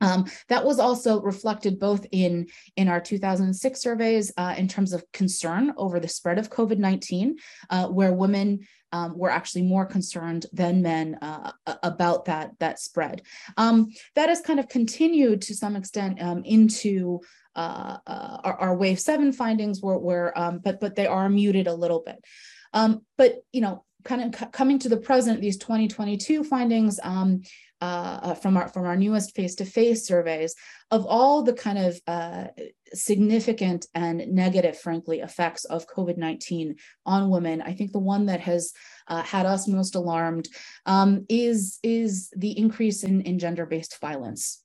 Um, 0.00 0.26
that 0.48 0.64
was 0.64 0.78
also 0.78 1.20
reflected 1.20 1.78
both 1.78 2.06
in, 2.12 2.46
in 2.76 2.88
our 2.88 3.00
2006 3.00 3.80
surveys 3.80 4.32
uh, 4.36 4.54
in 4.56 4.68
terms 4.68 4.92
of 4.92 5.04
concern 5.12 5.72
over 5.76 5.98
the 5.98 6.08
spread 6.08 6.38
of 6.38 6.50
COVID 6.50 6.78
19, 6.78 7.36
uh, 7.70 7.88
where 7.88 8.12
women 8.12 8.60
um, 8.92 9.18
were 9.18 9.30
actually 9.30 9.62
more 9.62 9.84
concerned 9.84 10.46
than 10.52 10.82
men 10.82 11.16
uh, 11.20 11.52
about 11.82 12.26
that, 12.26 12.52
that 12.60 12.78
spread. 12.78 13.22
Um, 13.56 13.88
that 14.14 14.28
has 14.28 14.40
kind 14.40 14.60
of 14.60 14.68
continued 14.68 15.42
to 15.42 15.54
some 15.54 15.76
extent 15.76 16.22
um, 16.22 16.42
into 16.44 17.20
uh, 17.54 17.98
uh, 18.06 18.38
our, 18.44 18.60
our, 18.60 18.76
wave 18.76 19.00
seven 19.00 19.32
findings, 19.32 19.82
were, 19.82 19.98
were 19.98 20.38
um, 20.38 20.60
but, 20.62 20.78
but 20.78 20.94
they 20.94 21.08
are 21.08 21.28
muted 21.28 21.66
a 21.66 21.74
little 21.74 22.02
bit. 22.06 22.24
Um, 22.72 23.04
but, 23.16 23.38
you 23.52 23.60
know, 23.60 23.84
kind 24.08 24.34
of 24.34 24.52
coming 24.52 24.78
to 24.78 24.88
the 24.88 24.96
present, 24.96 25.40
these 25.40 25.58
2022 25.58 26.42
findings 26.42 26.98
um, 27.02 27.42
uh, 27.80 28.34
from 28.34 28.56
our 28.56 28.68
from 28.68 28.86
our 28.86 28.96
newest 28.96 29.36
face-to-face 29.36 30.04
surveys 30.04 30.56
of 30.90 31.06
all 31.06 31.42
the 31.42 31.52
kind 31.52 31.78
of 31.78 32.00
uh, 32.08 32.46
significant 32.92 33.86
and 33.94 34.26
negative, 34.28 34.76
frankly, 34.78 35.20
effects 35.20 35.64
of 35.66 35.86
COVID-19 35.86 36.76
on 37.06 37.30
women. 37.30 37.62
I 37.62 37.74
think 37.74 37.92
the 37.92 37.98
one 37.98 38.26
that 38.26 38.40
has 38.40 38.72
uh, 39.06 39.22
had 39.22 39.46
us 39.46 39.68
most 39.68 39.94
alarmed 39.94 40.48
um, 40.86 41.26
is 41.28 41.78
is 41.82 42.30
the 42.34 42.58
increase 42.58 43.04
in, 43.04 43.20
in 43.20 43.38
gender-based 43.38 44.00
violence. 44.00 44.64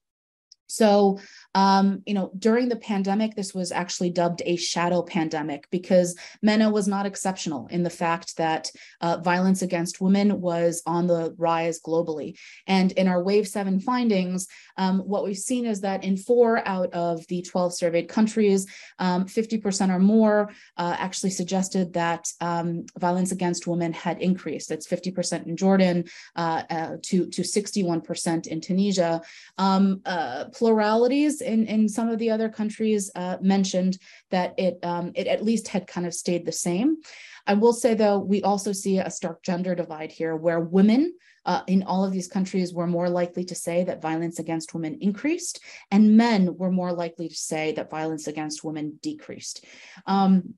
So, 0.67 1.19
um, 1.55 2.01
you 2.05 2.13
know, 2.13 2.31
during 2.37 2.69
the 2.69 2.75
pandemic, 2.75 3.35
this 3.35 3.53
was 3.53 3.71
actually 3.71 4.09
dubbed 4.09 4.41
a 4.45 4.55
shadow 4.55 5.03
pandemic 5.03 5.67
because 5.69 6.17
MENA 6.41 6.69
was 6.69 6.87
not 6.87 7.05
exceptional 7.05 7.67
in 7.67 7.83
the 7.83 7.89
fact 7.89 8.37
that 8.37 8.71
uh, 9.01 9.17
violence 9.17 9.61
against 9.61 10.01
women 10.01 10.41
was 10.41 10.81
on 10.85 11.05
the 11.05 11.35
rise 11.37 11.79
globally. 11.79 12.37
And 12.65 12.91
in 12.93 13.07
our 13.07 13.21
Wave 13.21 13.47
7 13.47 13.79
findings, 13.79 14.47
um, 14.77 14.99
what 15.01 15.23
we've 15.23 15.37
seen 15.37 15.65
is 15.65 15.81
that 15.81 16.03
in 16.03 16.17
four 16.17 16.67
out 16.67 16.91
of 16.93 17.25
the 17.27 17.43
12 17.43 17.75
surveyed 17.75 18.09
countries, 18.09 18.65
um, 18.97 19.25
50% 19.25 19.93
or 19.93 19.99
more 19.99 20.49
uh, 20.77 20.95
actually 20.97 21.29
suggested 21.29 21.93
that 21.93 22.27
um, 22.41 22.85
violence 22.97 23.31
against 23.31 23.67
women 23.67 23.93
had 23.93 24.19
increased. 24.21 24.69
That's 24.69 24.87
50% 24.87 25.45
in 25.45 25.55
Jordan 25.55 26.05
uh, 26.35 26.63
uh, 26.69 26.97
to, 27.03 27.27
to 27.27 27.41
61% 27.41 28.47
in 28.47 28.61
Tunisia. 28.61 29.21
Um, 29.59 30.01
uh, 30.05 30.45
pluralities 30.45 31.42
in, 31.43 31.67
in 31.67 31.87
some 31.87 32.09
of 32.09 32.17
the 32.17 32.31
other 32.31 32.49
countries 32.49 33.11
uh, 33.15 33.37
mentioned 33.41 33.99
that 34.31 34.55
it, 34.57 34.79
um, 34.83 35.11
it 35.13 35.27
at 35.27 35.43
least 35.43 35.67
had 35.67 35.85
kind 35.85 36.07
of 36.07 36.13
stayed 36.13 36.45
the 36.45 36.51
same. 36.51 36.97
I 37.45 37.53
will 37.53 37.73
say, 37.73 37.93
though, 37.93 38.19
we 38.19 38.41
also 38.41 38.71
see 38.71 38.97
a 38.97 39.11
stark 39.11 39.43
gender 39.43 39.75
divide 39.75 40.11
here 40.11 40.35
where 40.35 40.59
women 40.59 41.13
uh, 41.45 41.61
in 41.67 41.83
all 41.83 42.05
of 42.05 42.11
these 42.11 42.27
countries 42.27 42.73
were 42.73 42.87
more 42.87 43.09
likely 43.09 43.43
to 43.45 43.55
say 43.55 43.83
that 43.83 44.01
violence 44.01 44.39
against 44.39 44.73
women 44.73 44.97
increased, 45.01 45.61
and 45.91 46.15
men 46.15 46.57
were 46.57 46.71
more 46.71 46.93
likely 46.93 47.27
to 47.27 47.35
say 47.35 47.73
that 47.73 47.91
violence 47.91 48.27
against 48.27 48.63
women 48.63 48.97
decreased. 49.01 49.65
Um, 50.05 50.55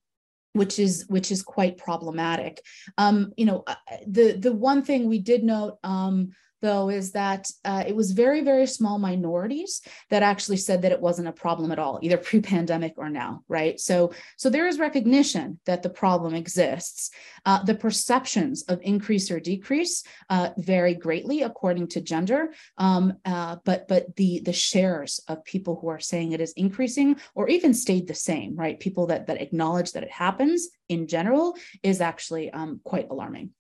which 0.54 0.80
is 0.80 1.06
which 1.10 1.32
is 1.32 1.42
quite 1.44 1.78
problematic. 1.78 2.62
Um, 2.98 3.34
you 3.36 3.46
know, 3.46 3.64
uh, 3.68 3.76
the 4.08 4.38
the 4.38 4.54
one 4.54 4.84
thing 4.84 5.10
we 5.10 5.20
did 5.20 5.44
note 5.44 5.80
um, 5.84 6.32
though, 6.62 6.90
is 6.90 7.12
that 7.12 7.50
uh, 7.64 7.84
it 7.88 7.96
was 7.96 8.12
very, 8.12 8.42
very 8.42 8.68
small 8.68 8.98
minorities 8.98 9.82
that 10.10 10.24
actually 10.24 10.58
said 10.58 10.82
that 10.82 10.92
it 10.92 11.02
wasn't 11.02 11.28
a 11.28 11.34
problem 11.34 11.72
at 11.72 11.80
all, 11.80 12.00
either 12.02 12.18
pre-pandemic 12.30 12.94
or 12.98 13.10
now, 13.10 13.44
right? 13.48 13.80
So, 13.80 14.14
so 14.38 14.50
there 14.50 14.68
is 14.68 14.80
recognition 14.80 15.60
that 15.66 15.84
the 15.84 15.90
problem 15.90 16.34
exists. 16.34 17.12
Uh, 17.46 17.64
the 17.64 17.76
perceptions 17.76 18.64
of 18.64 18.80
increase 18.82 19.30
or 19.30 19.40
decrease 19.40 20.04
uh, 20.30 20.50
vary 20.58 20.96
greatly 20.96 21.44
according 21.44 21.88
to 21.88 22.02
gender, 22.02 22.54
um, 22.78 23.14
uh, 23.26 23.58
but 23.64 23.88
but 23.88 24.16
the 24.16 24.42
the 24.44 24.54
shares 24.54 25.20
of 25.28 25.44
people 25.44 25.78
who 25.80 25.88
are 25.88 26.00
saying 26.00 26.32
it 26.32 26.42
is 26.42 26.54
increasing 26.54 27.16
or 27.36 27.48
even 27.48 27.74
stayed 27.74 28.08
the 28.08 28.16
same, 28.16 28.56
right? 28.56 28.80
People 28.80 29.08
that 29.08 29.28
that 29.28 29.42
acknowledge 29.42 29.92
that 29.92 30.04
it 30.04 30.12
happens 30.12 30.70
in 30.90 31.08
general 31.08 31.56
is 31.84 32.02
actually 32.02 32.52
um, 32.52 32.80
quite 32.84 33.08
alarming 33.10 33.52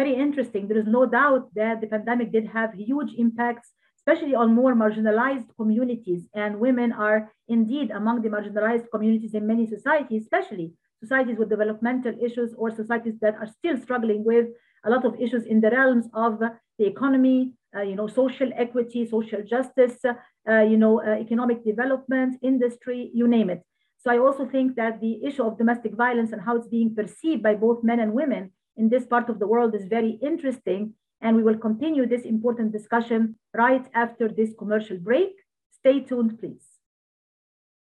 very 0.00 0.14
interesting. 0.26 0.62
There 0.68 0.82
is 0.84 0.90
no 0.98 1.02
doubt 1.20 1.42
that 1.60 1.76
the 1.80 1.90
pandemic 1.94 2.28
did 2.36 2.46
have 2.58 2.70
huge 2.90 3.12
impacts, 3.24 3.68
especially 4.00 4.34
on 4.42 4.58
more 4.60 4.74
marginalized 4.84 5.50
communities. 5.60 6.22
And 6.42 6.60
women 6.66 6.90
are 7.06 7.18
indeed 7.56 7.88
among 8.00 8.16
the 8.20 8.32
marginalized 8.36 8.86
communities 8.94 9.32
in 9.38 9.46
many 9.52 9.64
societies, 9.76 10.22
especially 10.24 10.68
societies 11.04 11.38
with 11.38 11.54
developmental 11.54 12.14
issues 12.26 12.50
or 12.60 12.68
societies 12.82 13.16
that 13.24 13.34
are 13.40 13.50
still 13.58 13.76
struggling 13.84 14.22
with 14.30 14.46
a 14.86 14.90
lot 14.94 15.04
of 15.08 15.12
issues 15.24 15.44
in 15.52 15.58
the 15.64 15.70
realms 15.78 16.06
of 16.24 16.32
the 16.78 16.86
economy, 16.94 17.40
uh, 17.76 17.84
you 17.90 17.96
know, 17.98 18.08
social 18.22 18.50
equity, 18.64 19.00
social 19.16 19.42
justice, 19.54 19.98
uh, 20.04 20.64
you 20.72 20.78
know, 20.82 20.94
uh, 21.02 21.26
economic 21.26 21.58
development, 21.72 22.30
industry, 22.52 23.00
you 23.18 23.26
name 23.36 23.48
it. 23.54 23.60
So 24.02 24.06
I 24.14 24.18
also 24.26 24.44
think 24.54 24.68
that 24.80 24.94
the 25.00 25.14
issue 25.28 25.44
of 25.48 25.58
domestic 25.62 25.92
violence 26.04 26.30
and 26.32 26.42
how 26.46 26.54
it's 26.58 26.74
being 26.78 26.90
perceived 27.00 27.42
by 27.48 27.54
both 27.66 27.78
men 27.90 28.00
and 28.04 28.12
women 28.22 28.44
in 28.76 28.88
this 28.88 29.06
part 29.06 29.28
of 29.28 29.38
the 29.38 29.46
world 29.46 29.74
is 29.74 29.86
very 29.86 30.18
interesting. 30.22 30.94
And 31.20 31.36
we 31.36 31.42
will 31.42 31.58
continue 31.58 32.06
this 32.06 32.22
important 32.22 32.72
discussion 32.72 33.36
right 33.54 33.86
after 33.94 34.28
this 34.28 34.52
commercial 34.58 34.98
break. 34.98 35.32
Stay 35.70 36.00
tuned, 36.00 36.38
please. 36.38 36.76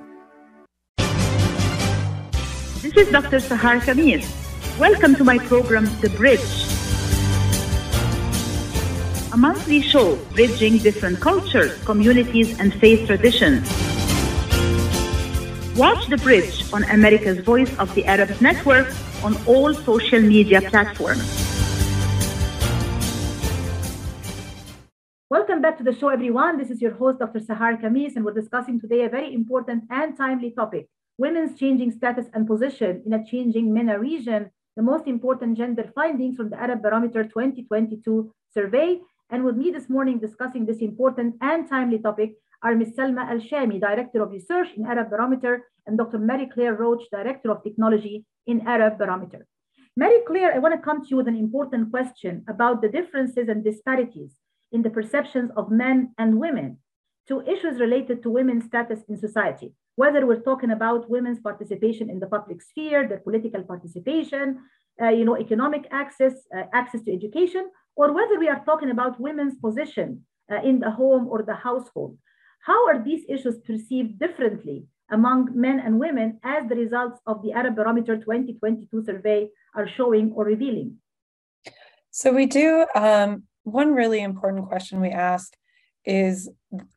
This 3.01 3.07
is 3.07 3.13
Dr. 3.13 3.39
Sahar 3.39 3.81
Khamis. 3.81 4.29
Welcome 4.77 5.15
to 5.15 5.23
my 5.23 5.39
program, 5.39 5.85
The 6.01 6.09
Bridge. 6.11 6.51
A 9.33 9.37
monthly 9.37 9.81
show 9.81 10.17
bridging 10.35 10.77
different 10.77 11.19
cultures, 11.19 11.73
communities, 11.83 12.59
and 12.59 12.71
faith 12.75 13.07
traditions. 13.07 13.65
Watch 15.75 16.09
The 16.09 16.17
Bridge 16.17 16.71
on 16.71 16.83
America's 16.91 17.39
Voice 17.39 17.75
of 17.79 17.91
the 17.95 18.05
Arab 18.05 18.39
Network 18.39 18.93
on 19.23 19.35
all 19.47 19.73
social 19.73 20.21
media 20.21 20.61
platforms. 20.61 21.25
Welcome 25.27 25.63
back 25.63 25.79
to 25.79 25.83
the 25.83 25.95
show, 25.95 26.09
everyone. 26.09 26.59
This 26.59 26.69
is 26.69 26.79
your 26.79 26.93
host, 26.93 27.17
Dr. 27.17 27.39
Sahar 27.39 27.81
Khamis, 27.81 28.15
and 28.15 28.23
we're 28.23 28.39
discussing 28.41 28.79
today 28.79 29.05
a 29.05 29.09
very 29.09 29.33
important 29.33 29.85
and 29.89 30.15
timely 30.15 30.51
topic 30.51 30.87
women's 31.21 31.59
changing 31.59 31.91
status 31.91 32.27
and 32.33 32.47
position 32.47 33.03
in 33.05 33.13
a 33.13 33.23
changing 33.31 33.71
MENA 33.73 33.99
region 33.99 34.49
the 34.75 34.81
most 34.81 35.05
important 35.07 35.57
gender 35.57 35.85
findings 35.93 36.35
from 36.37 36.49
the 36.49 36.59
Arab 36.59 36.81
Barometer 36.81 37.23
2022 37.23 38.33
survey. 38.53 38.99
And 39.29 39.43
with 39.43 39.55
me 39.55 39.69
this 39.69 39.89
morning 39.89 40.17
discussing 40.17 40.65
this 40.65 40.79
important 40.79 41.35
and 41.41 41.69
timely 41.69 41.99
topic 41.99 42.31
are 42.63 42.75
Ms. 42.75 42.93
Salma 42.97 43.23
Al 43.29 43.39
Shami, 43.39 43.79
Director 43.79 44.23
of 44.23 44.31
Research 44.31 44.69
in 44.75 44.85
Arab 44.85 45.09
Barometer, 45.09 45.67
and 45.85 45.97
Dr. 45.97 46.19
Mary 46.19 46.47
Claire 46.53 46.75
Roche, 46.75 47.07
Director 47.11 47.51
of 47.51 47.63
Technology 47.63 48.25
in 48.47 48.67
Arab 48.67 48.97
Barometer. 48.97 49.45
Mary 49.97 50.21
Claire, 50.25 50.53
I 50.55 50.59
want 50.59 50.73
to 50.73 50.81
come 50.81 51.01
to 51.03 51.09
you 51.09 51.17
with 51.17 51.27
an 51.27 51.35
important 51.35 51.91
question 51.91 52.45
about 52.47 52.81
the 52.81 52.89
differences 52.89 53.47
and 53.47 53.63
disparities 53.63 54.31
in 54.71 54.81
the 54.81 54.89
perceptions 54.89 55.51
of 55.57 55.69
men 55.69 56.13
and 56.17 56.39
women 56.39 56.77
to 57.27 57.41
issues 57.41 57.79
related 57.79 58.23
to 58.23 58.29
women's 58.29 58.65
status 58.65 59.01
in 59.09 59.17
society, 59.17 59.73
whether 59.95 60.25
we're 60.25 60.41
talking 60.41 60.71
about 60.71 61.09
women's 61.09 61.39
participation 61.39 62.09
in 62.09 62.19
the 62.19 62.27
public 62.27 62.61
sphere, 62.61 63.07
their 63.07 63.19
political 63.19 63.63
participation, 63.63 64.59
uh, 65.01 65.09
you 65.09 65.25
know, 65.25 65.37
economic 65.37 65.87
access, 65.91 66.33
uh, 66.55 66.63
access 66.73 67.01
to 67.03 67.13
education, 67.13 67.69
or 67.95 68.13
whether 68.13 68.39
we 68.39 68.47
are 68.47 68.63
talking 68.65 68.91
about 68.91 69.19
women's 69.19 69.55
position 69.55 70.25
uh, 70.51 70.61
in 70.63 70.79
the 70.79 70.91
home 70.91 71.27
or 71.27 71.43
the 71.43 71.55
household. 71.55 72.17
How 72.61 72.87
are 72.87 73.03
these 73.03 73.23
issues 73.27 73.57
perceived 73.59 74.19
differently 74.19 74.85
among 75.09 75.49
men 75.53 75.79
and 75.79 75.99
women 75.99 76.39
as 76.43 76.69
the 76.69 76.75
results 76.75 77.19
of 77.25 77.41
the 77.43 77.51
Arab 77.53 77.75
Barometer 77.75 78.17
2022 78.17 79.03
survey 79.03 79.49
are 79.75 79.87
showing 79.87 80.31
or 80.33 80.45
revealing? 80.45 80.97
So 82.11 82.31
we 82.33 82.45
do, 82.45 82.85
um, 82.95 83.43
one 83.63 83.93
really 83.93 84.21
important 84.21 84.67
question 84.67 85.01
we 85.01 85.09
ask 85.09 85.53
is 86.05 86.49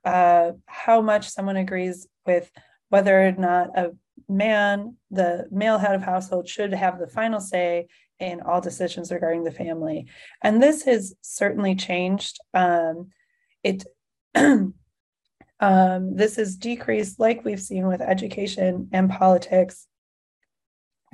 uh, 0.04 0.52
how 0.66 1.00
much 1.00 1.28
someone 1.28 1.56
agrees 1.56 2.06
with 2.26 2.50
whether 2.94 3.26
or 3.26 3.32
not 3.32 3.76
a 3.76 3.90
man, 4.28 4.96
the 5.10 5.48
male 5.50 5.78
head 5.78 5.96
of 5.96 6.02
household, 6.04 6.48
should 6.48 6.72
have 6.72 7.00
the 7.00 7.08
final 7.08 7.40
say 7.40 7.88
in 8.20 8.40
all 8.40 8.60
decisions 8.60 9.10
regarding 9.10 9.42
the 9.42 9.50
family. 9.50 10.06
And 10.42 10.62
this 10.62 10.84
has 10.84 11.12
certainly 11.20 11.74
changed. 11.74 12.38
Um, 12.54 13.08
it 13.64 13.82
um, 14.36 14.74
this 15.60 16.36
has 16.36 16.54
decreased, 16.54 17.18
like 17.18 17.44
we've 17.44 17.60
seen 17.60 17.88
with 17.88 18.00
education 18.00 18.88
and 18.92 19.10
politics. 19.10 19.88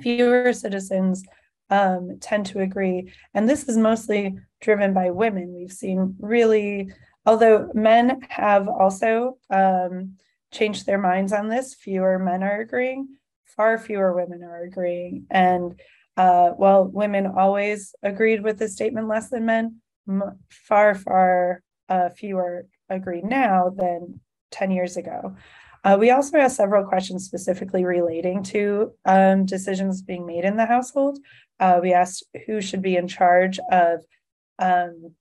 Fewer 0.01 0.53
citizens 0.53 1.23
um, 1.71 2.19
tend 2.21 2.45
to 2.45 2.59
agree, 2.59 3.11
and 3.33 3.49
this 3.49 3.67
is 3.67 3.75
mostly 3.75 4.37
driven 4.61 4.93
by 4.93 5.09
women. 5.09 5.51
We've 5.51 5.71
seen 5.71 6.15
really, 6.19 6.93
although 7.25 7.71
men 7.73 8.21
have 8.29 8.67
also 8.67 9.39
um, 9.49 10.17
changed 10.51 10.85
their 10.85 10.97
minds 10.97 11.33
on 11.33 11.49
this, 11.49 11.73
fewer 11.73 12.19
men 12.19 12.43
are 12.43 12.61
agreeing, 12.61 13.07
far 13.45 13.77
fewer 13.77 14.13
women 14.13 14.43
are 14.43 14.63
agreeing, 14.63 15.25
and 15.29 15.79
uh, 16.17 16.49
while 16.49 16.85
women 16.85 17.25
always 17.25 17.95
agreed 18.03 18.43
with 18.43 18.59
the 18.59 18.67
statement 18.67 19.07
less 19.07 19.29
than 19.29 19.45
men, 19.45 19.77
m- 20.07 20.39
far, 20.49 20.93
far 20.95 21.61
uh, 21.89 22.09
fewer 22.09 22.65
agree 22.89 23.21
now 23.21 23.69
than 23.75 24.19
10 24.51 24.71
years 24.71 24.97
ago. 24.97 25.35
Uh, 25.83 25.97
we 25.99 26.11
also 26.11 26.37
asked 26.37 26.57
several 26.57 26.85
questions 26.85 27.25
specifically 27.25 27.85
relating 27.85 28.43
to 28.43 28.91
um, 29.05 29.45
decisions 29.45 30.01
being 30.01 30.25
made 30.25 30.45
in 30.45 30.57
the 30.57 30.65
household. 30.65 31.17
Uh, 31.59 31.79
we 31.81 31.93
asked 31.93 32.23
who 32.45 32.61
should 32.61 32.81
be 32.81 32.95
in 32.97 33.07
charge 33.07 33.59
of 33.71 34.01
um, 34.59 35.15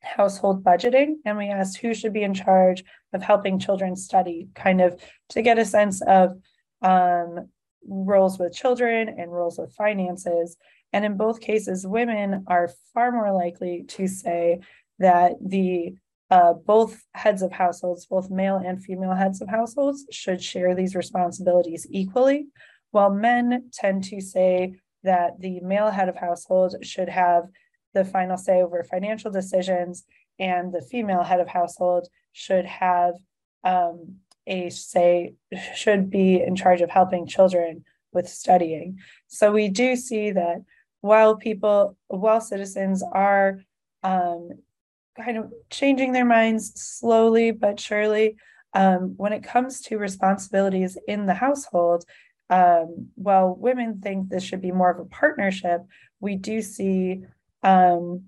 household 0.00 0.64
budgeting, 0.64 1.14
and 1.24 1.36
we 1.36 1.48
asked 1.48 1.78
who 1.78 1.94
should 1.94 2.12
be 2.12 2.22
in 2.22 2.34
charge 2.34 2.84
of 3.12 3.22
helping 3.22 3.58
children 3.58 3.96
study, 3.96 4.48
kind 4.54 4.80
of 4.80 5.00
to 5.30 5.42
get 5.42 5.58
a 5.58 5.64
sense 5.64 6.00
of 6.02 6.38
um, 6.82 7.48
roles 7.86 8.38
with 8.38 8.54
children 8.54 9.08
and 9.08 9.32
roles 9.32 9.58
with 9.58 9.74
finances. 9.74 10.56
And 10.92 11.04
in 11.04 11.16
both 11.16 11.40
cases, 11.40 11.86
women 11.86 12.44
are 12.46 12.70
far 12.94 13.12
more 13.12 13.32
likely 13.32 13.84
to 13.88 14.08
say 14.08 14.60
that 14.98 15.32
the 15.40 15.94
uh, 16.30 16.52
both 16.52 17.02
heads 17.14 17.42
of 17.42 17.50
households, 17.50 18.06
both 18.06 18.30
male 18.30 18.56
and 18.64 18.82
female 18.82 19.14
heads 19.14 19.40
of 19.40 19.48
households, 19.48 20.06
should 20.12 20.42
share 20.42 20.74
these 20.74 20.94
responsibilities 20.94 21.86
equally, 21.90 22.46
while 22.92 23.10
men 23.10 23.70
tend 23.72 24.04
to 24.04 24.20
say 24.20 24.76
that 25.02 25.40
the 25.40 25.60
male 25.60 25.90
head 25.90 26.08
of 26.08 26.16
household 26.16 26.74
should 26.82 27.08
have 27.08 27.44
the 27.94 28.04
final 28.04 28.36
say 28.36 28.62
over 28.62 28.82
financial 28.84 29.30
decisions, 29.30 30.04
and 30.38 30.72
the 30.72 30.82
female 30.82 31.22
head 31.22 31.40
of 31.40 31.48
household 31.48 32.08
should 32.32 32.64
have 32.64 33.14
um, 33.64 34.16
a 34.46 34.70
say, 34.70 35.34
should 35.74 36.10
be 36.10 36.42
in 36.42 36.56
charge 36.56 36.80
of 36.80 36.90
helping 36.90 37.26
children 37.26 37.84
with 38.12 38.28
studying. 38.28 38.98
So 39.28 39.52
we 39.52 39.68
do 39.68 39.96
see 39.96 40.30
that 40.32 40.64
while 41.00 41.36
people, 41.36 41.96
while 42.08 42.40
citizens 42.40 43.02
are 43.12 43.60
um, 44.02 44.50
kind 45.16 45.38
of 45.38 45.52
changing 45.70 46.12
their 46.12 46.24
minds 46.24 46.72
slowly 46.80 47.50
but 47.50 47.78
surely. 47.78 48.36
Um, 48.72 49.14
when 49.16 49.32
it 49.32 49.42
comes 49.42 49.80
to 49.82 49.98
responsibilities 49.98 50.96
in 51.08 51.26
the 51.26 51.34
household, 51.34 52.04
um, 52.50 53.08
while 53.16 53.54
women 53.54 54.00
think 54.00 54.28
this 54.28 54.44
should 54.44 54.60
be 54.60 54.72
more 54.72 54.90
of 54.90 55.00
a 55.00 55.04
partnership, 55.04 55.82
we 56.20 56.36
do 56.36 56.62
see 56.62 57.22
um, 57.62 58.24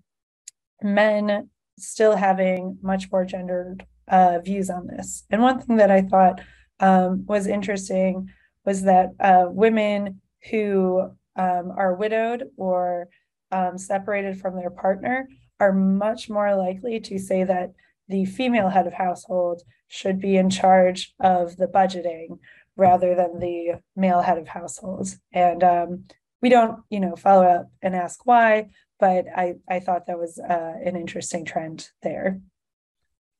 men 0.82 1.48
still 1.78 2.16
having 2.16 2.78
much 2.82 3.10
more 3.10 3.24
gendered 3.24 3.86
uh, 4.08 4.38
views 4.40 4.70
on 4.70 4.86
this. 4.86 5.24
And 5.30 5.42
one 5.42 5.60
thing 5.60 5.76
that 5.76 5.90
I 5.90 6.02
thought 6.02 6.40
um, 6.80 7.24
was 7.26 7.46
interesting 7.46 8.28
was 8.64 8.82
that 8.82 9.10
uh, 9.20 9.46
women 9.48 10.20
who 10.50 11.10
um, 11.36 11.72
are 11.76 11.94
widowed 11.94 12.50
or 12.56 13.08
um, 13.50 13.78
separated 13.78 14.40
from 14.40 14.56
their 14.56 14.70
partner 14.70 15.28
are 15.60 15.72
much 15.72 16.28
more 16.28 16.54
likely 16.56 17.00
to 17.00 17.18
say 17.18 17.44
that 17.44 17.72
the 18.08 18.24
female 18.24 18.68
head 18.68 18.86
of 18.86 18.92
household 18.92 19.62
should 19.88 20.20
be 20.20 20.36
in 20.36 20.50
charge 20.50 21.14
of 21.20 21.56
the 21.56 21.66
budgeting 21.66 22.38
rather 22.76 23.14
than 23.14 23.38
the 23.38 23.80
male 23.94 24.22
head 24.22 24.38
of 24.38 24.48
households. 24.48 25.18
And 25.32 25.62
um, 25.62 26.04
we 26.40 26.48
don't, 26.48 26.80
you 26.90 26.98
know, 26.98 27.14
follow 27.14 27.44
up 27.44 27.70
and 27.80 27.94
ask 27.94 28.26
why, 28.26 28.70
but 29.02 29.26
I, 29.36 29.56
I 29.68 29.80
thought 29.80 30.06
that 30.06 30.20
was 30.20 30.38
uh, 30.38 30.74
an 30.88 30.94
interesting 30.94 31.44
trend 31.44 31.90
there. 32.04 32.40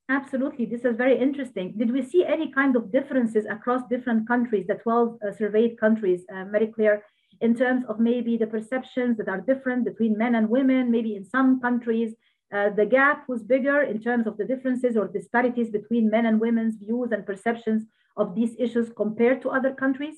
Absolutely. 0.09 0.65
This 0.65 0.83
is 0.83 0.97
very 0.97 1.17
interesting. 1.17 1.73
Did 1.77 1.89
we 1.93 2.03
see 2.03 2.25
any 2.25 2.51
kind 2.51 2.75
of 2.75 2.91
differences 2.91 3.45
across 3.45 3.81
different 3.89 4.27
countries, 4.27 4.65
the 4.67 4.75
12 4.75 5.19
uh, 5.25 5.31
surveyed 5.31 5.79
countries, 5.79 6.25
uh, 6.29 6.43
Mary 6.51 6.67
Claire, 6.67 7.05
in 7.39 7.55
terms 7.55 7.85
of 7.87 8.01
maybe 8.01 8.35
the 8.35 8.45
perceptions 8.45 9.15
that 9.17 9.29
are 9.29 9.39
different 9.39 9.85
between 9.85 10.17
men 10.17 10.35
and 10.35 10.49
women. 10.49 10.91
Maybe 10.91 11.15
in 11.15 11.23
some 11.23 11.61
countries, 11.61 12.13
uh, 12.53 12.71
the 12.71 12.85
gap 12.85 13.29
was 13.29 13.41
bigger 13.41 13.83
in 13.83 14.01
terms 14.01 14.27
of 14.27 14.35
the 14.35 14.43
differences 14.43 14.97
or 14.97 15.07
disparities 15.07 15.69
between 15.69 16.09
men 16.09 16.25
and 16.25 16.41
women's 16.41 16.75
views 16.75 17.13
and 17.13 17.25
perceptions 17.25 17.85
of 18.17 18.35
these 18.35 18.53
issues 18.59 18.91
compared 18.97 19.41
to 19.43 19.49
other 19.49 19.73
countries. 19.73 20.17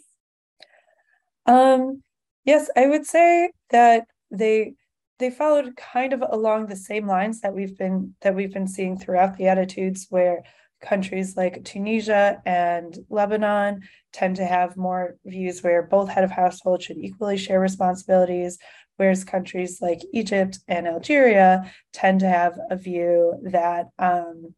Um, 1.45 2.01
yes, 2.45 2.71
I 2.75 2.87
would 2.87 3.05
say 3.05 3.51
that 3.69 4.07
they 4.31 4.73
they 5.17 5.29
followed 5.29 5.77
kind 5.77 6.13
of 6.13 6.23
along 6.29 6.67
the 6.67 6.75
same 6.75 7.07
lines 7.07 7.41
that 7.41 7.53
we've 7.53 7.77
been 7.77 8.15
that 8.21 8.35
we've 8.35 8.53
been 8.53 8.67
seeing 8.67 8.97
throughout 8.97 9.37
the 9.37 9.47
attitudes 9.47 10.07
where 10.09 10.43
countries 10.81 11.35
like 11.35 11.63
Tunisia 11.63 12.41
and 12.45 12.97
Lebanon 13.09 13.81
tend 14.13 14.35
to 14.35 14.45
have 14.45 14.77
more 14.77 15.15
views 15.25 15.63
where 15.63 15.83
both 15.83 16.09
head 16.09 16.23
of 16.23 16.31
household 16.31 16.83
should 16.83 16.97
equally 16.97 17.37
share 17.37 17.59
responsibilities, 17.59 18.57
whereas 18.97 19.23
countries 19.23 19.81
like 19.81 20.01
Egypt 20.13 20.59
and 20.67 20.87
Algeria 20.87 21.71
tend 21.93 22.19
to 22.19 22.27
have 22.27 22.57
a 22.69 22.75
view 22.75 23.39
that 23.43 23.87
um, 23.97 24.53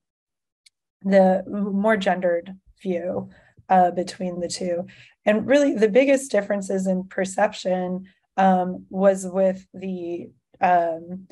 the 1.04 1.44
more 1.48 1.98
gendered 1.98 2.56
view 2.82 3.30
uh, 3.70 3.92
between 3.92 4.40
the 4.40 4.48
two. 4.48 4.86
And 5.26 5.48
really, 5.48 5.74
the 5.74 5.90
biggest 5.90 6.32
differences 6.32 6.88
in 6.88 7.06
perception 7.06 8.06
um, 8.38 8.86
was 8.90 9.26
with 9.26 9.66
the 9.74 10.30
um, 10.62 11.28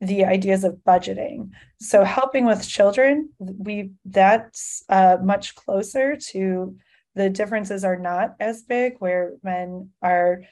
the 0.00 0.24
ideas 0.24 0.64
of 0.64 0.80
budgeting. 0.86 1.50
So 1.80 2.02
helping 2.04 2.44
with 2.44 2.68
children, 2.68 3.30
we 3.38 3.92
that's 4.04 4.82
uh, 4.88 5.18
much 5.22 5.54
closer 5.54 6.16
to 6.30 6.76
the 7.14 7.30
differences 7.30 7.84
are 7.84 7.98
not 7.98 8.34
as 8.40 8.62
big 8.62 8.94
where 8.98 9.34
men 9.42 9.90
are 10.02 10.42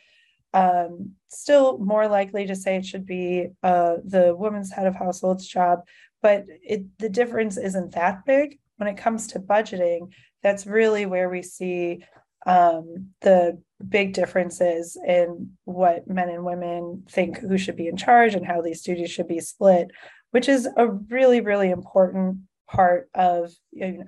um, 0.53 1.13
still 1.29 1.79
more 1.79 2.09
likely 2.09 2.47
to 2.47 2.57
say 2.57 2.77
it 2.77 2.87
should 2.87 3.07
be 3.07 3.49
uh, 3.63 3.97
the 4.05 4.35
woman's 4.35 4.73
head 4.73 4.87
of 4.87 4.95
household's 4.95 5.47
job, 5.47 5.81
but 6.23 6.45
it, 6.63 6.85
the 6.99 7.09
difference 7.09 7.57
isn't 7.57 7.93
that 7.93 8.25
big 8.27 8.59
when 8.77 8.89
it 8.89 8.97
comes 8.97 9.29
to 9.29 9.39
budgeting. 9.41 10.11
That's 10.43 10.67
really 10.67 11.07
where 11.07 11.29
we 11.29 11.43
see 11.43 12.05
um, 12.47 13.11
the 13.21 13.61
big 13.89 14.13
differences 14.13 14.99
in 15.07 15.51
what 15.65 16.09
men 16.09 16.29
and 16.29 16.45
women 16.45 17.05
think 17.09 17.39
who 17.39 17.57
should 17.57 17.77
be 17.77 17.89
in 17.89 17.97
charge 17.97 18.35
and 18.35 18.47
how 18.47 18.61
these 18.61 18.83
duties 18.83 19.11
should 19.11 19.29
be 19.29 19.41
split, 19.41 19.91
which 20.31 20.49
is 20.49 20.69
a 20.77 20.89
really, 20.89 21.41
really 21.41 21.71
important 21.71 22.39
part 22.69 23.09
of 23.15 23.51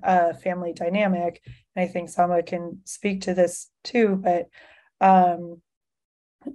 a 0.05 0.35
family 0.35 0.73
dynamic. 0.73 1.41
And 1.75 1.85
I 1.85 1.89
think 1.89 2.11
Salma 2.11 2.47
can 2.47 2.81
speak 2.85 3.23
to 3.23 3.35
this 3.35 3.71
too, 3.83 4.23
but 4.23 4.47
um, 5.01 5.61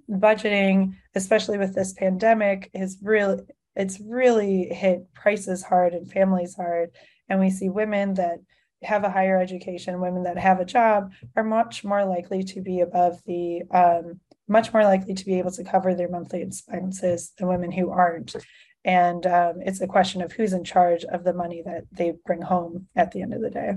budgeting, 0.10 0.96
especially 1.16 1.58
with 1.58 1.76
this 1.76 1.94
pandemic, 1.94 2.70
is 2.74 2.98
really 3.02 3.44
it's 3.76 4.00
really 4.00 4.66
hit 4.74 5.14
prices 5.14 5.64
hard 5.64 5.94
and 5.94 6.12
families 6.12 6.56
hard. 6.56 6.90
And 7.30 7.40
we 7.40 7.52
see 7.52 7.70
women 7.70 8.16
that 8.16 8.40
have 8.84 9.04
a 9.04 9.10
higher 9.10 9.40
education, 9.40 10.02
women 10.02 10.24
that 10.24 10.38
have 10.38 10.60
a 10.60 10.66
job 10.66 11.12
are 11.36 11.44
much 11.44 11.84
more 11.84 12.06
likely 12.06 12.44
to 12.44 12.62
be 12.62 12.82
above 12.82 13.22
the 13.26 13.64
um, 13.72 14.20
much 14.48 14.72
more 14.74 14.84
likely 14.84 15.14
to 15.14 15.26
be 15.26 15.38
able 15.40 15.52
to 15.52 15.64
cover 15.64 15.94
their 15.94 16.10
monthly 16.10 16.42
expenses 16.42 17.34
than 17.38 17.48
women 17.48 17.72
who 17.72 17.90
aren't. 17.90 18.36
And 18.86 19.26
um, 19.28 19.56
it's 19.62 19.82
a 19.82 19.88
question 19.88 20.22
of 20.22 20.32
who's 20.32 20.54
in 20.54 20.64
charge 20.64 21.04
of 21.04 21.26
the 21.26 21.34
money 21.34 21.62
that 21.66 21.84
they 21.92 22.14
bring 22.26 22.42
home 22.42 22.88
at 22.96 23.12
the 23.12 23.22
end 23.22 23.34
of 23.34 23.42
the 23.42 23.50
day. 23.50 23.74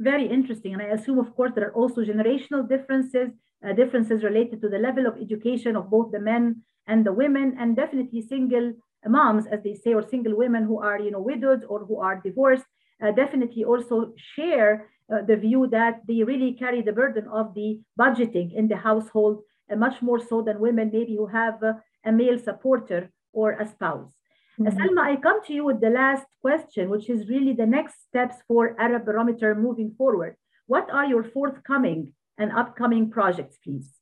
Very 0.00 0.26
interesting. 0.26 0.74
And 0.74 0.82
I 0.82 0.86
assume, 0.86 1.18
of 1.18 1.34
course, 1.34 1.52
there 1.54 1.68
are 1.68 1.74
also 1.74 2.02
generational 2.02 2.68
differences, 2.68 3.30
uh, 3.66 3.72
differences 3.72 4.22
related 4.22 4.60
to 4.60 4.68
the 4.68 4.78
level 4.78 5.06
of 5.06 5.16
education 5.18 5.76
of 5.76 5.90
both 5.90 6.12
the 6.12 6.20
men 6.20 6.62
and 6.86 7.06
the 7.06 7.12
women, 7.12 7.56
and 7.58 7.76
definitely 7.76 8.20
single 8.20 8.74
moms, 9.06 9.46
as 9.46 9.62
they 9.62 9.74
say, 9.74 9.94
or 9.94 10.06
single 10.06 10.36
women 10.36 10.64
who 10.64 10.80
are, 10.80 10.98
you 10.98 11.10
know, 11.10 11.20
widowed 11.20 11.64
or 11.68 11.84
who 11.86 11.98
are 12.00 12.20
divorced, 12.20 12.64
uh, 13.02 13.10
definitely 13.12 13.64
also 13.64 14.12
share 14.34 14.88
uh, 15.12 15.22
the 15.26 15.36
view 15.36 15.66
that 15.70 16.00
they 16.06 16.22
really 16.22 16.52
carry 16.52 16.82
the 16.82 16.92
burden 16.92 17.26
of 17.28 17.54
the 17.54 17.80
budgeting 17.98 18.54
in 18.54 18.68
the 18.68 18.76
household, 18.76 19.42
uh, 19.70 19.76
much 19.76 20.00
more 20.02 20.20
so 20.20 20.42
than 20.42 20.60
women 20.60 20.90
maybe 20.92 21.16
who 21.16 21.26
have 21.26 21.62
uh, 21.62 21.72
a 22.04 22.12
male 22.12 22.38
supporter 22.38 23.10
or 23.32 23.52
a 23.52 23.66
spouse. 23.66 24.12
Uh, 24.60 24.64
mm-hmm. 24.64 24.78
Salma, 24.78 25.02
I 25.02 25.16
come 25.16 25.42
to 25.46 25.52
you 25.52 25.64
with 25.64 25.80
the 25.80 25.90
last 25.90 26.26
question, 26.40 26.90
which 26.90 27.08
is 27.08 27.28
really 27.28 27.54
the 27.54 27.66
next 27.66 27.94
steps 28.08 28.36
for 28.46 28.76
Arab 28.78 29.04
Barometer 29.04 29.54
moving 29.54 29.94
forward. 29.96 30.36
What 30.66 30.90
are 30.90 31.06
your 31.06 31.24
forthcoming 31.24 32.12
and 32.38 32.52
upcoming 32.52 33.10
projects, 33.10 33.58
please? 33.64 33.99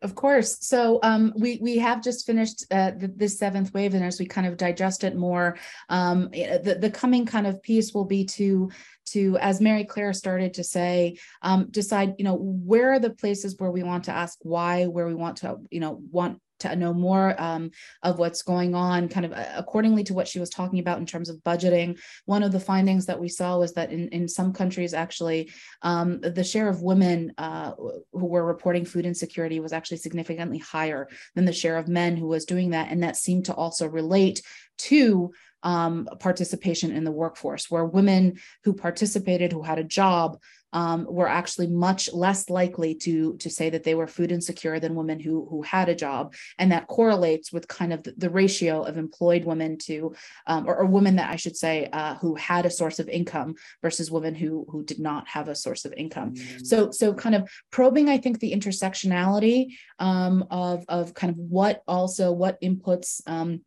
Of 0.00 0.14
course. 0.14 0.58
So 0.60 1.00
um, 1.02 1.32
we 1.36 1.58
we 1.60 1.78
have 1.78 2.04
just 2.04 2.24
finished 2.24 2.64
uh, 2.70 2.92
the, 2.92 3.08
this 3.08 3.36
seventh 3.36 3.74
wave, 3.74 3.94
and 3.94 4.04
as 4.04 4.20
we 4.20 4.26
kind 4.26 4.46
of 4.46 4.56
digest 4.56 5.02
it 5.02 5.16
more, 5.16 5.58
um, 5.88 6.28
eh, 6.32 6.58
the 6.58 6.76
the 6.76 6.90
coming 6.90 7.26
kind 7.26 7.48
of 7.48 7.60
piece 7.62 7.92
will 7.92 8.04
be 8.04 8.24
to 8.26 8.70
to 9.06 9.36
as 9.38 9.60
Mary 9.60 9.84
Claire 9.84 10.12
started 10.12 10.54
to 10.54 10.62
say, 10.62 11.18
um, 11.42 11.66
decide 11.70 12.14
you 12.16 12.24
know 12.24 12.36
where 12.36 12.92
are 12.92 13.00
the 13.00 13.10
places 13.10 13.56
where 13.58 13.72
we 13.72 13.82
want 13.82 14.04
to 14.04 14.12
ask 14.12 14.38
why, 14.42 14.86
where 14.86 15.08
we 15.08 15.16
want 15.16 15.38
to 15.38 15.56
you 15.68 15.80
know 15.80 16.00
want 16.12 16.40
to 16.60 16.76
know 16.76 16.92
more 16.92 17.40
um, 17.40 17.70
of 18.02 18.18
what's 18.18 18.42
going 18.42 18.74
on, 18.74 19.08
kind 19.08 19.26
of 19.26 19.32
uh, 19.32 19.46
accordingly 19.56 20.04
to 20.04 20.14
what 20.14 20.28
she 20.28 20.40
was 20.40 20.50
talking 20.50 20.78
about 20.78 20.98
in 20.98 21.06
terms 21.06 21.28
of 21.28 21.36
budgeting. 21.38 21.98
One 22.26 22.42
of 22.42 22.52
the 22.52 22.60
findings 22.60 23.06
that 23.06 23.20
we 23.20 23.28
saw 23.28 23.58
was 23.58 23.72
that 23.74 23.92
in, 23.92 24.08
in 24.08 24.28
some 24.28 24.52
countries, 24.52 24.94
actually, 24.94 25.50
um, 25.82 26.20
the 26.20 26.44
share 26.44 26.68
of 26.68 26.82
women 26.82 27.32
uh, 27.38 27.72
who 28.12 28.26
were 28.26 28.44
reporting 28.44 28.84
food 28.84 29.06
insecurity 29.06 29.60
was 29.60 29.72
actually 29.72 29.98
significantly 29.98 30.58
higher 30.58 31.08
than 31.34 31.44
the 31.44 31.52
share 31.52 31.76
of 31.76 31.88
men 31.88 32.16
who 32.16 32.26
was 32.26 32.44
doing 32.44 32.70
that. 32.70 32.90
And 32.90 33.02
that 33.02 33.16
seemed 33.16 33.46
to 33.46 33.54
also 33.54 33.86
relate 33.86 34.42
to 34.78 35.32
um, 35.62 36.08
participation 36.20 36.92
in 36.92 37.04
the 37.04 37.12
workforce, 37.12 37.70
where 37.70 37.84
women 37.84 38.38
who 38.64 38.72
participated, 38.72 39.52
who 39.52 39.62
had 39.62 39.78
a 39.78 39.84
job, 39.84 40.38
um, 40.72 41.06
were 41.08 41.28
actually 41.28 41.66
much 41.66 42.12
less 42.12 42.50
likely 42.50 42.94
to 42.94 43.36
to 43.38 43.50
say 43.50 43.70
that 43.70 43.84
they 43.84 43.94
were 43.94 44.06
food 44.06 44.32
insecure 44.32 44.78
than 44.78 44.94
women 44.94 45.18
who 45.20 45.46
who 45.50 45.62
had 45.62 45.88
a 45.88 45.94
job, 45.94 46.34
and 46.58 46.72
that 46.72 46.86
correlates 46.86 47.52
with 47.52 47.68
kind 47.68 47.92
of 47.92 48.02
the, 48.02 48.14
the 48.16 48.30
ratio 48.30 48.82
of 48.82 48.98
employed 48.98 49.44
women 49.44 49.78
to 49.78 50.14
um, 50.46 50.66
or, 50.68 50.76
or, 50.76 50.86
women 50.86 51.16
that 51.16 51.30
I 51.30 51.36
should 51.36 51.56
say 51.56 51.88
uh, 51.92 52.16
who 52.16 52.34
had 52.34 52.66
a 52.66 52.70
source 52.70 52.98
of 52.98 53.08
income 53.08 53.54
versus 53.82 54.10
women 54.10 54.34
who 54.34 54.66
who 54.70 54.84
did 54.84 54.98
not 54.98 55.28
have 55.28 55.48
a 55.48 55.54
source 55.54 55.84
of 55.84 55.92
income. 55.94 56.34
Mm-hmm. 56.34 56.64
So 56.64 56.90
so 56.90 57.14
kind 57.14 57.34
of 57.34 57.48
probing, 57.70 58.08
I 58.08 58.18
think 58.18 58.38
the 58.38 58.52
intersectionality 58.52 59.68
um, 59.98 60.46
of 60.50 60.84
of 60.88 61.14
kind 61.14 61.30
of 61.30 61.38
what 61.38 61.82
also 61.86 62.32
what 62.32 62.60
inputs 62.60 63.22
um, 63.26 63.62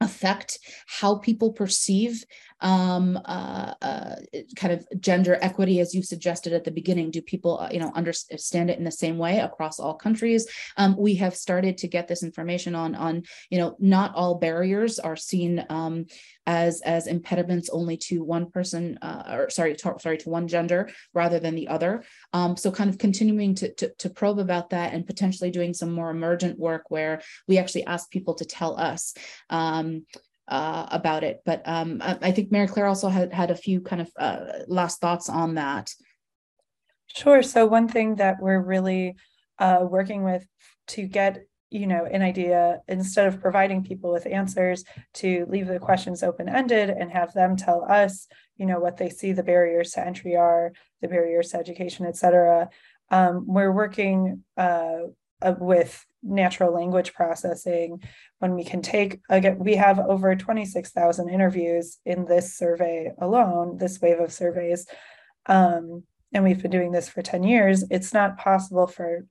affect 0.00 0.58
how 0.86 1.16
people 1.16 1.52
perceive 1.52 2.24
um, 2.60 3.18
uh, 3.24 3.74
uh, 3.80 4.16
kind 4.56 4.72
of 4.72 4.86
gender 5.00 5.38
equity, 5.40 5.80
as 5.80 5.94
you 5.94 6.02
suggested 6.02 6.52
at 6.52 6.64
the 6.64 6.70
beginning? 6.70 7.10
Do 7.10 7.22
people, 7.22 7.60
uh, 7.60 7.68
you 7.70 7.80
know, 7.80 7.92
understand 7.94 8.70
it 8.70 8.78
in 8.78 8.84
the 8.84 8.90
same 8.90 9.18
way 9.18 9.38
across 9.38 9.78
all 9.78 9.94
countries? 9.94 10.46
Um, 10.76 10.96
we 10.96 11.14
have 11.16 11.36
started 11.36 11.78
to 11.78 11.88
get 11.88 12.08
this 12.08 12.22
information 12.22 12.74
on, 12.74 12.94
on 12.94 13.22
you 13.50 13.58
know, 13.58 13.76
not 13.78 14.14
all 14.14 14.36
barriers 14.36 14.98
are 14.98 15.16
seen 15.16 15.64
um, 15.68 16.06
as 16.46 16.80
as 16.80 17.06
impediments 17.06 17.68
only 17.68 17.96
to 17.96 18.24
one 18.24 18.50
person, 18.50 18.98
uh, 19.02 19.24
or 19.30 19.50
sorry, 19.50 19.76
to, 19.76 19.94
sorry, 20.00 20.16
to 20.18 20.30
one 20.30 20.48
gender 20.48 20.88
rather 21.12 21.38
than 21.38 21.54
the 21.54 21.68
other. 21.68 22.02
Um, 22.32 22.56
so, 22.56 22.70
kind 22.70 22.88
of 22.88 22.98
continuing 22.98 23.54
to, 23.56 23.74
to 23.74 23.92
to 23.98 24.10
probe 24.10 24.38
about 24.38 24.70
that 24.70 24.94
and 24.94 25.06
potentially 25.06 25.50
doing 25.50 25.74
some 25.74 25.92
more 25.92 26.10
emergent 26.10 26.58
work 26.58 26.90
where 26.90 27.20
we 27.46 27.58
actually 27.58 27.84
ask 27.84 28.10
people 28.10 28.34
to 28.34 28.44
tell 28.44 28.78
us. 28.78 29.14
Um, 29.50 30.06
uh, 30.48 30.86
about 30.90 31.24
it. 31.24 31.42
But 31.44 31.62
um, 31.66 32.00
I 32.02 32.32
think 32.32 32.50
Mary 32.50 32.66
Claire 32.66 32.86
also 32.86 33.08
had, 33.08 33.32
had 33.32 33.50
a 33.50 33.56
few 33.56 33.80
kind 33.80 34.02
of 34.02 34.10
uh, 34.18 34.44
last 34.66 35.00
thoughts 35.00 35.28
on 35.28 35.54
that. 35.54 35.92
Sure. 37.06 37.42
So 37.42 37.66
one 37.66 37.88
thing 37.88 38.16
that 38.16 38.36
we're 38.40 38.60
really 38.60 39.16
uh, 39.58 39.80
working 39.82 40.24
with 40.24 40.46
to 40.88 41.06
get 41.06 41.44
you 41.70 41.86
know 41.86 42.06
an 42.06 42.22
idea 42.22 42.80
instead 42.88 43.26
of 43.26 43.40
providing 43.40 43.84
people 43.84 44.10
with 44.10 44.26
answers 44.26 44.84
to 45.12 45.44
leave 45.50 45.66
the 45.66 45.78
questions 45.78 46.22
open 46.22 46.48
ended 46.48 46.88
and 46.88 47.10
have 47.10 47.32
them 47.34 47.56
tell 47.56 47.84
us 47.90 48.26
you 48.56 48.64
know 48.64 48.80
what 48.80 48.96
they 48.96 49.10
see 49.10 49.32
the 49.32 49.42
barriers 49.42 49.90
to 49.90 50.00
entry 50.00 50.34
are 50.34 50.72
the 51.02 51.08
barriers 51.08 51.50
to 51.50 51.58
education 51.58 52.06
et 52.06 52.16
cetera 52.16 52.70
um, 53.10 53.44
we're 53.46 53.72
working 53.72 54.42
uh, 54.56 55.00
uh, 55.42 55.54
with 55.58 56.06
natural 56.22 56.74
language 56.74 57.14
processing 57.14 58.02
when 58.40 58.54
we 58.54 58.64
can 58.64 58.82
take 58.82 59.20
again 59.30 59.56
we 59.58 59.76
have 59.76 60.00
over 60.00 60.34
26,000 60.34 61.28
interviews 61.28 61.98
in 62.04 62.24
this 62.24 62.56
survey 62.56 63.12
alone 63.20 63.76
this 63.78 64.00
wave 64.00 64.18
of 64.18 64.32
surveys 64.32 64.84
um, 65.46 66.02
and 66.32 66.44
we've 66.44 66.60
been 66.60 66.70
doing 66.70 66.92
this 66.92 67.08
for 67.08 67.22
10 67.22 67.42
years. 67.42 67.84
It's 67.90 68.12
not 68.12 68.38
possible 68.38 68.86
for 68.86 69.26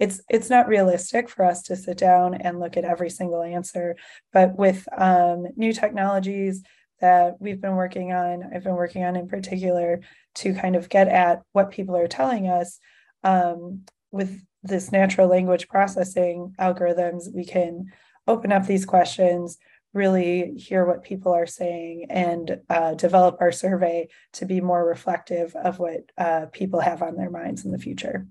it's 0.00 0.20
it's 0.28 0.50
not 0.50 0.66
realistic 0.66 1.28
for 1.28 1.44
us 1.44 1.62
to 1.62 1.76
sit 1.76 1.96
down 1.96 2.34
and 2.34 2.58
look 2.58 2.76
at 2.76 2.84
every 2.84 3.10
single 3.10 3.42
answer. 3.42 3.96
But 4.32 4.58
with 4.58 4.86
um, 4.96 5.46
new 5.56 5.72
technologies 5.72 6.62
that 7.00 7.34
we've 7.40 7.60
been 7.60 7.74
working 7.74 8.12
on 8.12 8.44
i've 8.54 8.62
been 8.62 8.76
working 8.76 9.02
on 9.02 9.16
in 9.16 9.26
particular 9.26 10.00
to 10.32 10.54
kind 10.54 10.76
of 10.76 10.88
get 10.88 11.08
at 11.08 11.42
what 11.50 11.72
people 11.72 11.96
are 11.96 12.06
telling 12.06 12.46
us 12.46 12.78
um, 13.24 13.82
with 14.14 14.40
this 14.62 14.92
natural 14.92 15.28
language 15.28 15.68
processing 15.68 16.54
algorithms, 16.60 17.22
we 17.34 17.44
can 17.44 17.86
open 18.26 18.52
up 18.52 18.64
these 18.66 18.86
questions, 18.86 19.58
really 19.92 20.54
hear 20.56 20.86
what 20.86 21.02
people 21.02 21.32
are 21.32 21.46
saying, 21.46 22.06
and 22.08 22.60
uh, 22.70 22.94
develop 22.94 23.34
our 23.40 23.52
survey 23.52 24.08
to 24.32 24.46
be 24.46 24.60
more 24.60 24.84
reflective 24.86 25.54
of 25.56 25.78
what 25.78 26.02
uh, 26.16 26.46
people 26.52 26.80
have 26.80 27.02
on 27.02 27.16
their 27.16 27.30
minds 27.30 27.64
in 27.64 27.72
the 27.72 27.84
future. 27.86 28.26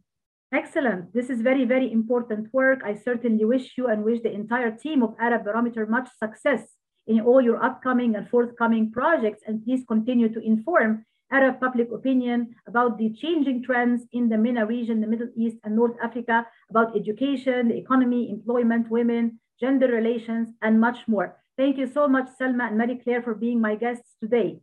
Excellent. 0.54 1.14
This 1.14 1.30
is 1.30 1.42
very, 1.42 1.66
very 1.66 1.92
important 1.92 2.54
work. 2.54 2.80
I 2.86 2.94
certainly 2.96 3.44
wish 3.44 3.74
you 3.78 3.88
and 3.88 4.04
wish 4.04 4.22
the 4.22 4.34
entire 4.34 4.72
team 4.72 5.04
of 5.04 5.16
Arab 5.20 5.44
Barometer 5.44 5.86
much 5.86 6.08
success 6.18 6.64
in 7.08 7.20
all 7.22 7.42
your 7.42 7.62
upcoming 7.62 8.16
and 8.16 8.30
forthcoming 8.30 8.92
projects. 8.92 9.42
And 9.46 9.64
please 9.66 9.84
continue 9.88 10.30
to 10.30 10.40
inform 10.40 11.06
Arab 11.34 11.60
public 11.60 11.92
opinion 11.92 12.56
about 12.68 12.98
the 12.98 13.10
changing 13.22 13.64
trends 13.64 14.04
in 14.14 14.30
the 14.30 14.38
MENA 14.38 14.66
region, 14.66 15.02
the 15.02 15.08
Middle 15.08 15.30
East 15.36 15.58
and 15.64 15.76
North 15.76 15.98
Africa, 16.02 16.46
about 16.70 16.96
education, 16.96 17.70
the 17.70 17.78
economy, 17.78 18.30
employment, 18.30 18.90
women, 18.90 19.40
gender 19.60 19.88
relations, 19.88 20.50
and 20.62 20.80
much 20.80 21.00
more. 21.08 21.38
Thank 21.58 21.78
you 21.78 21.88
so 21.88 22.08
much, 22.08 22.30
Salma 22.40 22.68
and 22.70 22.78
Marie 22.78 23.00
Claire, 23.04 23.24
for 23.24 23.34
being 23.34 23.60
my 23.60 23.76
guests 23.76 24.16
today. 24.22 24.60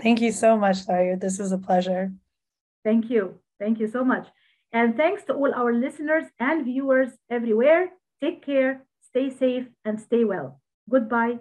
Thank 0.00 0.20
you 0.20 0.32
so 0.32 0.56
much, 0.56 0.84
Sayed. 0.84 1.20
This 1.20 1.38
was 1.38 1.52
a 1.52 1.58
pleasure. 1.58 2.12
Thank 2.84 3.10
you. 3.10 3.38
Thank 3.58 3.80
you 3.80 3.88
so 3.88 4.04
much. 4.04 4.26
And 4.72 4.96
thanks 4.96 5.24
to 5.24 5.34
all 5.34 5.52
our 5.54 5.72
listeners 5.74 6.24
and 6.38 6.64
viewers 6.64 7.10
everywhere. 7.28 7.90
Take 8.22 8.44
care, 8.44 8.86
stay 9.02 9.28
safe, 9.30 9.66
and 9.84 10.00
stay 10.00 10.24
well. 10.24 10.60
Goodbye. 10.88 11.40